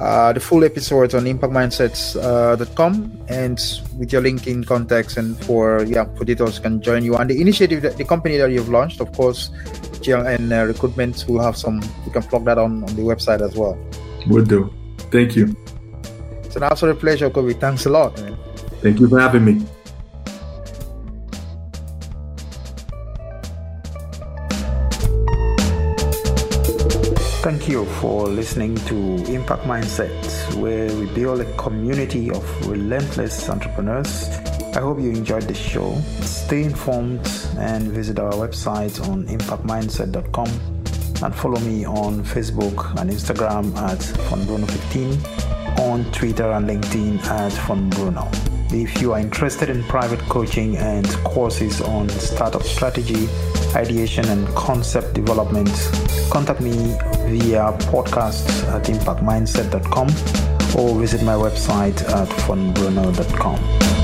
uh, 0.00 0.32
the 0.32 0.40
full 0.40 0.64
episode 0.64 1.14
on 1.14 1.24
impactmindsets.com 1.24 2.92
uh, 3.28 3.32
and 3.32 3.60
with 3.98 4.12
your 4.12 4.22
link 4.22 4.46
in 4.46 4.64
context 4.64 5.18
and 5.18 5.36
for 5.44 5.84
yeah 5.84 6.06
for 6.16 6.24
details 6.24 6.58
can 6.58 6.80
join 6.80 7.04
you 7.04 7.14
and 7.16 7.28
the 7.28 7.38
initiative 7.38 7.82
that, 7.82 7.98
the 7.98 8.04
company 8.04 8.38
that 8.38 8.50
you've 8.50 8.70
launched 8.70 9.00
of 9.00 9.12
course 9.12 9.50
and 10.06 10.52
uh, 10.54 10.64
recruitment 10.64 11.26
will 11.28 11.42
have 11.42 11.54
some 11.54 11.82
you 12.06 12.10
can 12.10 12.22
plug 12.22 12.46
that 12.46 12.56
on 12.56 12.82
on 12.82 12.96
the 12.96 13.02
website 13.02 13.42
as 13.42 13.54
well 13.54 13.78
will 14.26 14.42
do 14.44 14.72
thank 15.12 15.36
you 15.36 15.54
it's 16.44 16.56
an 16.56 16.62
absolute 16.62 16.98
pleasure 16.98 17.28
kobi 17.28 17.52
thanks 17.60 17.84
a 17.84 17.90
lot 17.90 18.18
man. 18.22 18.34
thank 18.80 18.98
you 18.98 19.06
for 19.06 19.20
having 19.20 19.44
me 19.44 19.60
you 27.70 27.84
for 28.00 28.26
listening 28.26 28.74
to 28.86 28.96
Impact 29.32 29.62
Mindset, 29.62 30.10
where 30.56 30.92
we 30.96 31.06
build 31.14 31.40
a 31.40 31.56
community 31.56 32.28
of 32.30 32.68
relentless 32.68 33.48
entrepreneurs. 33.48 34.28
I 34.74 34.80
hope 34.80 34.98
you 34.98 35.10
enjoyed 35.10 35.44
the 35.44 35.54
show. 35.54 35.94
Stay 36.22 36.64
informed 36.64 37.20
and 37.58 37.84
visit 37.84 38.18
our 38.18 38.32
website 38.32 39.00
on 39.08 39.26
impactmindset.com 39.26 40.48
and 41.22 41.34
follow 41.34 41.60
me 41.60 41.86
on 41.86 42.24
Facebook 42.24 43.00
and 43.00 43.08
Instagram 43.08 43.76
at 43.76 43.98
FonBruno15, 44.28 45.80
on 45.80 46.04
Twitter 46.12 46.50
and 46.50 46.68
LinkedIn 46.68 47.24
at 47.26 47.52
FonBruno. 47.52 48.28
If 48.72 49.00
you 49.00 49.12
are 49.12 49.20
interested 49.20 49.70
in 49.70 49.84
private 49.84 50.20
coaching 50.28 50.76
and 50.76 51.08
courses 51.24 51.80
on 51.80 52.08
startup 52.08 52.64
strategy, 52.64 53.28
ideation, 53.76 54.24
and 54.28 54.46
concept 54.54 55.14
development, 55.14 55.70
contact 56.30 56.60
me 56.60 56.72
via 57.26 57.72
podcast 57.90 58.46
at 58.74 58.84
impactmindset.com 58.84 60.08
or 60.78 60.98
visit 60.98 61.22
my 61.22 61.34
website 61.34 62.02
at 62.08 62.28
fonbruno.com. 62.28 63.99